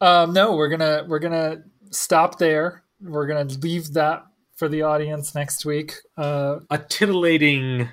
Um, 0.00 0.32
no, 0.32 0.56
we're 0.56 0.68
gonna 0.68 1.04
we're 1.06 1.20
gonna 1.20 1.62
stop 1.92 2.38
there. 2.38 2.82
We're 3.00 3.28
gonna 3.28 3.44
leave 3.44 3.92
that 3.92 4.24
for 4.56 4.68
the 4.68 4.82
audience 4.82 5.32
next 5.36 5.64
week. 5.64 5.94
Uh, 6.16 6.58
A 6.70 6.78
titillating, 6.78 7.88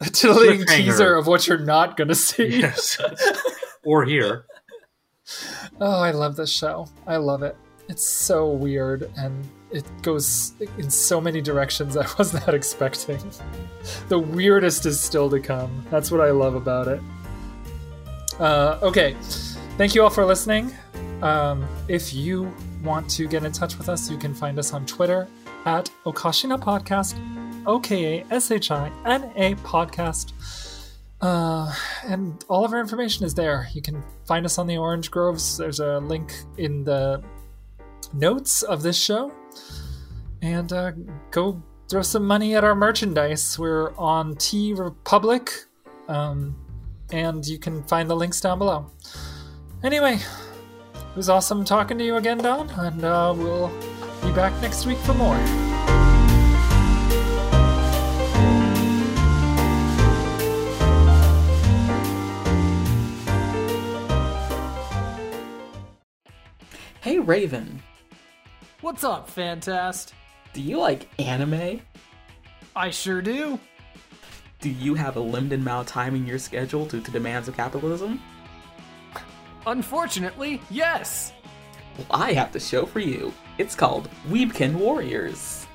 a 0.00 0.06
titillating 0.10 0.66
teaser 0.66 1.14
of 1.14 1.28
what 1.28 1.46
you're 1.46 1.64
not 1.64 1.96
gonna 1.96 2.16
see. 2.16 2.58
yes, 2.62 2.98
or 3.84 4.04
here. 4.04 4.44
Oh, 5.80 6.00
I 6.00 6.10
love 6.10 6.36
this 6.36 6.50
show. 6.50 6.88
I 7.06 7.16
love 7.16 7.42
it. 7.42 7.56
It's 7.88 8.06
so 8.06 8.48
weird 8.48 9.10
and 9.16 9.44
it 9.70 9.84
goes 10.02 10.52
in 10.78 10.90
so 10.90 11.20
many 11.20 11.40
directions 11.40 11.96
I 11.96 12.06
was 12.16 12.32
not 12.34 12.54
expecting. 12.54 13.20
The 14.08 14.18
weirdest 14.18 14.86
is 14.86 15.00
still 15.00 15.30
to 15.30 15.40
come. 15.40 15.84
That's 15.90 16.10
what 16.10 16.20
I 16.20 16.30
love 16.30 16.54
about 16.54 16.88
it. 16.88 17.00
Uh, 18.38 18.78
okay, 18.82 19.16
thank 19.76 19.94
you 19.94 20.02
all 20.02 20.10
for 20.10 20.24
listening. 20.24 20.72
Um, 21.22 21.66
if 21.88 22.14
you 22.14 22.52
want 22.84 23.10
to 23.10 23.26
get 23.26 23.44
in 23.44 23.52
touch 23.52 23.76
with 23.76 23.88
us, 23.88 24.10
you 24.10 24.16
can 24.16 24.32
find 24.32 24.58
us 24.58 24.72
on 24.72 24.86
Twitter 24.86 25.26
at 25.64 25.90
Okashina 26.04 26.58
Podcast, 26.60 27.18
O 27.66 27.80
K 27.80 28.20
A 28.20 28.26
S 28.30 28.50
H 28.50 28.70
I 28.70 28.92
N 29.04 29.32
A 29.34 29.54
Podcast. 29.56 30.32
Uh, 31.20 31.74
and 32.04 32.44
all 32.48 32.64
of 32.64 32.72
our 32.72 32.80
information 32.80 33.24
is 33.24 33.34
there. 33.34 33.68
You 33.72 33.82
can 33.82 34.02
find 34.26 34.46
us 34.46 34.58
on 34.58 34.66
the 34.66 34.76
Orange 34.76 35.10
Groves. 35.10 35.56
There's 35.56 35.80
a 35.80 35.98
link 35.98 36.32
in 36.56 36.84
the 36.84 37.22
notes 38.12 38.62
of 38.62 38.82
this 38.82 38.96
show. 38.96 39.32
And 40.40 40.72
uh, 40.72 40.92
go 41.30 41.60
throw 41.88 42.02
some 42.02 42.24
money 42.24 42.54
at 42.54 42.62
our 42.62 42.74
merchandise. 42.74 43.58
We're 43.58 43.94
on 43.96 44.36
TeePublic, 44.36 45.64
um, 46.06 46.56
and 47.10 47.46
you 47.46 47.58
can 47.58 47.82
find 47.84 48.08
the 48.08 48.14
links 48.14 48.40
down 48.40 48.58
below. 48.58 48.90
Anyway, 49.82 50.14
it 50.94 51.16
was 51.16 51.28
awesome 51.28 51.64
talking 51.64 51.98
to 51.98 52.04
you 52.04 52.16
again, 52.16 52.38
Don, 52.38 52.68
and 52.70 53.04
uh, 53.04 53.34
we'll 53.36 53.68
be 54.22 54.32
back 54.32 54.52
next 54.62 54.86
week 54.86 54.98
for 54.98 55.14
more. 55.14 55.67
Raven, 67.28 67.82
What's 68.80 69.04
up, 69.04 69.30
Fantast? 69.30 70.12
do 70.54 70.62
you 70.62 70.78
like 70.78 71.10
anime? 71.20 71.82
I 72.74 72.88
sure 72.88 73.20
do. 73.20 73.60
Do 74.60 74.70
you 74.70 74.94
have 74.94 75.16
a 75.16 75.20
limited 75.20 75.60
amount 75.60 75.88
of 75.88 75.92
time 75.92 76.14
in 76.14 76.26
your 76.26 76.38
schedule 76.38 76.86
due 76.86 77.02
to 77.02 77.10
demands 77.10 77.46
of 77.46 77.54
capitalism? 77.54 78.22
Unfortunately, 79.66 80.62
yes. 80.70 81.34
Well, 81.98 82.06
I 82.10 82.32
have 82.32 82.50
the 82.50 82.60
show 82.60 82.86
for 82.86 83.00
you. 83.00 83.34
It's 83.58 83.74
called 83.74 84.08
Weebkin 84.30 84.76
Warriors. 84.76 85.66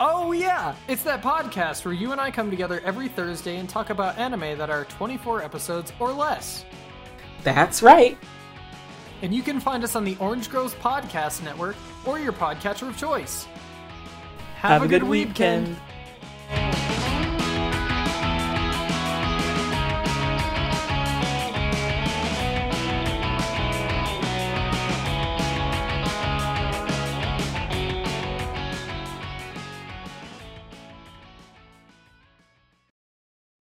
Oh, 0.00 0.32
yeah. 0.32 0.74
It's 0.88 1.02
that 1.02 1.20
podcast 1.22 1.84
where 1.84 1.92
you 1.92 2.12
and 2.12 2.20
I 2.20 2.30
come 2.30 2.48
together 2.48 2.80
every 2.82 3.08
Thursday 3.08 3.58
and 3.58 3.68
talk 3.68 3.90
about 3.90 4.16
anime 4.16 4.56
that 4.56 4.70
are 4.70 4.86
24 4.86 5.42
episodes 5.42 5.92
or 6.00 6.12
less. 6.12 6.64
That's 7.44 7.82
right. 7.82 8.16
And 9.22 9.32
you 9.32 9.42
can 9.42 9.60
find 9.60 9.84
us 9.84 9.94
on 9.94 10.04
the 10.04 10.16
Orange 10.18 10.50
Groves 10.50 10.74
Podcast 10.74 11.42
Network 11.44 11.76
or 12.04 12.18
your 12.18 12.32
podcatcher 12.32 12.88
of 12.88 12.96
choice. 12.96 13.46
Have, 14.56 14.82
a 14.82 14.88
good 14.88 15.04
weekend. 15.04 15.76